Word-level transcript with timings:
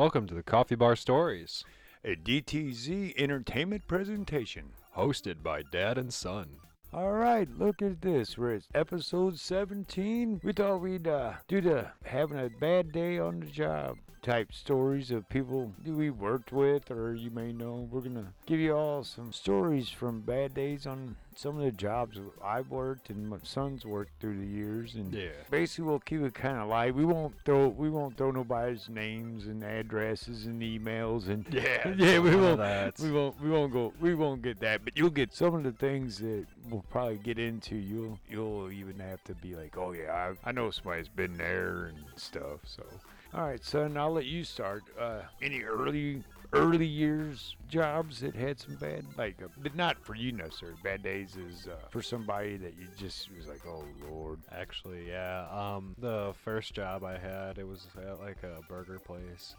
Welcome 0.00 0.26
to 0.28 0.34
the 0.34 0.42
Coffee 0.42 0.76
Bar 0.76 0.96
Stories, 0.96 1.62
a 2.02 2.16
DTZ 2.16 3.12
entertainment 3.18 3.86
presentation. 3.86 4.70
hosted 4.96 5.42
by 5.42 5.60
Dad 5.60 5.98
and 5.98 6.10
Son. 6.10 6.48
All 6.90 7.12
right, 7.12 7.46
look 7.58 7.82
at 7.82 8.00
this. 8.00 8.38
We're 8.38 8.54
at 8.54 8.62
episode 8.74 9.38
17. 9.38 10.40
We 10.42 10.54
thought 10.54 10.80
we'd 10.80 11.06
uh, 11.06 11.34
do 11.48 11.60
the 11.60 11.88
having 12.02 12.38
a 12.38 12.48
bad 12.48 12.92
day 12.92 13.18
on 13.18 13.40
the 13.40 13.46
job 13.46 13.98
type 14.22 14.54
stories 14.54 15.10
of 15.10 15.28
people 15.28 15.70
we 15.84 16.08
worked 16.08 16.50
with 16.50 16.90
or 16.90 17.14
you 17.14 17.30
may 17.30 17.52
know. 17.52 17.86
We're 17.90 18.00
going 18.00 18.14
to 18.14 18.32
give 18.46 18.58
you 18.58 18.74
all 18.74 19.04
some 19.04 19.34
stories 19.34 19.90
from 19.90 20.22
bad 20.22 20.54
days 20.54 20.86
on 20.86 21.16
some 21.40 21.56
of 21.56 21.64
the 21.64 21.72
jobs 21.72 22.18
I've 22.44 22.70
worked 22.70 23.08
and 23.08 23.26
my 23.28 23.38
son's 23.42 23.86
worked 23.86 24.20
through 24.20 24.38
the 24.38 24.46
years. 24.46 24.94
And 24.94 25.12
Yeah. 25.14 25.28
basically 25.50 25.84
we'll 25.84 25.98
keep 26.00 26.20
it 26.20 26.34
kind 26.34 26.58
of 26.58 26.68
light. 26.68 26.94
We 26.94 27.06
won't 27.06 27.34
throw 27.46 27.68
we 27.68 27.88
won't 27.88 28.18
throw 28.18 28.30
nobody's 28.30 28.90
names 28.90 29.46
and 29.46 29.64
addresses 29.64 30.44
and 30.44 30.60
emails 30.60 31.28
and 31.28 31.46
Yeah, 31.52 31.88
yeah 31.96 32.18
we 32.18 32.36
won't 32.36 32.58
that. 32.58 32.98
we 33.00 33.10
won't 33.10 33.40
we 33.40 33.48
won't 33.48 33.72
go 33.72 33.92
we 34.00 34.14
won't 34.14 34.42
get 34.42 34.60
that 34.60 34.84
but 34.84 34.98
you'll 34.98 35.08
get 35.08 35.32
some 35.32 35.54
of 35.54 35.62
the 35.62 35.72
things 35.72 36.18
that 36.18 36.44
we'll 36.68 36.84
probably 36.90 37.16
get 37.16 37.38
into 37.38 37.74
you'll 37.76 38.18
you'll 38.28 38.70
even 38.70 38.98
have 38.98 39.24
to 39.24 39.34
be 39.34 39.54
like 39.56 39.78
oh 39.78 39.92
yeah 39.92 40.32
I, 40.44 40.48
I 40.50 40.52
know 40.52 40.70
somebody's 40.70 41.08
been 41.08 41.38
there 41.38 41.86
and 41.86 41.98
stuff 42.16 42.60
so 42.64 42.84
all 43.32 43.46
right 43.46 43.64
son 43.64 43.96
I'll 43.96 44.12
let 44.12 44.26
you 44.26 44.44
start 44.44 44.82
uh, 45.00 45.22
any 45.40 45.62
early 45.62 46.22
early 46.52 46.86
years 46.86 47.54
jobs 47.68 48.20
that 48.20 48.34
had 48.34 48.58
some 48.58 48.74
bad 48.74 49.04
like 49.16 49.40
uh, 49.42 49.48
but 49.56 49.74
not 49.76 49.96
for 50.04 50.14
you 50.16 50.32
necessarily 50.32 50.76
bad 50.82 51.02
days 51.02 51.36
is 51.36 51.68
uh, 51.68 51.76
for 51.90 52.02
somebody 52.02 52.56
that 52.56 52.74
you 52.76 52.86
just 52.96 53.30
was 53.36 53.46
like 53.46 53.64
oh 53.66 53.84
lord 54.02 54.40
Actually, 54.50 55.08
yeah. 55.08 55.46
Um, 55.50 55.94
the 55.98 56.32
first 56.44 56.74
job 56.74 57.04
I 57.04 57.18
had, 57.18 57.58
it 57.58 57.66
was 57.66 57.86
at 57.96 58.20
like 58.20 58.42
a 58.42 58.62
burger 58.68 58.98
place. 58.98 59.54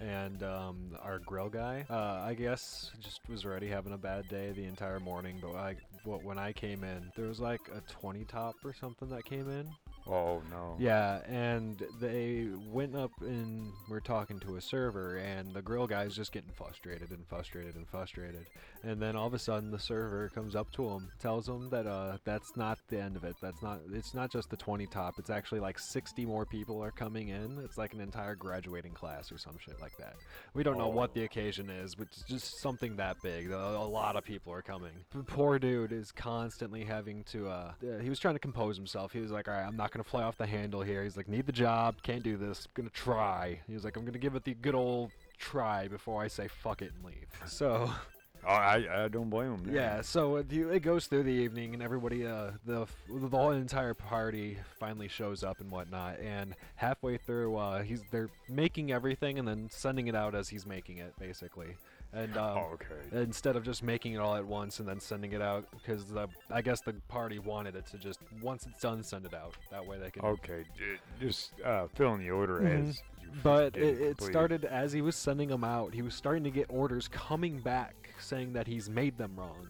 And 0.00 0.42
um, 0.42 0.96
our 1.00 1.20
grill 1.20 1.48
guy, 1.48 1.86
uh, 1.88 1.94
I 2.26 2.34
guess, 2.34 2.90
just 3.00 3.20
was 3.28 3.44
already 3.44 3.68
having 3.68 3.92
a 3.92 3.98
bad 3.98 4.26
day 4.28 4.50
the 4.52 4.64
entire 4.64 4.98
morning. 4.98 5.38
But 5.40 5.54
I, 5.54 5.76
wh- 6.04 6.24
when 6.24 6.38
I 6.38 6.52
came 6.52 6.82
in, 6.82 7.12
there 7.14 7.26
was 7.26 7.38
like 7.40 7.60
a 7.74 7.80
20 7.82 8.24
top 8.24 8.56
or 8.64 8.72
something 8.72 9.08
that 9.10 9.24
came 9.24 9.48
in. 9.48 9.76
Oh 10.08 10.42
no 10.50 10.76
Yeah, 10.78 11.20
and 11.26 11.82
they 12.00 12.48
went 12.70 12.96
up 12.96 13.12
and 13.20 13.72
were 13.88 14.00
talking 14.00 14.40
to 14.40 14.56
a 14.56 14.60
server, 14.60 15.16
and 15.16 15.54
the 15.54 15.62
grill 15.62 15.86
guy's 15.86 16.14
just 16.14 16.32
getting 16.32 16.50
frustrated 16.52 17.10
and 17.10 17.26
frustrated 17.26 17.76
and 17.76 17.88
frustrated. 17.88 18.46
And 18.84 19.00
then 19.00 19.14
all 19.14 19.26
of 19.26 19.34
a 19.34 19.38
sudden, 19.38 19.70
the 19.70 19.78
server 19.78 20.30
comes 20.34 20.56
up 20.56 20.70
to 20.72 20.88
him, 20.88 21.08
tells 21.20 21.48
him 21.48 21.70
that 21.70 21.86
uh, 21.86 22.18
that's 22.24 22.56
not 22.56 22.78
the 22.88 23.00
end 23.00 23.16
of 23.16 23.24
it. 23.24 23.36
That's 23.40 23.62
not. 23.62 23.80
It's 23.92 24.12
not 24.14 24.30
just 24.30 24.50
the 24.50 24.56
20 24.56 24.86
top. 24.86 25.14
It's 25.18 25.30
actually 25.30 25.60
like 25.60 25.78
60 25.78 26.26
more 26.26 26.44
people 26.44 26.82
are 26.82 26.90
coming 26.90 27.28
in. 27.28 27.58
It's 27.64 27.78
like 27.78 27.94
an 27.94 28.00
entire 28.00 28.34
graduating 28.34 28.92
class 28.92 29.30
or 29.30 29.38
some 29.38 29.56
shit 29.58 29.80
like 29.80 29.96
that. 29.98 30.16
We 30.54 30.62
don't 30.62 30.78
know 30.78 30.88
what 30.88 31.14
the 31.14 31.24
occasion 31.24 31.70
is, 31.70 31.94
but 31.94 32.08
it's 32.08 32.22
just 32.22 32.60
something 32.60 32.96
that 32.96 33.16
big. 33.22 33.50
A, 33.50 33.56
a 33.56 33.86
lot 33.86 34.16
of 34.16 34.24
people 34.24 34.52
are 34.52 34.62
coming. 34.62 34.92
The 35.14 35.22
poor 35.22 35.58
dude 35.58 35.92
is 35.92 36.10
constantly 36.10 36.84
having 36.84 37.22
to. 37.24 37.48
Uh, 37.48 37.72
uh, 37.82 37.98
he 38.00 38.08
was 38.08 38.18
trying 38.18 38.34
to 38.34 38.40
compose 38.40 38.76
himself. 38.76 39.12
He 39.12 39.20
was 39.20 39.30
like, 39.30 39.48
"All 39.48 39.54
right, 39.54 39.66
I'm 39.66 39.76
not 39.76 39.92
gonna 39.92 40.04
fly 40.04 40.22
off 40.22 40.36
the 40.36 40.46
handle 40.46 40.82
here." 40.82 41.04
He's 41.04 41.16
like, 41.16 41.28
"Need 41.28 41.46
the 41.46 41.52
job, 41.52 41.96
can't 42.02 42.22
do 42.22 42.36
this. 42.36 42.66
Gonna 42.74 42.90
try." 42.90 43.60
He 43.66 43.74
was 43.74 43.84
like, 43.84 43.96
"I'm 43.96 44.04
gonna 44.04 44.18
give 44.18 44.34
it 44.34 44.44
the 44.44 44.54
good 44.54 44.74
old." 44.74 45.10
Try 45.38 45.88
before 45.88 46.22
I 46.22 46.28
say 46.28 46.46
fuck 46.46 46.82
it 46.82 46.92
and 46.94 47.04
leave. 47.04 47.26
So 47.46 47.86
oh, 47.88 48.00
I, 48.46 49.04
I 49.04 49.08
don't 49.08 49.30
blame 49.30 49.56
him 49.56 49.72
yeah, 49.72 50.00
so 50.00 50.36
it, 50.36 50.52
it 50.52 50.80
goes 50.80 51.06
through 51.06 51.22
the 51.24 51.30
evening, 51.30 51.74
and 51.74 51.82
everybody, 51.82 52.26
uh, 52.26 52.52
the 52.66 52.86
the 53.08 53.28
whole 53.28 53.52
entire 53.52 53.94
party 53.94 54.58
finally 54.80 55.08
shows 55.08 55.44
up 55.44 55.60
and 55.60 55.70
whatnot. 55.70 56.18
And 56.18 56.54
halfway 56.76 57.18
through, 57.18 57.56
uh, 57.56 57.82
he's 57.82 58.02
they're 58.10 58.30
making 58.48 58.90
everything 58.92 59.38
and 59.38 59.46
then 59.46 59.68
sending 59.70 60.08
it 60.08 60.14
out 60.16 60.34
as 60.34 60.48
he's 60.48 60.66
making 60.66 60.98
it, 60.98 61.14
basically. 61.18 61.76
And 62.14 62.36
um, 62.36 62.58
oh, 62.58 62.70
okay 62.74 63.22
instead 63.22 63.56
of 63.56 63.64
just 63.64 63.82
making 63.82 64.12
it 64.14 64.18
all 64.18 64.34
at 64.34 64.44
once 64.44 64.80
and 64.80 64.88
then 64.88 65.00
sending 65.00 65.32
it 65.32 65.40
out, 65.40 65.66
because 65.72 66.04
I 66.50 66.60
guess 66.62 66.80
the 66.80 66.94
party 67.08 67.38
wanted 67.38 67.76
it 67.76 67.86
to 67.86 67.98
just 67.98 68.20
once 68.42 68.66
it's 68.66 68.82
done, 68.82 69.02
send 69.02 69.24
it 69.24 69.34
out. 69.34 69.54
That 69.70 69.86
way 69.86 69.98
they 69.98 70.10
can. 70.10 70.24
Okay, 70.24 70.64
j- 70.76 71.26
just 71.26 71.52
uh, 71.64 71.86
fill 71.94 72.14
in 72.14 72.20
the 72.20 72.30
order 72.30 72.60
Mhm. 72.60 72.88
as 72.88 73.02
you 73.22 73.28
But 73.42 73.76
it, 73.76 74.00
it 74.00 74.20
started 74.20 74.64
as 74.64 74.92
he 74.92 75.00
was 75.00 75.16
sending 75.16 75.48
them 75.48 75.64
out. 75.64 75.94
He 75.94 76.02
was 76.02 76.14
starting 76.14 76.44
to 76.44 76.50
get 76.50 76.66
orders 76.68 77.08
coming 77.08 77.60
back 77.60 78.01
saying 78.22 78.52
that 78.54 78.66
he's 78.66 78.88
made 78.88 79.18
them 79.18 79.32
wrong. 79.36 79.68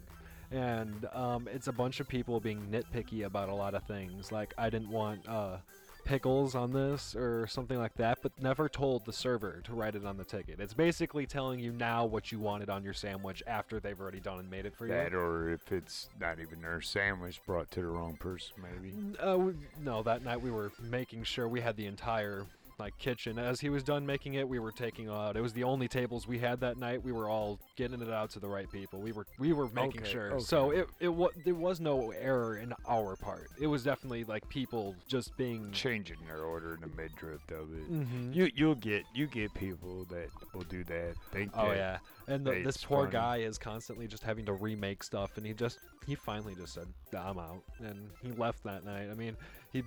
And 0.50 1.06
um, 1.14 1.48
it's 1.50 1.68
a 1.68 1.72
bunch 1.72 2.00
of 2.00 2.08
people 2.08 2.38
being 2.38 2.66
nitpicky 2.70 3.24
about 3.24 3.48
a 3.48 3.54
lot 3.54 3.74
of 3.74 3.84
things. 3.84 4.30
Like, 4.30 4.52
I 4.58 4.68
didn't 4.68 4.90
want 4.90 5.26
uh, 5.26 5.56
pickles 6.04 6.54
on 6.54 6.72
this 6.72 7.16
or 7.16 7.46
something 7.46 7.78
like 7.78 7.94
that, 7.94 8.18
but 8.22 8.32
never 8.40 8.68
told 8.68 9.06
the 9.06 9.12
server 9.14 9.62
to 9.64 9.72
write 9.72 9.94
it 9.94 10.04
on 10.04 10.18
the 10.18 10.24
ticket. 10.24 10.60
It's 10.60 10.74
basically 10.74 11.24
telling 11.26 11.58
you 11.58 11.72
now 11.72 12.04
what 12.04 12.30
you 12.32 12.38
wanted 12.38 12.68
on 12.68 12.84
your 12.84 12.92
sandwich 12.92 13.42
after 13.46 13.80
they've 13.80 13.98
already 13.98 14.20
done 14.20 14.40
and 14.40 14.50
made 14.50 14.66
it 14.66 14.74
for 14.76 14.86
you. 14.86 14.92
that, 14.92 15.14
or 15.14 15.48
if 15.50 15.72
it's 15.72 16.10
not 16.20 16.38
even 16.38 16.60
their 16.60 16.82
sandwich 16.82 17.40
brought 17.46 17.70
to 17.70 17.80
the 17.80 17.86
wrong 17.86 18.16
person, 18.16 18.52
maybe. 18.62 18.92
Uh, 19.26 19.38
we- 19.38 19.54
no, 19.80 20.02
that 20.02 20.22
night 20.22 20.40
we 20.42 20.50
were 20.50 20.70
making 20.82 21.24
sure 21.24 21.48
we 21.48 21.60
had 21.62 21.76
the 21.76 21.86
entire 21.86 22.44
like 22.78 22.96
kitchen. 22.98 23.38
As 23.38 23.60
he 23.60 23.68
was 23.68 23.82
done 23.82 24.04
making 24.06 24.34
it, 24.34 24.48
we 24.48 24.58
were 24.58 24.72
taking 24.72 25.08
out. 25.08 25.36
It 25.36 25.40
was 25.40 25.52
the 25.52 25.64
only 25.64 25.88
tables 25.88 26.26
we 26.26 26.38
had 26.38 26.60
that 26.60 26.76
night. 26.76 27.02
We 27.02 27.12
were 27.12 27.28
all 27.28 27.58
getting 27.76 28.00
it 28.02 28.10
out 28.10 28.30
to 28.30 28.40
the 28.40 28.48
right 28.48 28.70
people. 28.70 29.00
We 29.00 29.12
were 29.12 29.26
we 29.38 29.52
were 29.52 29.68
making 29.68 30.02
Okay, 30.02 30.10
sure. 30.10 30.40
So 30.40 30.70
it 30.70 30.88
it 31.00 31.08
was 31.08 31.32
there 31.44 31.54
was 31.54 31.80
no 31.80 32.10
error 32.12 32.56
in 32.58 32.72
our 32.88 33.16
part. 33.16 33.48
It 33.60 33.66
was 33.66 33.84
definitely 33.84 34.24
like 34.24 34.48
people 34.48 34.94
just 35.08 35.36
being. 35.36 35.70
Changing 35.72 36.16
their 36.26 36.42
order 36.44 36.74
in 36.74 36.80
the 36.80 36.96
mid 36.96 37.14
drift 37.16 37.50
of 37.52 37.72
it. 37.72 37.90
Mhm. 37.92 38.34
You 38.34 38.50
you'll 38.54 38.74
get 38.74 39.04
you 39.14 39.26
get 39.26 39.52
people 39.54 40.04
that 40.10 40.28
will 40.54 40.62
do 40.64 40.84
that. 40.84 41.14
Think 41.32 41.52
Oh 41.54 41.68
that- 41.68 41.76
yeah, 41.76 41.98
and 42.28 42.46
the, 42.46 42.62
this 42.62 42.78
poor 42.84 43.00
funny. 43.04 43.12
guy 43.12 43.36
is 43.38 43.58
constantly 43.58 44.06
just 44.06 44.22
having 44.22 44.44
to 44.46 44.52
remake 44.54 45.02
stuff, 45.02 45.36
and 45.36 45.46
he 45.46 45.52
just 45.52 45.78
he 46.06 46.14
finally 46.14 46.54
just 46.54 46.74
said, 46.74 46.86
"I'm 47.16 47.38
out," 47.38 47.62
and 47.78 48.10
he 48.22 48.32
left 48.32 48.64
that 48.64 48.84
night. 48.84 49.08
I 49.10 49.14
mean, 49.14 49.36
he 49.72 49.82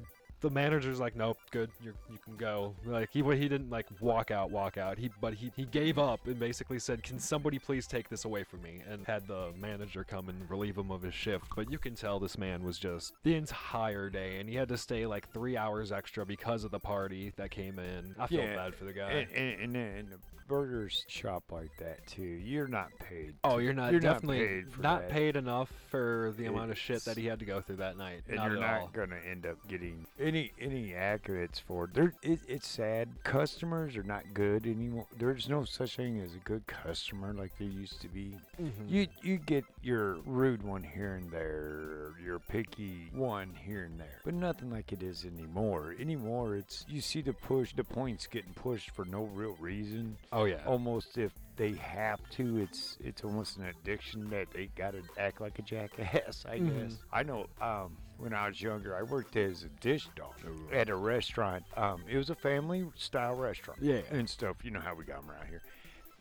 the 0.45 0.51
manager's 0.51 0.99
like, 0.99 1.15
"Nope, 1.15 1.39
good, 1.49 1.71
you 1.83 1.93
you 2.11 2.19
can 2.23 2.37
go." 2.37 2.75
Like 2.85 3.09
he 3.11 3.23
he 3.23 3.49
didn't 3.49 3.71
like 3.71 3.87
walk 3.99 4.29
out, 4.29 4.51
walk 4.51 4.77
out. 4.77 4.99
He 4.99 5.09
but 5.19 5.33
he 5.33 5.51
he 5.55 5.65
gave 5.65 5.97
up 5.97 6.27
and 6.27 6.39
basically 6.39 6.77
said, 6.77 7.01
"Can 7.01 7.17
somebody 7.17 7.57
please 7.57 7.87
take 7.87 8.09
this 8.09 8.25
away 8.25 8.43
from 8.43 8.61
me?" 8.61 8.83
And 8.87 9.05
had 9.07 9.27
the 9.27 9.51
manager 9.59 10.03
come 10.03 10.29
and 10.29 10.47
relieve 10.47 10.77
him 10.77 10.91
of 10.91 11.01
his 11.01 11.15
shift. 11.15 11.47
But 11.55 11.71
you 11.71 11.79
can 11.79 11.95
tell 11.95 12.19
this 12.19 12.37
man 12.37 12.63
was 12.63 12.77
just 12.77 13.13
the 13.23 13.33
entire 13.33 14.11
day, 14.11 14.39
and 14.39 14.47
he 14.47 14.55
had 14.55 14.69
to 14.69 14.77
stay 14.77 15.07
like 15.07 15.31
three 15.33 15.57
hours 15.57 15.91
extra 15.91 16.25
because 16.25 16.63
of 16.63 16.69
the 16.69 16.79
party 16.79 17.33
that 17.37 17.49
came 17.49 17.79
in. 17.79 18.15
I 18.19 18.27
feel 18.27 18.41
Yeah, 18.41 18.55
bad 18.55 18.75
for 18.75 18.85
the 18.85 18.93
guy. 18.93 19.11
And, 19.11 19.31
and, 19.31 19.75
and, 19.75 20.11
the 20.11 20.17
burgers 20.47 21.05
shop 21.07 21.43
like 21.51 21.75
that 21.79 22.05
too. 22.07 22.21
You're 22.21 22.67
not 22.67 22.89
paid. 22.99 23.33
Oh, 23.43 23.57
you're 23.57 23.73
not 23.73 23.91
you're 23.91 23.99
definitely 23.99 24.39
not 24.39 24.47
paid 24.47 24.71
for 24.71 24.81
not 24.81 25.01
that. 25.01 25.09
paid 25.09 25.35
enough 25.35 25.71
for 25.89 26.33
the 26.37 26.45
amount 26.45 26.71
of 26.71 26.77
shit 26.77 27.03
that 27.05 27.17
he 27.17 27.25
had 27.25 27.39
to 27.39 27.45
go 27.45 27.61
through 27.61 27.77
that 27.77 27.97
night. 27.97 28.21
and 28.27 28.37
not 28.37 28.51
you're 28.51 28.59
not 28.59 28.81
all. 28.81 28.89
gonna 28.93 29.19
end 29.29 29.45
up 29.45 29.57
getting 29.67 30.05
any 30.19 30.34
any 30.59 30.89
accolades 30.89 31.61
for. 31.61 31.89
There, 31.93 32.13
it, 32.21 32.39
it's 32.47 32.67
sad. 32.67 33.09
Customers 33.23 33.95
are 33.97 34.03
not 34.03 34.23
good 34.33 34.65
anymore. 34.65 35.07
There's 35.17 35.47
no 35.49 35.63
such 35.63 35.95
thing 35.95 36.19
as 36.21 36.33
a 36.35 36.39
good 36.39 36.65
customer 36.67 37.33
like 37.33 37.57
there 37.57 37.67
used 37.67 38.01
to 38.01 38.07
be. 38.07 38.37
Mhm. 38.61 38.71
You 38.89 39.07
you 39.23 39.37
get 39.37 39.63
your 39.81 40.15
rude 40.25 40.63
one 40.63 40.83
here 40.83 41.15
and 41.15 41.29
there, 41.31 42.11
your 42.23 42.39
picky 42.39 43.09
one 43.13 43.53
here 43.55 43.83
and 43.85 43.99
there, 43.99 44.21
but 44.23 44.33
nothing 44.33 44.69
like 44.71 44.91
it 44.91 45.01
is 45.03 45.25
anymore. 45.25 45.95
Anymore, 45.99 46.55
it's 46.55 46.85
you 46.87 47.01
see 47.01 47.21
the 47.21 47.33
push, 47.33 47.73
the 47.73 47.83
points 47.83 48.27
getting 48.27 48.53
pushed 48.53 48.91
for 48.91 49.05
no 49.05 49.23
real 49.23 49.55
reason. 49.59 50.17
oh 50.31 50.45
yeah. 50.45 50.63
Almost 50.65 51.17
if 51.17 51.31
they 51.57 51.71
have 51.73 52.19
to, 52.31 52.57
it's 52.59 52.97
it's 52.99 53.23
almost 53.23 53.57
an 53.57 53.65
addiction 53.65 54.29
that 54.29 54.47
they 54.51 54.69
gotta 54.75 55.01
act 55.17 55.39
like 55.39 55.57
a 55.59 55.61
jackass. 55.61 56.45
I 56.49 56.59
Mhm. 56.59 56.83
guess. 56.89 56.97
I 57.13 57.23
know. 57.23 57.47
Um, 57.61 57.97
when 58.17 58.33
I 58.33 58.47
was 58.47 58.61
younger, 58.61 58.95
I 58.95 59.03
worked 59.03 59.35
as 59.35 59.63
a 59.63 59.69
dish 59.81 60.07
dog 60.15 60.33
at 60.71 60.89
a 60.89 60.95
restaurant. 60.95 61.63
Um, 61.75 62.03
it 62.09 62.17
was 62.17 62.29
a 62.29 62.35
family 62.35 62.85
style 62.95 63.35
restaurant 63.35 63.81
Yeah. 63.81 64.01
and 64.11 64.29
stuff. 64.29 64.57
You 64.63 64.71
know 64.71 64.79
how 64.79 64.95
we 64.95 65.03
got 65.05 65.19
'em 65.23 65.31
around 65.31 65.47
here. 65.49 65.61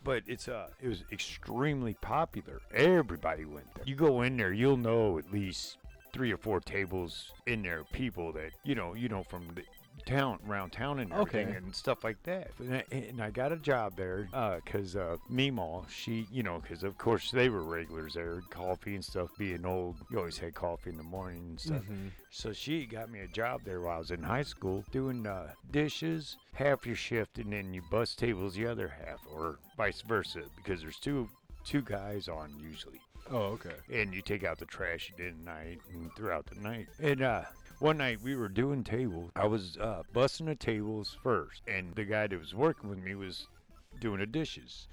But 0.02 0.23
it's 0.26 0.49
uh, 0.49 0.69
it 0.82 0.88
was 0.88 1.02
extremely 1.11 1.94
popular. 1.94 2.61
Everybody 2.73 3.44
went 3.46 3.73
there. 3.75 3.85
You 3.87 3.94
go 3.94 4.23
in 4.23 4.37
there, 4.37 4.52
you'll 4.52 4.76
know 4.76 5.19
at 5.19 5.32
least 5.32 5.79
three 6.12 6.31
or 6.32 6.37
four 6.37 6.61
tables 6.61 7.32
in 7.46 7.62
there, 7.62 7.85
people 7.85 8.31
that 8.32 8.52
you 8.64 8.75
know, 8.75 8.94
you 8.94 9.08
know 9.08 9.23
from 9.23 9.49
the 9.55 9.62
town, 10.06 10.39
around 10.49 10.71
town, 10.71 10.99
and 11.01 11.12
everything, 11.12 11.49
Okay. 11.49 11.56
and 11.56 11.75
stuff 11.75 12.05
like 12.05 12.23
that. 12.25 12.51
And 12.59 12.75
I, 12.77 12.85
and 12.91 13.21
I 13.23 13.31
got 13.31 13.53
a 13.53 13.56
job 13.56 13.97
there 13.97 14.29
because 14.65 14.97
uh, 14.97 15.17
Meemaw, 15.31 15.89
she, 15.89 16.27
you 16.31 16.43
know, 16.43 16.61
because 16.61 16.83
of 16.83 16.97
course 16.99 17.31
they 17.31 17.49
were 17.49 17.62
regulars 17.62 18.15
there, 18.15 18.43
coffee 18.51 18.95
and 18.95 19.05
stuff. 19.05 19.31
Being 19.39 19.65
old, 19.65 19.97
you 20.11 20.19
always 20.19 20.39
had 20.39 20.55
coffee 20.55 20.91
in 20.91 20.97
the 20.97 21.03
morning 21.03 21.43
and 21.51 21.61
stuff. 21.61 21.83
Mhm. 21.85 22.11
So 22.31 22.53
she 22.53 22.87
got 22.87 23.11
me 23.11 23.21
a 23.21 23.29
job 23.29 23.62
there 23.65 23.81
while 23.81 23.97
I 23.97 23.99
was 23.99 24.11
in 24.11 24.23
high 24.23 24.43
school 24.43 24.85
doing 24.91 25.27
uh, 25.27 25.53
dishes, 25.71 26.37
half 26.55 26.87
your 26.87 26.97
shift, 26.97 27.39
and 27.39 27.53
then 27.53 27.73
you 27.75 27.83
bus 27.91 28.15
tables 28.15 28.55
the 28.55 28.67
other 28.67 28.89
half, 28.89 29.21
or 29.33 29.59
vice 29.77 30.03
versa, 30.03 30.43
because 30.57 30.81
there's 30.83 30.99
two 30.99 31.29
two 31.65 31.81
guys 31.81 32.29
on 32.29 32.53
usually, 32.61 33.00
Oh 33.31 33.57
okay. 33.57 33.73
and 33.91 34.12
you 34.12 34.21
take 34.21 34.45
out 34.45 34.59
the 34.59 34.67
trash 34.67 35.11
at 35.19 35.35
night 35.37 35.79
and 35.93 36.15
throughout 36.15 36.45
the 36.45 36.57
night. 36.61 36.89
And 37.00 37.23
uh, 37.23 37.45
one 37.85 37.99
night 37.99 38.19
we 38.23 38.35
were 38.35 38.49
doing 38.49 38.83
tables. 38.83 39.31
I 39.37 39.45
was 39.45 39.77
uh, 39.77 40.05
busting 40.15 40.47
the 40.47 40.55
tables 40.55 41.19
first, 41.23 41.61
and 41.69 41.95
the 41.95 42.07
guy 42.07 42.27
that 42.27 42.41
was 42.41 42.55
working 42.55 42.89
with 42.89 42.99
me 42.99 43.15
was 43.15 43.47
doing 44.01 44.21
the 44.21 44.27
dishes. 44.27 44.89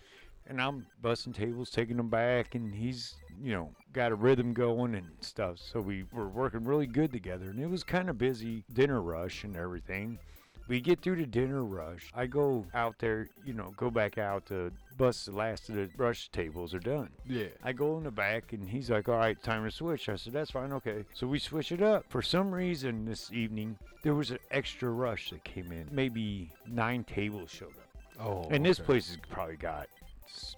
And 0.45 0.61
I'm 0.61 0.85
busting 1.01 1.31
tables, 1.31 1.69
taking 1.69 1.95
them 1.95 2.09
back, 2.09 2.53
and 2.53 2.75
he's, 2.75 3.15
you 3.41 3.53
know, 3.53 3.69
got 3.93 4.11
a 4.11 4.15
rhythm 4.15 4.51
going 4.51 4.95
and 4.95 5.07
stuff. 5.21 5.57
So 5.57 5.79
we 5.79 6.03
were 6.11 6.27
working 6.27 6.65
really 6.65 6.85
good 6.85 7.13
together, 7.13 7.45
and 7.45 7.61
it 7.61 7.69
was 7.69 7.85
kind 7.85 8.09
of 8.09 8.17
busy, 8.17 8.65
dinner 8.73 9.01
rush 9.01 9.45
and 9.45 9.55
everything. 9.55 10.19
We 10.67 10.79
get 10.79 11.01
through 11.01 11.17
the 11.17 11.25
dinner 11.25 11.63
rush. 11.65 12.11
I 12.15 12.27
go 12.27 12.65
out 12.73 12.95
there, 12.99 13.29
you 13.45 13.53
know, 13.53 13.73
go 13.75 13.89
back 13.91 14.17
out 14.17 14.45
to 14.47 14.71
bust 14.97 15.25
the 15.25 15.31
last 15.33 15.67
of 15.69 15.75
the 15.75 15.89
rush 15.97 16.29
tables 16.29 16.73
are 16.73 16.79
done. 16.79 17.09
Yeah. 17.27 17.47
I 17.63 17.73
go 17.73 17.97
in 17.97 18.03
the 18.03 18.11
back 18.11 18.53
and 18.53 18.69
he's 18.69 18.89
like, 18.89 19.09
all 19.09 19.17
right, 19.17 19.41
time 19.43 19.63
to 19.65 19.71
switch. 19.71 20.07
I 20.07 20.15
said, 20.15 20.33
that's 20.33 20.51
fine, 20.51 20.71
okay. 20.73 21.03
So 21.13 21.27
we 21.27 21.39
switch 21.39 21.71
it 21.71 21.81
up. 21.81 22.05
For 22.09 22.21
some 22.21 22.51
reason 22.53 23.05
this 23.05 23.31
evening, 23.33 23.77
there 24.03 24.15
was 24.15 24.31
an 24.31 24.39
extra 24.51 24.89
rush 24.89 25.31
that 25.31 25.43
came 25.43 25.71
in. 25.71 25.87
Maybe 25.91 26.49
nine 26.67 27.03
tables 27.03 27.49
showed 27.51 27.69
up. 27.69 27.87
Oh. 28.19 28.47
and 28.51 28.63
this 28.63 28.79
okay. 28.79 28.85
place 28.85 29.07
has 29.07 29.17
probably 29.29 29.55
got 29.55 29.87
s- 30.29 30.55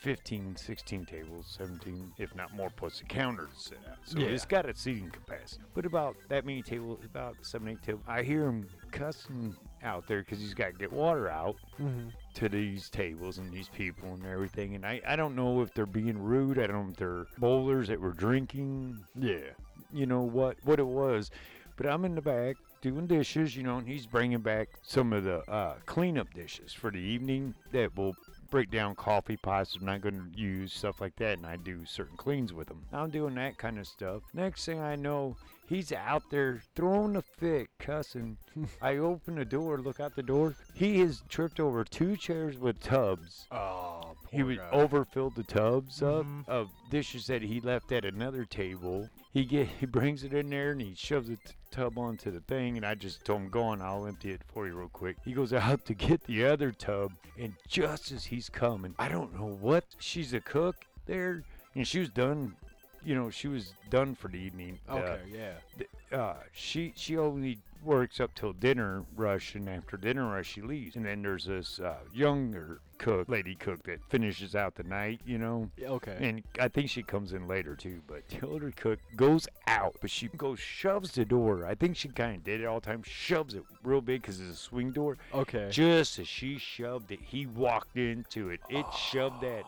15, 0.00 0.54
16 0.56 1.06
tables, 1.06 1.46
17, 1.58 2.12
if 2.18 2.34
not 2.36 2.54
more, 2.54 2.70
plus 2.76 3.00
a 3.00 3.04
counter 3.04 3.46
to 3.52 3.60
sit 3.60 3.78
at. 3.86 3.96
So 4.04 4.18
Yeah. 4.18 4.26
it's 4.26 4.44
got 4.44 4.68
a 4.68 4.74
seating 4.76 5.10
capacity. 5.10 5.62
But 5.74 5.86
about 5.86 6.16
that 6.28 6.44
many 6.44 6.62
tables, 6.62 7.00
about 7.04 7.36
seven, 7.42 7.68
eight 7.68 7.82
tables. 7.82 8.04
I 8.06 8.22
hear 8.22 8.44
him 8.44 8.68
cussing 8.90 9.54
out 9.82 10.06
there 10.06 10.20
because 10.20 10.40
he's 10.40 10.54
got 10.54 10.66
to 10.66 10.72
get 10.72 10.92
water 10.92 11.28
out 11.28 11.56
Mhm. 11.80 12.12
to 12.34 12.48
these 12.48 12.90
tables 12.90 13.38
and 13.38 13.52
these 13.52 13.68
people 13.68 14.14
and 14.14 14.24
everything. 14.26 14.74
And 14.74 14.84
I, 14.84 15.00
I 15.06 15.16
don't 15.16 15.36
know 15.36 15.62
if 15.62 15.72
they're 15.74 15.86
being 15.86 16.18
rude. 16.20 16.58
I 16.58 16.66
don't 16.66 16.84
know 16.86 16.90
if 16.90 16.96
they're 16.96 17.26
bowlers 17.38 17.88
that 17.88 18.00
were 18.00 18.12
drinking. 18.12 19.04
Yeah. 19.14 19.50
You 19.92 20.06
know 20.06 20.22
what 20.22 20.56
what 20.64 20.78
it 20.80 20.86
was. 20.86 21.30
But 21.76 21.86
I'm 21.86 22.04
in 22.04 22.14
the 22.16 22.22
back 22.22 22.56
doing 22.80 23.06
dishes, 23.06 23.56
you 23.56 23.62
know, 23.62 23.78
and 23.78 23.88
he's 23.88 24.06
bringing 24.06 24.40
back 24.40 24.68
some 24.82 25.12
of 25.12 25.24
the 25.24 25.48
uh, 25.50 25.74
cleanup 25.86 26.32
dishes 26.34 26.72
for 26.72 26.90
the 26.90 26.98
evening 26.98 27.54
that 27.72 27.96
will 27.96 28.16
break 28.50 28.70
down 28.70 28.94
coffee 28.94 29.36
pots 29.36 29.76
I'm 29.76 29.84
not 29.84 30.00
going 30.00 30.32
to 30.32 30.38
use, 30.40 30.72
stuff 30.72 31.00
like 31.00 31.14
that. 31.16 31.38
And 31.38 31.46
I 31.46 31.56
do 31.56 31.84
certain 31.84 32.16
cleans 32.16 32.52
with 32.52 32.66
them. 32.68 32.82
I'm 32.92 33.10
doing 33.10 33.34
that 33.36 33.58
kind 33.58 33.78
of 33.78 33.86
stuff. 33.86 34.22
Next 34.34 34.64
thing 34.64 34.80
I 34.80 34.96
know, 34.96 35.36
he's 35.68 35.92
out 35.92 36.22
there 36.30 36.62
throwing 36.74 37.16
a 37.16 37.22
fit, 37.22 37.68
cussing. 37.78 38.36
I 38.82 38.96
open 38.96 39.36
the 39.36 39.44
door, 39.44 39.78
look 39.78 40.00
out 40.00 40.16
the 40.16 40.22
door. 40.22 40.56
He 40.74 40.98
has 41.00 41.22
tripped 41.28 41.60
over 41.60 41.84
two 41.84 42.16
chairs 42.16 42.58
with 42.58 42.80
tubs. 42.80 43.46
Oh, 43.50 44.14
He 44.30 44.42
would 44.42 44.58
guy. 44.58 44.70
overfilled 44.70 45.34
the 45.36 45.42
tubs 45.44 46.02
up 46.02 46.24
Mhm. 46.26 46.48
of 46.48 46.70
dishes 46.90 47.26
that 47.28 47.42
he 47.42 47.60
left 47.60 47.92
at 47.92 48.04
another 48.04 48.44
table. 48.44 49.08
He 49.32 49.44
get 49.44 49.68
he 49.68 49.86
brings 49.86 50.24
it 50.24 50.32
in 50.32 50.50
there 50.50 50.72
and 50.72 50.80
he 50.80 50.94
shoves 50.94 51.28
the 51.28 51.36
t- 51.36 51.54
tub 51.70 51.98
onto 51.98 52.30
the 52.30 52.40
thing 52.40 52.76
and 52.76 52.84
I 52.86 52.94
just 52.94 53.24
told 53.24 53.42
him 53.42 53.50
go 53.50 53.62
on 53.62 53.80
I'll 53.82 54.06
empty 54.06 54.32
it 54.32 54.42
for 54.48 54.66
you 54.66 54.74
real 54.74 54.88
quick. 54.88 55.16
He 55.24 55.32
goes 55.32 55.52
out 55.52 55.84
to 55.86 55.94
get 55.94 56.24
the 56.24 56.44
other 56.46 56.72
tub 56.72 57.12
and 57.38 57.54
just 57.68 58.10
as 58.10 58.24
he's 58.24 58.48
coming, 58.48 58.94
I 58.98 59.08
don't 59.08 59.34
know 59.38 59.46
what 59.60 59.84
she's 59.98 60.32
a 60.32 60.40
cook 60.40 60.76
there 61.06 61.42
and 61.74 61.86
she 61.86 62.00
was 62.00 62.08
done. 62.10 62.56
You 63.04 63.14
know 63.14 63.30
she 63.30 63.48
was 63.48 63.72
done 63.90 64.14
for 64.14 64.28
the 64.28 64.38
evening. 64.38 64.78
Uh, 64.88 64.96
Okay. 64.96 65.20
yeah. 65.32 65.52
th- 65.76 65.90
uh, 66.12 66.34
she 66.52 66.92
she 66.96 67.16
only 67.16 67.58
works 67.84 68.18
up 68.18 68.34
till 68.34 68.52
dinner 68.52 69.04
rush, 69.16 69.54
and 69.54 69.68
after 69.68 69.96
dinner 69.96 70.26
rush 70.32 70.48
she 70.48 70.60
leaves. 70.60 70.96
And 70.96 71.06
then 71.06 71.22
there's 71.22 71.44
this 71.44 71.78
uh, 71.78 71.94
younger 72.12 72.80
cook, 72.98 73.28
lady 73.28 73.54
cook, 73.54 73.84
that 73.84 74.00
finishes 74.08 74.56
out 74.56 74.74
the 74.74 74.82
night, 74.82 75.20
you 75.24 75.38
know. 75.38 75.70
Okay. 75.80 76.16
And 76.20 76.42
I 76.60 76.66
think 76.68 76.90
she 76.90 77.02
comes 77.04 77.32
in 77.32 77.46
later 77.46 77.76
too. 77.76 78.00
But 78.08 78.26
the 78.28 78.44
older 78.46 78.72
cook 78.74 78.98
goes 79.16 79.46
out, 79.68 79.94
but 80.00 80.10
she 80.10 80.26
goes 80.28 80.58
shoves 80.58 81.12
the 81.12 81.24
door. 81.24 81.64
I 81.64 81.76
think 81.76 81.96
she 81.96 82.08
kind 82.08 82.36
of 82.36 82.44
did 82.44 82.60
it 82.60 82.66
all 82.66 82.80
the 82.80 82.86
time. 82.86 83.02
Shoves 83.04 83.54
it 83.54 83.62
real 83.84 84.00
big 84.00 84.22
because 84.22 84.40
it's 84.40 84.50
a 84.50 84.56
swing 84.56 84.90
door. 84.90 85.16
okay. 85.32 85.68
Just 85.70 86.18
as 86.18 86.26
she 86.26 86.58
shoved 86.58 87.12
it, 87.12 87.20
he 87.22 87.46
walked 87.46 87.96
into 87.96 88.48
it. 88.50 88.60
It 88.68 88.86
shoved 88.92 89.40
that 89.42 89.62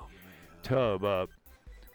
tub 0.63 1.05
up. 1.05 1.31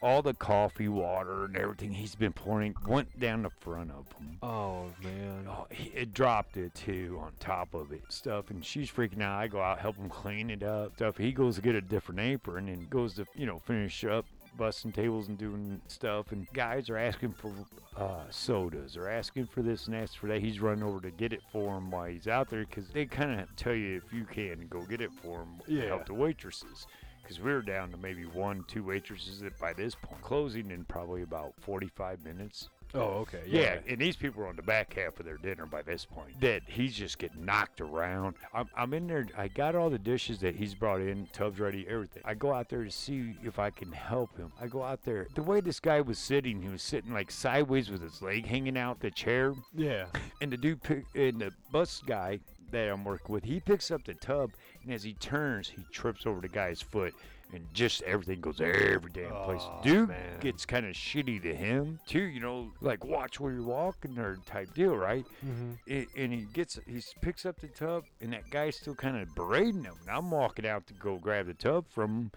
All 0.06 0.22
the 0.22 0.36
coffee, 0.36 0.88
water, 0.88 1.46
and 1.46 1.58
everything 1.58 1.92
he's 1.94 2.14
been 2.14 2.32
pouring 2.32 2.76
went 2.88 3.20
down 3.20 3.42
the 3.42 3.50
front 3.50 3.90
of 3.90 4.06
him. 4.14 4.38
Oh 4.44 4.86
man. 5.04 5.48
Oh, 5.50 5.66
he- 5.72 5.90
it 5.90 6.14
dropped 6.14 6.58
it 6.58 6.76
too 6.76 7.20
on 7.24 7.32
top 7.40 7.74
of 7.74 7.92
it 7.92 8.04
stuff, 8.10 8.52
and 8.52 8.64
she's 8.64 8.92
freaking 8.92 9.22
out. 9.24 9.40
I 9.40 9.48
go 9.48 9.62
out 9.62 9.80
help 9.80 9.96
him 9.98 10.08
clean 10.10 10.52
it 10.52 10.62
up 10.62 10.94
stuff. 10.96 11.18
He 11.18 11.32
goes 11.32 11.56
to 11.56 11.62
get 11.64 11.74
a 11.74 11.82
different 11.82 12.20
apron 12.20 12.70
and 12.70 12.88
goes 12.90 13.16
to 13.16 13.26
you 13.36 13.48
know 13.48 13.58
finish 13.58 14.06
up 14.06 14.26
busting 14.58 14.92
tables 14.92 15.28
and 15.28 15.38
doing 15.40 15.82
stuff. 15.88 16.32
And 16.32 16.48
guys 16.54 16.90
are 16.92 16.98
asking 16.98 17.34
for 17.34 17.52
uh, 17.98 18.26
sodas, 18.30 18.94
they're 18.94 19.10
asking 19.10 19.48
for 19.48 19.62
this 19.64 19.88
and 19.88 19.96
ask 19.96 20.18
for 20.18 20.28
that. 20.28 20.40
He's 20.40 20.60
running 20.60 20.84
over 20.84 21.02
to 21.02 21.10
get 21.12 21.34
it 21.34 21.42
for 21.52 21.76
him 21.78 21.90
while 21.90 22.06
he's 22.06 22.28
out 22.28 22.50
there 22.52 22.60
because 22.64 22.88
they 22.90 23.06
kind 23.06 23.40
of 23.42 23.54
tell 23.56 23.74
you 23.74 23.98
if 24.06 24.14
you 24.14 24.24
can 24.26 24.68
go 24.70 24.82
get 24.84 25.02
it 25.02 25.12
for 25.24 25.40
him. 25.42 25.50
Yeah. 25.68 25.86
Help 25.88 26.06
the 26.06 26.14
waitresses. 26.14 26.86
Because 27.26 27.40
we 27.40 27.52
were 27.52 27.64
down 27.64 27.90
to 27.90 27.98
maybe 27.98 28.26
one, 28.26 28.64
two 28.68 28.84
waitresses 28.84 29.40
that 29.40 29.58
by 29.60 29.74
this 29.74 29.96
point, 29.96 30.22
closing 30.22 30.70
in 30.70 30.86
probably 30.86 31.24
about 31.24 31.54
45 31.62 32.24
minutes. 32.24 32.70
Oh, 32.94 33.00
okay. 33.00 33.42
Yeah. 33.48 33.62
Yeah. 33.62 33.80
and 33.90 34.00
these 34.00 34.16
people 34.16 34.44
are 34.44 34.48
on 34.48 34.56
the 34.56 34.62
back 34.62 34.94
half 34.94 35.20
of 35.20 35.26
their 35.26 35.38
dinner 35.38 35.66
by 35.66 35.82
this 35.82 36.06
point. 36.06 36.40
That 36.40 36.62
he's 36.68 36.96
just 36.96 37.18
getting 37.18 37.44
knocked 37.44 37.82
around. 37.82 38.36
I'm, 38.54 38.70
I'm 38.78 38.94
in 38.94 39.08
there. 39.08 39.28
I 39.36 39.48
got 39.48 39.76
all 39.76 39.90
the 39.90 40.00
dishes 40.00 40.40
that 40.40 40.56
he's 40.56 40.76
brought 40.76 41.02
in, 41.02 41.28
tubs 41.34 41.60
ready, 41.60 41.86
everything. 41.90 42.22
I 42.26 42.36
go 42.36 42.54
out 42.54 42.70
there 42.70 42.84
to 42.84 42.92
see 42.92 43.36
if 43.44 43.60
I 43.60 43.70
can 43.70 43.92
help 43.92 44.38
him. 44.38 44.52
I 44.62 44.68
go 44.68 44.84
out 44.84 45.04
there. 45.04 45.28
The 45.36 45.44
way 45.44 45.60
this 45.62 45.80
guy 45.80 46.00
was 46.02 46.20
sitting, 46.20 46.62
he 46.62 46.70
was 46.70 46.84
sitting 46.84 47.12
like 47.12 47.32
sideways 47.32 47.90
with 47.90 48.02
his 48.02 48.22
leg 48.22 48.46
hanging 48.46 48.78
out 48.78 49.00
the 49.00 49.12
chair. 49.12 49.54
Yeah. 49.74 50.06
And 50.42 50.52
the 50.52 50.58
dude, 50.58 50.82
pick, 50.84 51.06
and 51.16 51.40
the 51.40 51.52
bus 51.72 52.02
guy 52.06 52.40
that 52.76 52.90
I'm 52.90 53.04
working 53.04 53.34
with, 53.34 53.44
he 53.46 53.60
picks 53.60 53.90
up 53.90 54.04
the 54.04 54.14
tub, 54.14 54.52
and 54.84 54.94
as 54.94 55.04
he 55.04 55.14
turns, 55.14 55.70
he 55.70 55.84
trips 55.92 56.26
over 56.26 56.42
the 56.42 56.48
guy's 56.48 56.82
foot, 56.82 57.14
and 57.54 57.66
just 57.74 58.02
everything 58.04 58.42
goes 58.42 58.60
every 58.60 59.12
damn 59.14 59.32
place. 59.46 59.62
Aw, 59.62 59.82
Dude 59.82 60.10
man. 60.10 60.40
gets 60.42 60.66
kind 60.66 60.86
of 60.86 60.94
shitty 60.94 61.42
to 61.44 61.56
him 61.56 62.00
too, 62.06 62.24
you 62.24 62.40
know, 62.40 62.72
like 62.82 63.06
watch 63.06 63.40
where 63.40 63.54
you're 63.54 63.64
walking 63.64 64.18
or 64.18 64.38
type 64.46 64.74
deal, 64.74 64.96
right? 64.98 65.26
Mm-hmm. 65.46 65.72
It, 65.88 66.08
and 66.18 66.34
he 66.34 66.48
gets, 66.54 66.80
he 66.86 67.02
picks 67.22 67.46
up 67.46 67.60
the 67.62 67.68
tub, 67.68 68.04
and 68.20 68.34
that 68.34 68.50
guy's 68.50 68.76
still 68.76 68.96
kind 68.96 69.18
of 69.18 69.34
berating 69.36 69.84
him. 69.84 69.96
And 70.02 70.10
I'm 70.10 70.30
walking 70.32 70.66
out 70.66 70.88
to 70.88 70.94
go 70.94 71.18
grab 71.18 71.48
the 71.48 71.54
tub 71.54 71.86
from 71.90 72.10
him. 72.10 72.32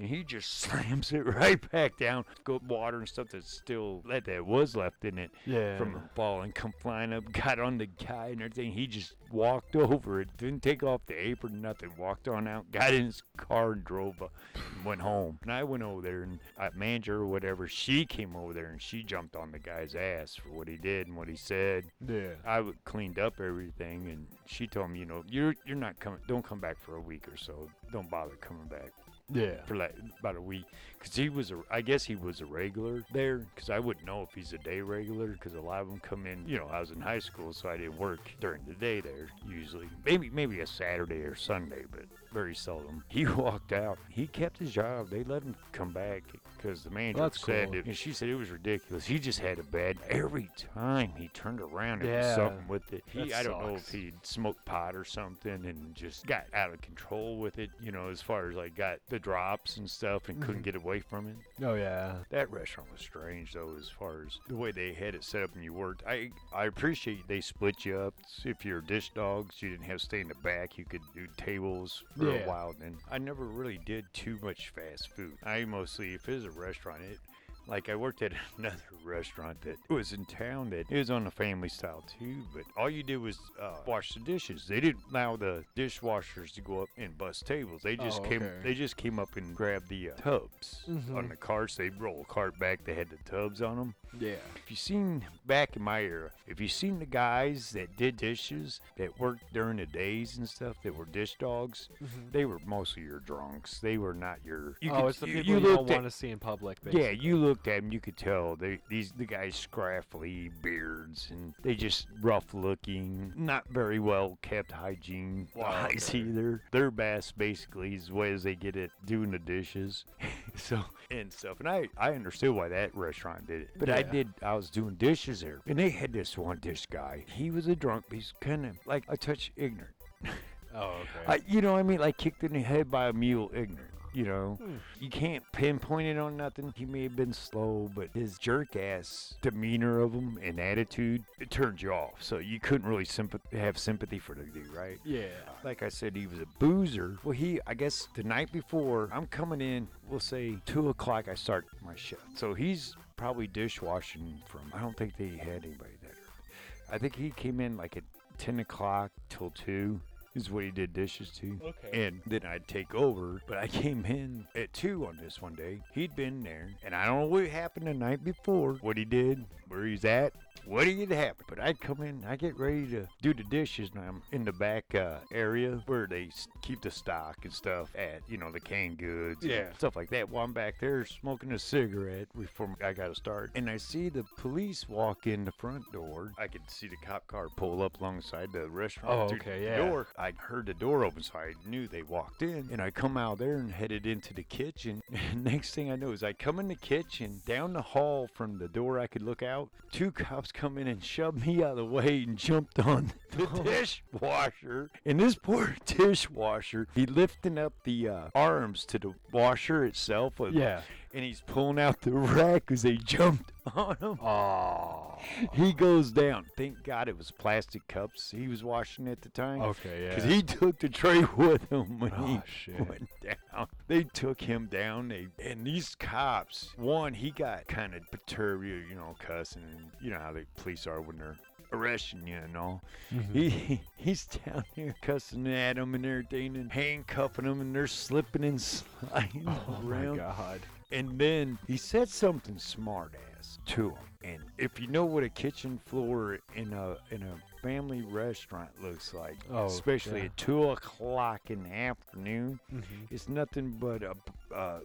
And 0.00 0.08
he 0.08 0.24
just 0.24 0.50
slams 0.60 1.12
it 1.12 1.26
right 1.26 1.70
back 1.70 1.98
down. 1.98 2.24
Go 2.44 2.58
water 2.66 2.98
and 2.98 3.08
stuff 3.08 3.28
that's 3.32 3.52
still 3.52 4.02
that 4.08 4.24
that 4.24 4.46
was 4.46 4.74
left 4.74 5.04
in 5.04 5.18
it 5.18 5.30
Yeah. 5.44 5.76
from 5.76 5.92
the 5.92 6.00
ball 6.14 6.40
and 6.40 6.54
come 6.54 6.72
flying 6.80 7.12
up, 7.12 7.30
got 7.32 7.58
on 7.60 7.76
the 7.76 7.86
guy 7.86 8.28
and 8.28 8.40
everything. 8.40 8.72
He 8.72 8.86
just 8.86 9.14
walked 9.30 9.76
over 9.76 10.22
it, 10.22 10.28
didn't 10.38 10.62
take 10.62 10.82
off 10.82 11.02
the 11.06 11.14
apron, 11.14 11.60
nothing. 11.60 11.90
Walked 11.98 12.28
on 12.28 12.48
out, 12.48 12.72
got 12.72 12.94
in 12.94 13.04
his 13.06 13.22
car 13.36 13.72
and 13.72 13.84
drove, 13.84 14.22
uh, 14.22 14.28
and 14.54 14.84
went 14.86 15.02
home. 15.02 15.38
And 15.42 15.52
I 15.52 15.64
went 15.64 15.82
over 15.82 16.00
there, 16.00 16.22
and 16.22 16.38
uh, 16.58 16.70
manager 16.74 17.16
or 17.16 17.26
whatever, 17.26 17.68
she 17.68 18.06
came 18.06 18.34
over 18.34 18.54
there 18.54 18.66
and 18.70 18.80
she 18.80 19.02
jumped 19.02 19.36
on 19.36 19.52
the 19.52 19.58
guy's 19.58 19.94
ass 19.94 20.34
for 20.34 20.48
what 20.50 20.66
he 20.66 20.76
did 20.78 21.08
and 21.08 21.16
what 21.16 21.28
he 21.28 21.36
said. 21.36 21.84
Yeah. 22.08 22.30
I 22.46 22.64
cleaned 22.84 23.18
up 23.18 23.38
everything, 23.38 24.08
and 24.08 24.26
she 24.46 24.66
told 24.66 24.90
me, 24.92 25.00
you 25.00 25.04
know, 25.04 25.24
you're 25.28 25.54
you're 25.66 25.76
not 25.76 26.00
coming. 26.00 26.20
Don't 26.26 26.44
come 26.44 26.58
back 26.60 26.78
for 26.80 26.96
a 26.96 27.00
week 27.02 27.28
or 27.28 27.36
so. 27.36 27.68
Don't 27.92 28.08
bother 28.10 28.36
coming 28.36 28.66
back 28.66 28.92
Yeah. 29.32 29.62
for 29.66 29.76
like 29.76 29.94
about 30.18 30.36
a 30.36 30.40
week 30.40 30.64
because 30.98 31.14
he 31.14 31.28
was 31.28 31.50
a 31.50 31.60
i 31.70 31.80
guess 31.80 32.04
he 32.04 32.16
was 32.16 32.40
a 32.40 32.46
regular 32.46 33.04
there 33.12 33.38
because 33.54 33.70
i 33.70 33.78
wouldn't 33.78 34.04
know 34.06 34.22
if 34.22 34.30
he's 34.34 34.52
a 34.52 34.58
day 34.58 34.80
regular 34.80 35.28
because 35.28 35.54
a 35.54 35.60
lot 35.60 35.82
of 35.82 35.88
them 35.88 36.00
come 36.00 36.26
in 36.26 36.46
you 36.48 36.58
know 36.58 36.66
i 36.72 36.80
was 36.80 36.90
in 36.90 37.00
high 37.00 37.18
school 37.18 37.52
so 37.52 37.68
i 37.68 37.76
didn't 37.76 37.96
work 37.98 38.20
during 38.40 38.60
the 38.66 38.74
day 38.74 39.00
there 39.00 39.28
usually 39.48 39.88
maybe 40.04 40.30
maybe 40.30 40.60
a 40.60 40.66
saturday 40.66 41.20
or 41.20 41.34
sunday 41.36 41.84
but 41.90 42.04
very 42.32 42.54
seldom. 42.54 43.04
He 43.08 43.26
walked 43.26 43.72
out. 43.72 43.98
He 44.08 44.26
kept 44.26 44.58
his 44.58 44.70
job. 44.72 45.10
They 45.10 45.24
let 45.24 45.42
him 45.42 45.54
come 45.72 45.92
back 45.92 46.22
because 46.56 46.82
the 46.84 46.90
manager 46.90 47.18
That's 47.20 47.40
said 47.44 47.68
cool. 47.70 47.78
it, 47.78 47.86
and 47.86 47.96
she 47.96 48.12
said 48.12 48.28
it 48.28 48.34
was 48.34 48.50
ridiculous. 48.50 49.04
He 49.06 49.18
just 49.18 49.38
had 49.40 49.58
a 49.58 49.62
bad 49.64 49.96
every 50.08 50.48
time 50.74 51.12
he 51.16 51.28
turned 51.28 51.60
around 51.60 52.00
and 52.02 52.08
Yeah. 52.10 52.22
did 52.22 52.34
something 52.36 52.68
with 52.68 52.92
it. 52.92 53.02
He 53.06 53.32
i 53.34 53.42
don't 53.42 53.60
know 53.60 53.74
if 53.76 53.88
he 53.88 54.12
smoked 54.22 54.64
pot 54.64 54.94
or 54.94 55.04
something 55.04 55.64
and 55.66 55.94
just 55.94 56.26
got 56.26 56.44
out 56.54 56.72
of 56.72 56.80
control 56.82 57.38
with 57.38 57.58
it 57.58 57.70
you 57.80 57.90
know 57.92 58.08
as 58.10 58.20
far 58.20 58.48
as 58.50 58.56
like 58.56 58.74
got 58.76 58.98
the 59.08 59.18
drops 59.18 59.76
and 59.78 59.88
stuff 59.90 60.28
and 60.28 60.40
couldn't 60.42 60.60
Mhm. 60.60 60.64
get 60.64 60.76
away 60.76 61.00
from 61.00 61.26
it. 61.28 61.36
Oh 61.64 61.74
yeah. 61.74 62.16
that 62.30 62.50
restaurant 62.50 62.90
was 62.92 63.00
strange 63.00 63.52
though 63.54 63.74
as 63.78 63.88
far 63.88 64.22
as 64.26 64.38
the 64.48 64.56
way 64.56 64.70
they 64.70 64.92
had 64.92 65.14
it 65.14 65.24
set 65.24 65.42
up 65.42 65.54
and 65.54 65.64
you 65.64 65.72
worked. 65.72 66.02
I 66.06 66.30
i 66.54 66.66
appreciate 66.66 67.26
they 67.26 67.40
split 67.40 67.84
you 67.84 67.98
up. 67.98 68.14
If 68.44 68.64
you're 68.64 68.80
dish 68.82 69.10
dogs 69.14 69.62
you 69.62 69.70
didn't 69.70 69.86
have 69.86 69.98
to 69.98 70.04
stay 70.04 70.20
in 70.20 70.28
the 70.28 70.34
back. 70.36 70.76
You 70.78 70.84
could 70.84 71.02
do 71.14 71.26
tables 71.36 72.04
for 72.20 72.26
Yeah. 72.28 72.44
a 72.44 72.48
while 72.48 72.74
and 72.84 72.96
i 73.10 73.16
never 73.18 73.44
really 73.46 73.78
did 73.86 74.04
too 74.12 74.38
much 74.42 74.68
fast 74.70 75.08
food 75.16 75.32
i 75.42 75.64
mostly 75.64 76.12
if 76.14 76.28
it 76.28 76.34
was 76.34 76.44
a 76.44 76.50
restaurant 76.50 77.00
it 77.02 77.18
like 77.66 77.88
I 77.88 77.94
worked 77.94 78.22
at 78.22 78.32
another 78.58 78.82
restaurant 79.04 79.60
that 79.62 79.76
was 79.88 80.12
in 80.12 80.24
town 80.24 80.70
that 80.70 80.90
it 80.90 80.96
was 80.96 81.10
on 81.10 81.26
a 81.28 81.30
family 81.30 81.68
style 81.68 82.02
too, 82.18 82.42
but 82.52 82.64
all 82.76 82.90
you 82.90 83.04
did 83.04 83.18
was 83.18 83.38
uh, 83.62 83.74
wash 83.86 84.12
the 84.14 84.20
dishes. 84.20 84.66
They 84.66 84.80
didn't 84.80 85.02
allow 85.10 85.36
the 85.36 85.62
dishwashers 85.76 86.52
to 86.54 86.62
go 86.62 86.82
up 86.82 86.88
and 86.96 87.16
bust 87.16 87.46
tables. 87.46 87.82
They 87.82 87.94
just 87.96 88.22
Oh, 88.22 88.28
came. 88.28 88.42
okay. 88.42 88.52
They 88.64 88.74
just 88.74 88.96
came 88.96 89.20
up 89.20 89.36
and 89.36 89.54
grabbed 89.54 89.88
the 89.88 90.10
uh, 90.10 90.14
tubs 90.16 90.80
on 90.88 91.26
Mhm. 91.26 91.28
the 91.28 91.36
carts. 91.36 91.76
They 91.76 91.90
roll 91.90 92.22
a 92.28 92.32
cart 92.32 92.58
back. 92.58 92.82
They 92.84 92.94
had 92.94 93.10
the 93.10 93.18
tubs 93.30 93.62
on 93.62 93.76
them. 93.76 93.94
Yeah. 94.18 94.36
If 94.56 94.70
you 94.70 94.76
seen 94.76 95.24
back 95.46 95.76
in 95.76 95.82
my 95.82 96.00
era, 96.00 96.30
if 96.46 96.60
you 96.60 96.68
seen 96.68 96.98
the 96.98 97.06
guys 97.06 97.70
that 97.72 97.96
did 97.96 98.16
dishes 98.16 98.80
that 98.96 99.18
worked 99.18 99.52
during 99.52 99.76
the 99.76 99.86
days 99.86 100.36
and 100.36 100.48
stuff 100.48 100.76
that 100.82 100.94
were 100.94 101.04
dish 101.04 101.36
dogs, 101.38 101.88
mm-hmm. 102.02 102.30
they 102.32 102.44
were 102.44 102.58
mostly 102.66 103.02
your 103.02 103.20
drunks. 103.20 103.78
They 103.78 103.98
were 103.98 104.14
not 104.14 104.38
your. 104.44 104.76
You 104.80 104.90
oh, 104.92 105.02
could- 105.02 105.08
it's 105.08 105.20
the 105.20 105.26
you, 105.28 105.34
people 105.34 105.52
you 105.52 105.60
you, 105.60 105.76
don't 105.76 105.88
want 105.88 106.04
to 106.04 106.10
see 106.10 106.30
in 106.30 106.38
public. 106.38 106.78
yeah, 106.90 107.10
you 107.10 107.36
looked 107.36 107.68
at 107.68 107.82
them, 107.82 107.92
you 107.92 108.00
could 108.00 108.16
tell 108.16 108.56
they 108.56 108.78
these 108.88 109.12
the 109.12 109.26
guys 109.26 109.54
scraffly 109.54 110.50
beards 110.62 111.28
and 111.30 111.54
they 111.62 111.74
just 111.74 112.06
rough 112.20 112.52
looking, 112.52 113.32
not 113.36 113.64
very 113.68 113.98
well 113.98 114.38
kept 114.42 114.72
hygiene 114.72 115.48
wise 115.54 116.08
okay. 116.08 116.18
either. 116.18 116.62
Their 116.72 116.90
best 116.90 117.38
basically 117.38 117.94
is 117.94 118.08
the 118.08 118.14
way 118.14 118.32
as 118.32 118.42
they 118.42 118.54
get 118.54 118.76
it 118.76 118.90
doing 119.06 119.30
the 119.30 119.38
dishes. 119.38 120.04
so 120.56 120.80
and 121.10 121.32
stuff. 121.32 121.60
And 121.60 121.68
I 121.68 121.88
I 121.96 122.12
understood 122.12 122.50
why 122.50 122.68
that 122.68 122.94
restaurant 122.94 123.46
did 123.46 123.62
it. 123.62 123.70
But 123.78 123.90
I 123.90 123.99
Yeah. 124.06 124.12
did 124.12 124.28
I 124.42 124.54
was 124.54 124.70
doing 124.70 124.94
dishes 124.94 125.40
there. 125.40 125.60
And 125.66 125.78
they 125.78 125.90
had 125.90 126.12
this 126.12 126.36
one 126.38 126.58
dish 126.58 126.86
guy. 126.86 127.24
He 127.32 127.50
was 127.50 127.66
a 127.68 127.76
drunk, 127.76 128.04
but 128.08 128.16
he's 128.16 128.32
kinda 128.40 128.72
like 128.86 129.04
a 129.08 129.16
touch 129.16 129.52
ignorant. 129.56 129.94
Oh, 130.72 130.94
okay. 131.00 131.08
I, 131.26 131.40
you 131.48 131.60
know, 131.60 131.72
what 131.72 131.80
I 131.80 131.82
mean, 131.82 131.98
like 131.98 132.16
kicked 132.16 132.44
in 132.44 132.52
the 132.52 132.60
head 132.60 132.92
by 132.92 133.08
a 133.08 133.12
mule, 133.12 133.50
ignorant. 133.52 133.88
You 134.12 134.24
know, 134.24 134.58
Hmm. 134.60 134.76
you 135.00 135.08
can't 135.10 135.42
pinpoint 135.52 136.06
it 136.06 136.16
on 136.18 136.36
nothing. 136.36 136.72
He 136.76 136.84
may 136.84 137.02
have 137.04 137.16
been 137.16 137.32
slow, 137.32 137.90
but 137.94 138.08
his 138.14 138.38
jerk 138.38 138.76
ass 138.76 139.34
demeanor 139.42 139.98
of 140.00 140.12
him 140.12 140.38
and 140.42 140.60
attitude 140.60 141.24
it 141.40 141.50
turned 141.50 141.82
you 141.82 141.92
off. 141.92 142.20
So 142.22 142.38
you 142.38 142.60
couldn't 142.60 142.88
really 142.88 143.04
sympath- 143.04 143.52
have 143.52 143.78
sympathy 143.78 144.20
for 144.20 144.34
the 144.36 144.42
dude, 144.44 144.68
right? 144.68 144.98
yeah. 145.04 145.26
Like 145.64 145.82
I 145.82 145.88
said, 145.88 146.14
he 146.14 146.28
was 146.28 146.38
a 146.38 146.46
boozer. 146.60 147.18
Well, 147.24 147.32
he, 147.32 147.60
I 147.66 147.74
guess, 147.74 148.06
the 148.14 148.22
night 148.22 148.52
before, 148.52 149.08
I'm 149.12 149.26
coming 149.26 149.60
in. 149.60 149.88
We'll 150.08 150.20
say 150.20 150.56
two 150.66 150.88
o'clock. 150.88 151.26
I 151.28 151.34
start 151.34 151.66
my 151.84 151.96
shift. 151.96 152.22
So 152.36 152.54
he's 152.54 152.96
probably 153.20 153.46
dishwashing 153.46 154.40
from. 154.46 154.62
I 154.72 154.80
don't 154.80 154.96
think 154.96 155.14
they 155.18 155.28
had 155.28 155.62
anybody 155.62 155.98
that 156.02 156.08
early. 156.08 156.90
I 156.90 156.96
think 156.96 157.14
he 157.14 157.30
came 157.30 157.60
in 157.60 157.76
like 157.76 157.98
at 157.98 158.04
ten 158.38 158.60
o'clock 158.60 159.12
till 159.28 159.50
two. 159.50 160.00
Is 160.36 160.48
what 160.48 160.62
he 160.62 160.70
did 160.70 160.92
dishes 160.92 161.30
to. 161.40 161.58
Okay. 161.60 162.06
And 162.06 162.20
then 162.24 162.42
I'd 162.46 162.68
take 162.68 162.94
over. 162.94 163.42
But 163.48 163.58
I 163.58 163.66
came 163.66 164.06
in 164.06 164.46
at 164.54 164.72
two 164.72 165.04
on 165.06 165.18
this 165.20 165.42
one 165.42 165.54
day. 165.56 165.80
He'd 165.92 166.14
been 166.14 166.44
there, 166.44 166.70
and 166.84 166.94
I 166.94 167.04
don't 167.04 167.22
know 167.22 167.26
what 167.26 167.48
happened 167.48 167.88
the 167.88 167.94
night 167.94 168.24
before. 168.24 168.74
What 168.74 168.96
he 168.96 169.04
did, 169.04 169.44
where 169.66 169.84
he's 169.84 170.04
at, 170.04 170.32
what 170.64 170.84
did 170.84 171.10
happen? 171.10 171.44
But 171.48 171.60
I'd 171.60 171.80
come 171.80 172.02
in, 172.02 172.24
I 172.26 172.36
get 172.36 172.58
ready 172.58 172.86
to 172.88 173.08
do 173.22 173.34
the 173.34 173.42
dishes, 173.44 173.90
and 173.94 174.04
I'm 174.04 174.22
in 174.32 174.44
the 174.44 174.52
back 174.52 174.94
uh, 174.94 175.16
area 175.32 175.82
where 175.86 176.06
they 176.06 176.30
keep 176.62 176.82
the 176.82 176.90
stock 176.90 177.38
and 177.44 177.52
stuff 177.52 177.88
at, 177.96 178.20
you 178.28 178.36
know, 178.36 178.52
the 178.52 178.60
canned 178.60 178.98
goods, 178.98 179.42
and 179.42 179.50
Yeah. 179.52 179.72
stuff 179.72 179.96
like 179.96 180.10
that. 180.10 180.28
While 180.28 180.44
I'm 180.44 180.52
back 180.52 180.74
there 180.80 181.04
smoking 181.04 181.52
a 181.52 181.58
cigarette 181.58 182.28
before 182.38 182.76
I 182.84 182.92
got 182.92 183.08
to 183.08 183.14
start, 183.14 183.50
and 183.54 183.68
I 183.68 183.78
see 183.78 184.08
the 184.08 184.24
police 184.36 184.88
walk 184.88 185.26
in 185.26 185.44
the 185.44 185.52
front 185.52 185.90
door. 185.92 186.32
I 186.38 186.46
could 186.46 186.70
see 186.70 186.88
the 186.88 186.96
cop 187.04 187.26
car 187.26 187.48
pull 187.56 187.82
up 187.82 188.00
alongside 188.00 188.52
the 188.52 188.68
restaurant. 188.68 189.32
Oh, 189.32 189.34
okay, 189.34 189.64
yeah. 189.64 189.76
Door. 189.76 190.08
I 190.18 190.32
heard 190.36 190.66
the 190.66 190.74
door 190.74 191.04
open, 191.04 191.22
so 191.22 191.38
I 191.38 191.54
knew 191.68 191.88
they 191.88 192.02
walked 192.02 192.42
in. 192.42 192.68
And 192.70 192.80
I 192.80 192.90
come 192.90 193.16
out 193.16 193.38
there 193.38 193.56
and 193.56 193.70
headed 193.72 194.06
into 194.06 194.34
the 194.34 194.44
kitchen. 194.44 195.02
Next 195.34 195.74
thing 195.74 195.90
I 195.90 195.96
know 195.96 196.12
is 196.12 196.22
I 196.22 196.32
come 196.32 196.60
in 196.60 196.68
the 196.68 196.74
kitchen, 196.76 197.42
down 197.46 197.72
the 197.72 197.82
hall 197.82 198.28
from 198.34 198.58
the 198.58 198.68
door 198.68 198.98
I 198.98 199.06
could 199.06 199.22
look 199.22 199.42
out. 199.42 199.68
Two 199.90 200.10
cops 200.12 200.39
come 200.48 200.78
in 200.78 200.88
and 200.88 201.04
shoved 201.04 201.46
me 201.46 201.62
out 201.62 201.72
of 201.72 201.76
the 201.76 201.84
way 201.84 202.24
and 202.26 202.36
jumped 202.36 202.78
on 202.78 203.12
the 203.32 203.46
dishwasher. 203.46 204.90
And 205.04 205.20
this 205.20 205.34
poor 205.34 205.76
dishwasher, 205.86 206.88
he 206.94 207.06
lifting 207.06 207.58
up 207.58 207.72
the 207.84 208.08
uh, 208.08 208.20
arms 208.34 208.84
to 208.86 208.98
the 208.98 209.14
washer 209.32 209.84
itself. 209.84 210.40
Yeah. 210.52 210.82
And 211.12 211.24
he's 211.24 211.40
pulling 211.40 211.80
out 211.80 212.00
the 212.02 212.12
rack 212.12 212.66
because 212.66 212.82
they 212.82 212.96
jumped 212.96 213.50
on 213.74 213.96
him. 213.96 214.18
Oh. 214.22 215.18
He 215.52 215.72
goes 215.72 216.12
down. 216.12 216.46
Thank 216.56 216.82
God 216.84 217.08
it 217.08 217.18
was 217.18 217.30
plastic 217.32 217.86
cups 217.88 218.30
he 218.30 218.46
was 218.48 218.62
washing 218.62 219.08
at 219.08 219.20
the 219.20 219.28
time. 219.30 219.60
Okay. 219.60 220.04
Yeah. 220.04 220.08
Because 220.14 220.24
he 220.24 220.40
took 220.42 220.78
the 220.78 220.88
tray 220.88 221.20
with 221.36 221.68
him 221.70 221.98
when 221.98 222.10
he 222.12 222.36
Oh, 222.36 222.42
shit. 222.46 222.88
went 222.88 223.08
down. 223.20 223.66
They 223.88 224.04
took 224.04 224.40
him 224.40 224.66
down. 224.66 225.08
They 225.08 225.26
and 225.44 225.66
these 225.66 225.94
cops. 225.96 226.70
One, 226.76 227.12
he 227.12 227.32
got 227.32 227.66
kind 227.66 227.94
of 227.94 228.08
perturbed, 228.10 228.64
you 228.64 228.94
know, 228.94 229.16
cussing. 229.18 229.90
You 230.00 230.10
know 230.10 230.20
how 230.20 230.32
the 230.32 230.46
police 230.56 230.86
are 230.86 231.00
when 231.02 231.18
they're 231.18 231.36
arresting 231.72 232.26
you 232.26 232.36
and 232.36 232.56
all. 232.56 232.82
Mhm. 233.12 233.32
He 233.32 233.80
he's 233.96 234.26
down 234.26 234.64
there 234.76 234.94
cussing 235.02 235.46
at 235.48 235.76
him 235.76 235.94
and 235.94 236.06
everything, 236.06 236.56
and 236.56 236.72
handcuffing 236.72 237.44
him, 237.44 237.60
and 237.60 237.74
they're 237.74 237.86
slipping 237.88 238.44
and 238.44 238.60
sliding 238.62 239.44
Oh 239.46 239.80
my 239.82 240.16
god. 240.16 240.60
And 240.92 241.18
then 241.18 241.58
he 241.66 241.76
said 241.76 242.08
something 242.08 242.58
smart 242.58 243.14
ass 243.38 243.58
to 243.66 243.90
him. 243.90 243.98
And 244.24 244.42
if 244.58 244.80
you 244.80 244.86
know 244.88 245.04
what 245.04 245.22
a 245.22 245.28
kitchen 245.28 245.80
floor 245.86 246.38
in 246.54 246.72
a 246.72 246.96
in 247.10 247.22
a 247.22 247.34
family 247.62 248.02
restaurant 248.02 248.70
looks 248.82 249.14
like, 249.14 249.36
Oh, 249.50 249.66
especially 249.66 250.20
yeah. 250.20 250.24
at 250.26 250.36
two 250.36 250.70
o'clock 250.70 251.50
in 251.50 251.62
the 251.62 251.72
afternoon, 251.72 252.58
Mhm. 252.72 252.82
it's 253.10 253.28
nothing 253.28 253.70
but 253.78 254.02
a, 254.02 254.14
a 254.54 254.80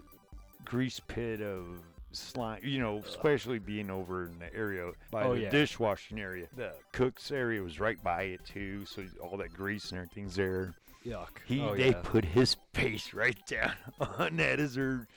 grease 0.64 1.00
pit 1.08 1.42
of 1.42 1.66
slime. 2.12 2.62
You 2.64 2.80
know, 2.80 2.98
especially 3.06 3.60
being 3.60 3.90
over 3.90 4.26
in 4.26 4.40
the 4.40 4.54
area 4.56 4.92
by 5.12 5.24
Oh, 5.24 5.36
the 5.36 5.42
yeah. 5.42 5.50
dishwashing 5.50 6.20
area. 6.20 6.48
The 6.56 6.74
cook's 6.94 7.32
area 7.32 7.62
was 7.62 7.80
right 7.80 8.02
by 8.04 8.24
it 8.24 8.46
too, 8.46 8.86
so 8.86 9.04
all 9.22 9.38
that 9.38 9.54
grease 9.54 9.90
and 9.92 10.00
everything's 10.00 10.36
there. 10.36 10.76
Yuck. 11.06 11.28
He 11.46 11.60
oh, 11.62 11.76
they 11.76 11.90
yeah. 11.90 12.02
put 12.04 12.24
his 12.26 12.56
face 12.74 13.14
right 13.14 13.38
down 13.48 13.74
on 14.00 14.38
that 14.38 14.60
as 14.60 14.76
they're 14.76 15.08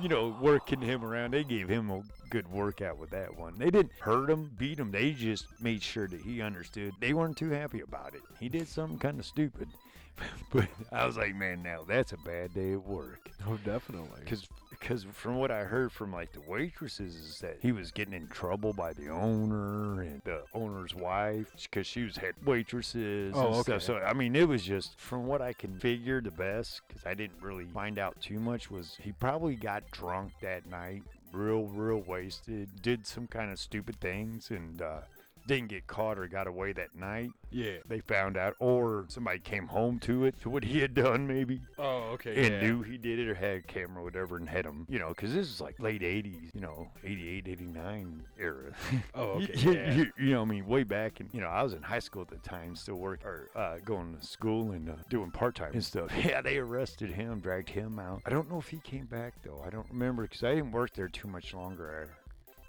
you 0.00 0.08
know 0.08 0.28
working 0.28 0.80
him 0.80 1.04
around. 1.04 1.32
They 1.32 1.44
gave 1.44 1.68
him 1.68 1.90
a 1.90 2.02
good 2.28 2.48
workout 2.48 2.98
with 2.98 3.10
that 3.10 3.36
one. 3.36 3.58
They 3.58 3.70
didn't 3.70 3.92
hurt 4.00 4.30
him, 4.30 4.50
beat 4.56 4.78
him. 4.78 4.90
They 4.90 5.12
just 5.12 5.48
made 5.60 5.82
sure 5.82 6.08
that 6.08 6.20
he 6.22 6.40
understood. 6.42 6.96
They 7.00 7.12
weren't 7.12 7.36
too 7.36 7.50
happy 7.50 7.80
about 7.80 8.14
it. 8.14 8.24
He 8.38 8.48
did 8.48 8.68
something 8.68 8.98
kind 8.98 9.18
of 9.18 9.26
stupid. 9.26 9.78
But 10.50 10.68
I 10.92 11.06
was 11.06 11.16
like, 11.16 11.34
man, 11.34 11.62
now 11.62 11.82
that's 11.86 12.12
a 12.12 12.16
bad 12.16 12.54
day 12.54 12.72
at 12.74 12.84
work. 12.84 13.32
Oh, 13.48 13.56
definitely. 13.56 14.20
Because 14.20 14.48
because 14.84 15.06
from 15.12 15.36
what 15.36 15.50
I 15.50 15.64
heard 15.64 15.90
from 15.92 16.12
like 16.12 16.32
the 16.32 16.42
waitresses 16.42 17.14
is 17.14 17.38
that 17.38 17.56
he 17.62 17.72
was 17.72 17.90
getting 17.90 18.12
in 18.12 18.28
trouble 18.28 18.74
by 18.74 18.92
the 18.92 19.08
owner 19.08 20.02
and 20.02 20.20
the 20.24 20.42
owner's 20.52 20.94
wife 20.94 21.46
because 21.62 21.86
she 21.86 22.02
was 22.02 22.18
head 22.18 22.34
waitresses 22.44 23.32
Oh, 23.34 23.46
and 23.46 23.54
okay. 23.56 23.78
stuff. 23.78 23.82
So 23.82 23.96
I 23.96 24.12
mean, 24.12 24.36
it 24.36 24.46
was 24.46 24.62
just 24.62 25.00
from 25.00 25.26
what 25.26 25.40
I 25.40 25.54
can 25.54 25.78
figure 25.78 26.20
the 26.20 26.30
best 26.30 26.82
because 26.86 27.06
I 27.06 27.14
didn't 27.14 27.40
really 27.40 27.64
find 27.64 27.98
out 27.98 28.20
too 28.20 28.38
much 28.38 28.70
was 28.70 28.98
he 29.00 29.12
probably 29.12 29.54
got 29.54 29.90
drunk 29.90 30.32
that 30.42 30.66
night, 30.66 31.02
real 31.32 31.62
real 31.64 32.02
wasted, 32.06 32.68
did 32.82 33.06
some 33.06 33.26
kind 33.26 33.50
of 33.50 33.58
stupid 33.58 33.98
things 34.00 34.50
and. 34.50 34.82
uh 34.82 35.00
didn't 35.46 35.68
get 35.68 35.86
caught 35.86 36.18
or 36.18 36.26
got 36.26 36.46
away 36.46 36.72
that 36.72 36.94
night. 36.96 37.30
Yeah. 37.50 37.76
They 37.88 38.00
found 38.00 38.36
out, 38.36 38.56
or 38.58 39.04
somebody 39.08 39.38
came 39.38 39.66
home 39.68 39.98
to 40.00 40.24
it, 40.24 40.40
to 40.42 40.50
what 40.50 40.64
he 40.64 40.80
had 40.80 40.94
done, 40.94 41.26
maybe 41.26 41.60
Oh, 41.78 42.10
okay. 42.14 42.34
and 42.46 42.54
yeah. 42.54 42.60
knew 42.62 42.82
he 42.82 42.96
did 42.98 43.18
it 43.20 43.28
or 43.28 43.34
had 43.34 43.56
a 43.58 43.62
camera 43.62 44.00
or 44.00 44.04
whatever 44.04 44.36
and 44.36 44.48
had 44.48 44.64
him, 44.66 44.86
you 44.88 44.98
know, 44.98 45.08
because 45.08 45.32
this 45.32 45.46
is 45.48 45.60
like 45.60 45.78
late 45.78 46.00
80s, 46.02 46.50
you 46.54 46.60
know, 46.60 46.88
88, 47.04 47.46
89 47.48 48.24
era. 48.38 48.72
Oh, 49.14 49.22
okay. 49.42 49.52
you, 49.56 49.72
yeah. 49.72 49.92
you- 49.94 50.12
you 50.18 50.30
know, 50.32 50.42
I 50.42 50.44
mean, 50.44 50.66
way 50.66 50.82
back, 50.84 51.20
and 51.20 51.28
you 51.32 51.40
know, 51.40 51.48
I 51.48 51.62
was 51.62 51.72
in 51.74 51.82
high 51.82 51.98
school 51.98 52.22
at 52.22 52.28
the 52.28 52.36
time, 52.48 52.74
still 52.76 52.96
work 52.96 53.24
or 53.24 53.50
uh, 53.54 53.76
going 53.84 54.16
to 54.18 54.26
school 54.26 54.72
and 54.72 54.88
uh, 54.88 54.94
doing 55.08 55.30
part 55.30 55.54
time 55.54 55.72
and 55.72 55.84
stuff. 55.84 56.10
Yeah, 56.24 56.40
they 56.40 56.56
arrested 56.58 57.10
him, 57.12 57.40
dragged 57.40 57.68
him 57.70 57.98
out. 57.98 58.22
I 58.26 58.30
don't 58.30 58.50
know 58.50 58.58
if 58.58 58.68
he 58.68 58.78
came 58.78 59.04
back 59.06 59.34
though. 59.44 59.62
I 59.66 59.70
don't 59.70 59.86
remember 59.90 60.22
because 60.22 60.42
I 60.42 60.54
didn't 60.54 60.72
work 60.72 60.94
there 60.94 61.08
too 61.08 61.28
much 61.28 61.52
longer. 61.54 62.08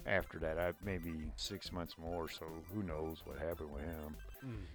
After 0.06 0.38
that, 0.38 0.58
I 0.58 0.72
maybe 0.84 1.12
six 1.36 1.72
months 1.72 1.96
more. 1.98 2.28
So 2.28 2.44
who 2.72 2.82
knows 2.82 3.18
what 3.24 3.38
happened 3.38 3.72
with 3.72 3.82
him? 3.82 4.16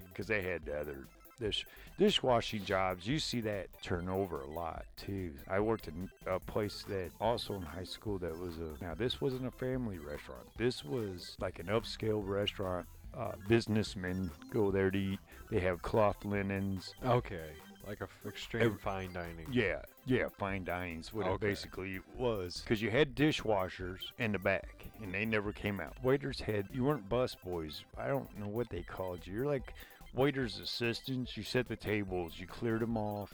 Because 0.10 0.28
they 0.28 0.42
had 0.42 0.68
other 0.70 1.08
dish 1.40 1.66
dishwashing 1.98 2.66
jobs. 2.66 3.08
You 3.08 3.18
see 3.20 3.42
that 3.42 3.68
turn 3.82 4.10
over 4.10 4.42
a 4.42 4.48
lot 4.50 4.86
too. 4.98 5.32
I 5.50 5.60
worked 5.60 5.88
in 5.88 6.10
a 6.28 6.40
place 6.40 6.84
that 6.90 7.12
also 7.20 7.56
in 7.56 7.62
high 7.62 7.84
school 7.86 8.18
that 8.20 8.38
was 8.38 8.58
a 8.58 8.84
now 8.84 8.94
this 8.96 9.22
wasn't 9.22 9.46
a 9.48 9.52
family 9.52 9.98
restaurant. 9.98 10.44
This 10.58 10.84
was 10.84 11.36
like 11.40 11.60
an 11.60 11.68
upscale 11.68 12.22
restaurant. 12.26 12.86
Uh, 13.18 13.34
businessmen 13.48 14.32
go 14.52 14.72
there 14.72 14.90
to 14.90 14.98
eat. 14.98 15.20
They 15.50 15.60
have 15.60 15.82
cloth 15.82 16.24
linens. 16.24 16.94
Okay. 17.06 17.50
Like 17.86 18.00
a 18.00 18.04
f- 18.06 18.20
extreme 18.26 18.64
Ev- 18.64 18.80
fine 18.80 19.12
dining. 19.12 19.48
Yeah, 19.52 19.82
yeah, 20.06 20.28
fine 20.38 20.64
dining's 20.64 21.14
what 21.14 21.28
it 21.28 21.40
basically 21.40 22.00
was. 22.18 22.62
Because 22.62 22.82
you 22.82 22.90
had 22.90 23.16
dishwashers 23.16 24.00
in 24.18 24.32
the 24.32 24.40
back, 24.40 24.86
and 25.02 25.14
they 25.14 25.26
never 25.26 25.52
came 25.52 25.80
out. 25.80 25.96
Waiters 26.04 26.42
had 26.42 26.68
you 26.74 26.84
weren't 26.84 27.08
bus 27.08 27.36
boys. 27.44 27.84
I 27.98 28.08
don't 28.08 28.38
know 28.40 28.48
what 28.48 28.70
they 28.70 28.82
called 28.82 29.26
you. 29.26 29.34
You're 29.34 29.46
like 29.46 29.74
waiters' 30.14 30.60
assistants. 30.60 31.38
You 31.38 31.44
set 31.44 31.68
the 31.68 31.76
tables, 31.76 32.34
you 32.38 32.48
cleared 32.48 32.82
them 32.82 32.98
off, 32.98 33.32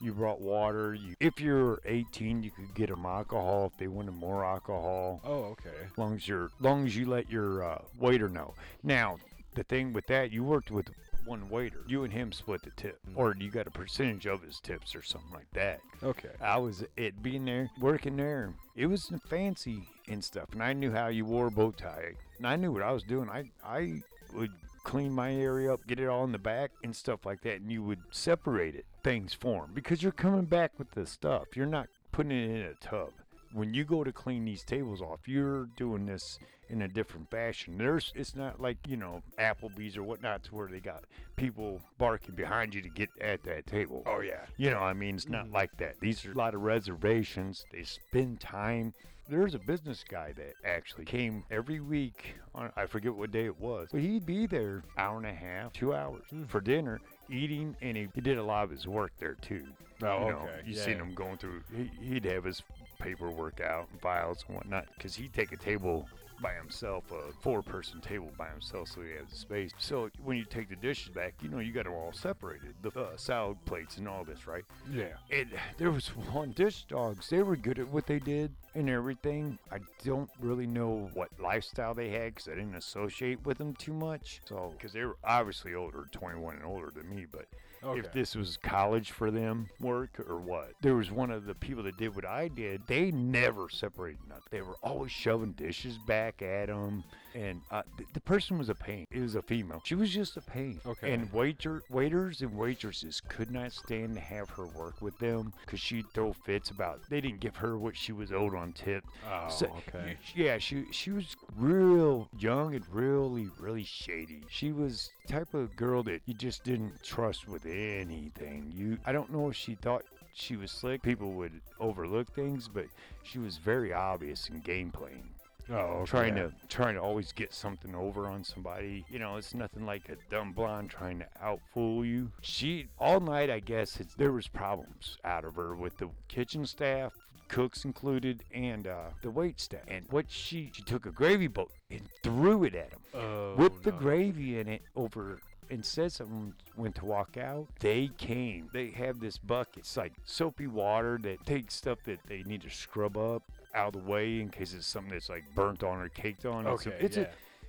You 0.00 0.12
brought 0.12 0.40
water. 0.40 0.94
You, 0.94 1.14
if 1.20 1.40
you're 1.40 1.80
18, 1.84 2.42
you 2.42 2.50
could 2.50 2.74
get 2.74 2.88
them 2.88 3.04
alcohol 3.04 3.70
if 3.72 3.78
they 3.78 3.88
wanted 3.88 4.12
more 4.14 4.44
alcohol. 4.44 5.20
Oh, 5.24 5.44
okay. 5.52 5.76
As 5.90 5.98
long 5.98 6.14
as 6.14 6.26
you're, 6.28 6.50
long 6.60 6.86
as 6.86 6.96
you 6.96 7.06
let 7.08 7.30
your 7.30 7.64
uh, 7.64 7.82
waiter 7.98 8.28
know. 8.28 8.54
Now, 8.82 9.18
the 9.54 9.64
thing 9.64 9.92
with 9.92 10.06
that, 10.06 10.30
you 10.32 10.44
worked 10.44 10.70
with 10.70 10.88
one 11.28 11.48
waiter. 11.50 11.84
You 11.86 12.04
and 12.04 12.12
him 12.12 12.32
split 12.32 12.62
the 12.62 12.70
tip, 12.70 12.98
Mm. 13.08 13.16
or 13.16 13.34
you 13.38 13.50
got 13.50 13.66
a 13.66 13.70
percentage 13.70 14.26
of 14.26 14.42
his 14.42 14.58
tips 14.60 14.96
or 14.96 15.02
something 15.02 15.32
like 15.32 15.50
that. 15.52 15.80
Okay. 16.02 16.30
I 16.40 16.56
was 16.58 16.84
it 16.96 17.22
being 17.22 17.44
there, 17.44 17.70
working 17.80 18.16
there. 18.16 18.54
It 18.74 18.86
was 18.86 19.12
fancy 19.28 19.86
and 20.08 20.24
stuff, 20.24 20.48
and 20.52 20.62
I 20.62 20.72
knew 20.72 20.90
how 20.90 21.08
you 21.08 21.24
wore 21.24 21.48
a 21.48 21.50
bow 21.50 21.70
tie, 21.72 22.14
and 22.38 22.46
I 22.46 22.56
knew 22.56 22.72
what 22.72 22.82
I 22.82 22.92
was 22.92 23.02
doing. 23.02 23.28
I 23.28 23.50
I 23.62 24.02
would 24.34 24.52
clean 24.84 25.12
my 25.12 25.34
area 25.34 25.72
up, 25.72 25.86
get 25.86 26.00
it 26.00 26.08
all 26.08 26.24
in 26.24 26.32
the 26.32 26.38
back 26.38 26.70
and 26.82 26.96
stuff 26.96 27.26
like 27.26 27.42
that, 27.42 27.60
and 27.60 27.70
you 27.70 27.82
would 27.82 28.00
separate 28.10 28.74
it 28.74 28.86
things 29.04 29.34
for 29.34 29.66
because 29.74 30.02
you're 30.02 30.12
coming 30.12 30.46
back 30.46 30.72
with 30.78 30.90
the 30.92 31.04
stuff. 31.06 31.54
You're 31.56 31.66
not 31.66 31.88
putting 32.10 32.32
it 32.32 32.50
in 32.50 32.62
a 32.62 32.74
tub. 32.74 33.10
When 33.52 33.72
you 33.74 33.84
go 33.84 34.04
to 34.04 34.12
clean 34.12 34.44
these 34.44 34.62
tables 34.62 35.00
off, 35.00 35.26
you're 35.26 35.66
doing 35.76 36.06
this 36.06 36.38
in 36.68 36.82
a 36.82 36.88
different 36.88 37.30
fashion. 37.30 37.78
There's 37.78 38.12
it's 38.14 38.36
not 38.36 38.60
like, 38.60 38.76
you 38.86 38.96
know, 38.98 39.22
Applebee's 39.38 39.96
or 39.96 40.02
whatnot 40.02 40.42
to 40.44 40.54
where 40.54 40.68
they 40.68 40.80
got 40.80 41.04
people 41.36 41.80
barking 41.96 42.34
behind 42.34 42.74
you 42.74 42.82
to 42.82 42.90
get 42.90 43.08
at 43.22 43.42
that 43.44 43.66
table. 43.66 44.02
Oh 44.06 44.20
yeah. 44.20 44.44
You 44.58 44.70
know, 44.70 44.80
I 44.80 44.92
mean, 44.92 45.14
it's 45.14 45.28
not 45.28 45.46
Mhm. 45.46 45.54
like 45.54 45.74
that. 45.78 45.98
These 46.00 46.26
are 46.26 46.32
a 46.32 46.34
lot 46.34 46.54
of 46.54 46.60
reservations. 46.62 47.64
They 47.72 47.84
spend 47.84 48.40
time. 48.40 48.92
There's 49.30 49.54
a 49.54 49.58
business 49.58 50.04
guy 50.08 50.32
that 50.32 50.54
actually 50.64 51.04
came 51.04 51.44
every 51.50 51.80
week 51.80 52.34
on 52.54 52.70
I 52.76 52.86
forget 52.86 53.14
what 53.14 53.30
day 53.30 53.44
it 53.44 53.58
was, 53.58 53.88
but 53.92 54.00
he'd 54.00 54.24
be 54.26 54.46
there 54.46 54.82
hour 54.96 55.16
and 55.18 55.26
a 55.26 55.34
half, 55.34 55.72
two 55.72 55.94
hours 55.94 56.22
Hmm. 56.30 56.44
for 56.44 56.60
dinner, 56.60 57.00
eating, 57.30 57.76
and 57.82 57.96
he, 57.96 58.08
he 58.14 58.20
did 58.22 58.38
a 58.38 58.42
lot 58.42 58.64
of 58.64 58.70
his 58.70 58.86
work 58.86 59.12
there 59.18 59.34
too. 59.34 59.66
Oh, 60.02 60.20
you 60.26 60.32
know, 60.32 60.38
okay. 60.40 60.62
You 60.64 60.74
yeah. 60.74 60.82
seen 60.82 60.96
him 60.96 61.14
going 61.14 61.36
through. 61.38 61.62
He, 61.74 61.90
he'd 62.06 62.24
have 62.24 62.44
his 62.44 62.62
paperwork 62.98 63.60
out 63.60 63.88
and 63.90 64.00
files 64.00 64.44
and 64.46 64.56
whatnot 64.56 64.86
because 64.96 65.14
he'd 65.14 65.32
take 65.32 65.52
a 65.52 65.56
table 65.56 66.08
by 66.40 66.52
himself, 66.54 67.04
a 67.10 67.32
four-person 67.42 68.00
table 68.00 68.30
by 68.36 68.48
himself, 68.48 68.88
so 68.88 69.02
he 69.02 69.10
had 69.10 69.28
the 69.28 69.36
space. 69.36 69.72
So 69.78 70.10
when 70.22 70.36
you 70.36 70.44
take 70.44 70.68
the 70.68 70.76
dishes 70.76 71.08
back, 71.08 71.34
you 71.42 71.48
know 71.48 71.58
you 71.58 71.72
got 71.72 71.84
them 71.84 71.94
all 71.94 72.12
separated, 72.12 72.74
the 72.82 72.90
uh, 72.98 73.16
salad 73.16 73.58
plates 73.64 73.98
and 73.98 74.08
all 74.08 74.24
this, 74.24 74.46
right? 74.46 74.64
Yeah. 74.92 75.14
And 75.30 75.50
there 75.78 75.90
was 75.90 76.08
one 76.08 76.52
dish 76.52 76.84
dogs. 76.84 77.28
They 77.28 77.42
were 77.42 77.56
good 77.56 77.78
at 77.78 77.88
what 77.88 78.06
they 78.06 78.18
did 78.18 78.52
and 78.74 78.88
everything. 78.88 79.58
I 79.72 79.78
don't 80.04 80.30
really 80.40 80.66
know 80.66 81.10
what 81.14 81.28
lifestyle 81.40 81.94
they 81.94 82.10
had 82.10 82.34
because 82.34 82.48
I 82.48 82.54
didn't 82.54 82.76
associate 82.76 83.44
with 83.44 83.58
them 83.58 83.74
too 83.74 83.92
much. 83.92 84.40
So 84.48 84.72
because 84.76 84.92
they 84.92 85.04
were 85.04 85.16
obviously 85.24 85.74
older, 85.74 86.06
21 86.12 86.56
and 86.56 86.64
older 86.64 86.92
than 86.94 87.08
me, 87.08 87.26
but 87.30 87.46
Okay. 87.82 88.00
if 88.00 88.12
this 88.12 88.34
was 88.34 88.56
college 88.56 89.10
for 89.10 89.30
them 89.30 89.68
work 89.80 90.20
or 90.28 90.36
what. 90.36 90.72
There 90.80 90.96
was 90.96 91.10
one 91.10 91.30
of 91.30 91.46
the 91.46 91.54
people 91.54 91.82
that 91.84 91.96
did 91.96 92.14
what 92.14 92.24
I 92.24 92.48
did. 92.48 92.82
They 92.86 93.10
never 93.10 93.68
separated 93.68 94.20
nothing. 94.28 94.42
They 94.50 94.62
were 94.62 94.76
always 94.82 95.12
shoving 95.12 95.52
dishes 95.52 95.98
back 95.98 96.42
at 96.42 96.66
them. 96.66 97.04
And 97.34 97.60
uh, 97.70 97.82
th- 97.96 98.08
the 98.14 98.20
person 98.20 98.58
was 98.58 98.68
a 98.68 98.74
pain. 98.74 99.04
It 99.10 99.20
was 99.20 99.34
a 99.34 99.42
female. 99.42 99.82
She 99.84 99.94
was 99.94 100.10
just 100.10 100.36
a 100.36 100.40
pain. 100.40 100.80
Okay. 100.86 101.12
And 101.12 101.32
waiter, 101.32 101.82
waiters 101.90 102.40
and 102.42 102.54
waitresses 102.56 103.20
could 103.28 103.50
not 103.50 103.72
stand 103.72 104.14
to 104.14 104.20
have 104.20 104.48
her 104.50 104.66
work 104.66 105.00
with 105.02 105.18
them 105.18 105.52
because 105.64 105.80
she'd 105.80 106.06
throw 106.14 106.32
fits 106.32 106.70
about 106.70 107.00
they 107.10 107.20
didn't 107.20 107.40
give 107.40 107.56
her 107.56 107.78
what 107.78 107.96
she 107.96 108.12
was 108.12 108.32
owed 108.32 108.54
on 108.54 108.72
tip. 108.72 109.04
oh, 109.30 109.48
So- 109.50 109.66
okay. 109.88 110.16
Yeah, 110.34 110.58
she 110.58 110.84
she 110.90 111.10
was 111.10 111.36
real 111.56 112.28
young 112.38 112.74
and 112.74 112.84
really 112.90 113.48
really 113.58 113.84
shady. 113.84 114.42
She 114.48 114.72
was 114.72 115.10
type 115.28 115.54
of 115.54 115.74
girl 115.76 116.02
that 116.04 116.22
you 116.26 116.34
just 116.34 116.64
didn't 116.64 117.02
trust 117.02 117.48
with 117.48 117.66
anything. 117.66 118.72
You 118.74 118.98
I 119.06 119.12
don't 119.12 119.30
know 119.32 119.48
if 119.50 119.56
she 119.56 119.74
thought 119.74 120.04
she 120.34 120.56
was 120.56 120.70
slick. 120.70 121.02
People 121.02 121.32
would 121.32 121.60
overlook 121.80 122.32
things, 122.34 122.68
but 122.68 122.86
she 123.22 123.38
was 123.38 123.58
very 123.58 123.92
obvious 123.92 124.48
in 124.48 124.60
game 124.60 124.90
playing. 124.90 125.28
Oh, 125.70 125.74
okay. 125.74 126.10
Trying 126.10 126.34
to 126.36 126.52
trying 126.68 126.94
to 126.94 127.00
always 127.00 127.32
get 127.32 127.52
something 127.52 127.94
over 127.94 128.28
on 128.28 128.44
somebody. 128.44 129.04
You 129.10 129.18
know, 129.18 129.36
it's 129.36 129.54
nothing 129.54 129.84
like 129.84 130.08
a 130.08 130.16
dumb 130.30 130.52
blonde 130.52 130.90
trying 130.90 131.18
to 131.18 131.26
outfool 131.42 132.06
you. 132.06 132.30
She 132.40 132.86
all 132.98 133.20
night, 133.20 133.50
I 133.50 133.60
guess, 133.60 134.00
it's, 134.00 134.14
there 134.14 134.32
was 134.32 134.48
problems 134.48 135.18
out 135.24 135.44
of 135.44 135.56
her 135.56 135.76
with 135.76 135.98
the 135.98 136.08
kitchen 136.28 136.64
staff, 136.66 137.12
cooks 137.48 137.84
included, 137.84 138.44
and 138.52 138.86
uh, 138.86 139.10
the 139.22 139.30
wait 139.30 139.60
staff. 139.60 139.82
And 139.88 140.06
what 140.10 140.26
she 140.28 140.70
she 140.72 140.82
took 140.82 141.06
a 141.06 141.10
gravy 141.10 141.48
boat 141.48 141.70
and 141.90 142.02
threw 142.22 142.64
it 142.64 142.74
at 142.74 142.90
them, 142.90 143.00
Oh, 143.14 143.54
whipped 143.56 143.82
the 143.82 143.92
gravy 143.92 144.58
in 144.58 144.68
it 144.68 144.82
over. 144.96 145.40
And 145.70 145.84
said 145.84 146.12
something 146.12 146.54
went 146.78 146.94
to 146.94 147.04
walk 147.04 147.36
out. 147.36 147.66
They 147.80 148.08
came. 148.16 148.70
They 148.72 148.88
have 148.92 149.20
this 149.20 149.36
bucket. 149.36 149.80
It's 149.80 149.98
like 149.98 150.14
soapy 150.24 150.66
water 150.66 151.18
that 151.24 151.44
takes 151.44 151.74
stuff 151.74 151.98
that 152.04 152.20
they 152.26 152.42
need 152.44 152.62
to 152.62 152.70
scrub 152.70 153.18
up 153.18 153.42
out 153.78 153.94
of 153.94 154.04
the 154.04 154.10
way 154.10 154.40
in 154.40 154.50
case 154.50 154.74
it's 154.74 154.86
something 154.86 155.12
that's 155.12 155.28
like 155.28 155.44
burnt 155.54 155.82
on 155.82 155.98
or 155.98 156.08
caked 156.08 156.44
on. 156.44 156.66
It's 156.66 156.86
a- 156.86 157.04
it's 157.04 157.16
yeah. 157.16 157.22
a 157.24 157.28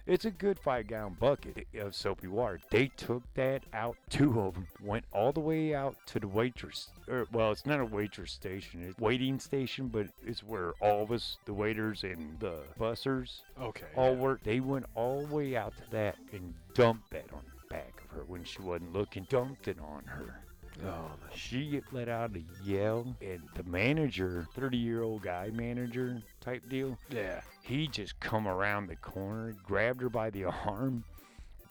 it's 0.09 0.25
a 0.25 0.31
good 0.31 0.57
five 0.57 0.87
gallon 0.87 1.15
bucket 1.19 1.67
of 1.77 1.93
soapy 1.93 2.27
water. 2.27 2.59
They 2.71 2.87
took 2.87 3.21
that 3.35 3.63
out, 3.73 3.95
two 4.09 4.41
of 4.41 4.55
them, 4.55 4.67
went 4.83 5.05
all 5.11 5.31
the 5.31 5.39
way 5.39 5.75
out 5.75 5.97
to 6.07 6.19
the 6.19 6.27
waitress. 6.27 6.89
Or, 7.07 7.27
well, 7.31 7.51
it's 7.51 7.67
not 7.67 7.79
a 7.79 7.85
waitress 7.85 8.31
station, 8.31 8.81
it's 8.81 8.97
a 8.97 9.03
waiting 9.03 9.39
station, 9.39 9.87
but 9.87 10.07
it's 10.25 10.41
where 10.41 10.73
all 10.81 11.03
of 11.03 11.11
us, 11.11 11.37
the 11.45 11.53
waiters 11.53 12.03
and 12.03 12.39
the 12.39 12.63
bussers, 12.79 13.41
okay. 13.61 13.85
all 13.95 14.15
yeah. 14.15 14.19
work. 14.19 14.43
They 14.43 14.59
went 14.59 14.87
all 14.95 15.27
the 15.27 15.35
way 15.35 15.55
out 15.55 15.77
to 15.77 15.91
that 15.91 16.15
and 16.33 16.55
dumped 16.73 17.11
that 17.11 17.31
on 17.31 17.43
the 17.45 17.75
back 17.75 18.01
of 18.03 18.09
her 18.17 18.23
when 18.23 18.43
she 18.43 18.63
wasn't 18.63 18.93
looking, 18.93 19.27
dumped 19.29 19.67
it 19.67 19.77
on 19.79 20.05
her. 20.05 20.41
Oh, 20.85 21.11
She 21.35 21.81
let 21.91 22.09
out 22.09 22.35
a 22.35 22.41
yell, 22.63 23.15
and 23.21 23.41
the 23.55 23.63
manager, 23.63 24.47
30 24.55 24.77
year 24.77 25.03
old 25.03 25.23
guy 25.23 25.49
manager 25.53 26.21
type 26.41 26.67
deal, 26.69 26.97
yeah. 27.09 27.41
he 27.61 27.87
just 27.87 28.19
come 28.19 28.47
around 28.47 28.87
the 28.87 28.95
corner, 28.97 29.53
grabbed 29.63 30.01
her 30.01 30.09
by 30.09 30.29
the 30.29 30.45
arm, 30.45 31.03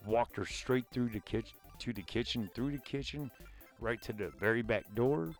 walked 0.06 0.36
her 0.36 0.46
straight 0.46 0.84
through 0.92 1.08
the 1.08 1.20
kitchen 1.20 1.54
to 1.78 1.92
the 1.92 2.02
kitchen, 2.02 2.50
through 2.54 2.72
the 2.72 2.78
kitchen, 2.78 3.30
right 3.80 4.00
to 4.02 4.12
the 4.12 4.30
very 4.40 4.62
back 4.62 4.84
door. 4.94 5.30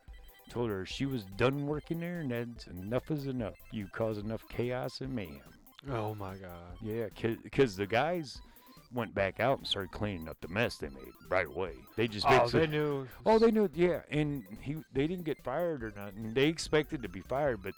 Told 0.49 0.69
her 0.71 0.85
she 0.85 1.05
was 1.05 1.25
done 1.37 1.67
working 1.67 1.99
there, 1.99 2.21
and 2.21 2.31
that's 2.31 2.65
enough 2.67 3.11
is 3.11 3.27
enough. 3.27 3.53
You 3.71 3.87
cause 3.87 4.17
enough 4.17 4.41
chaos 4.49 5.01
and 5.01 5.13
mayhem. 5.13 5.41
Oh 5.91 6.15
my 6.15 6.35
God. 6.35 6.77
Yeah, 6.81 7.05
because 7.43 7.75
the 7.75 7.85
guys 7.85 8.41
went 8.93 9.13
back 9.13 9.39
out 9.39 9.59
and 9.59 9.67
started 9.67 9.91
cleaning 9.91 10.27
up 10.27 10.39
the 10.41 10.47
mess 10.47 10.77
they 10.77 10.89
made 10.89 11.13
right 11.29 11.45
away. 11.47 11.73
They 11.95 12.07
just 12.07 12.25
Oh, 12.27 12.29
fixed 12.39 12.55
it. 12.55 12.57
Oh, 12.57 12.61
they 12.61 12.67
knew. 12.67 13.07
Oh, 13.25 13.39
they 13.39 13.51
knew, 13.51 13.69
yeah, 13.73 14.01
and 14.09 14.43
he 14.61 14.77
they 14.93 15.07
didn't 15.07 15.25
get 15.25 15.43
fired 15.43 15.83
or 15.83 15.91
nothing. 15.95 16.33
They 16.33 16.47
expected 16.47 17.03
to 17.03 17.09
be 17.09 17.21
fired, 17.21 17.61
but 17.63 17.73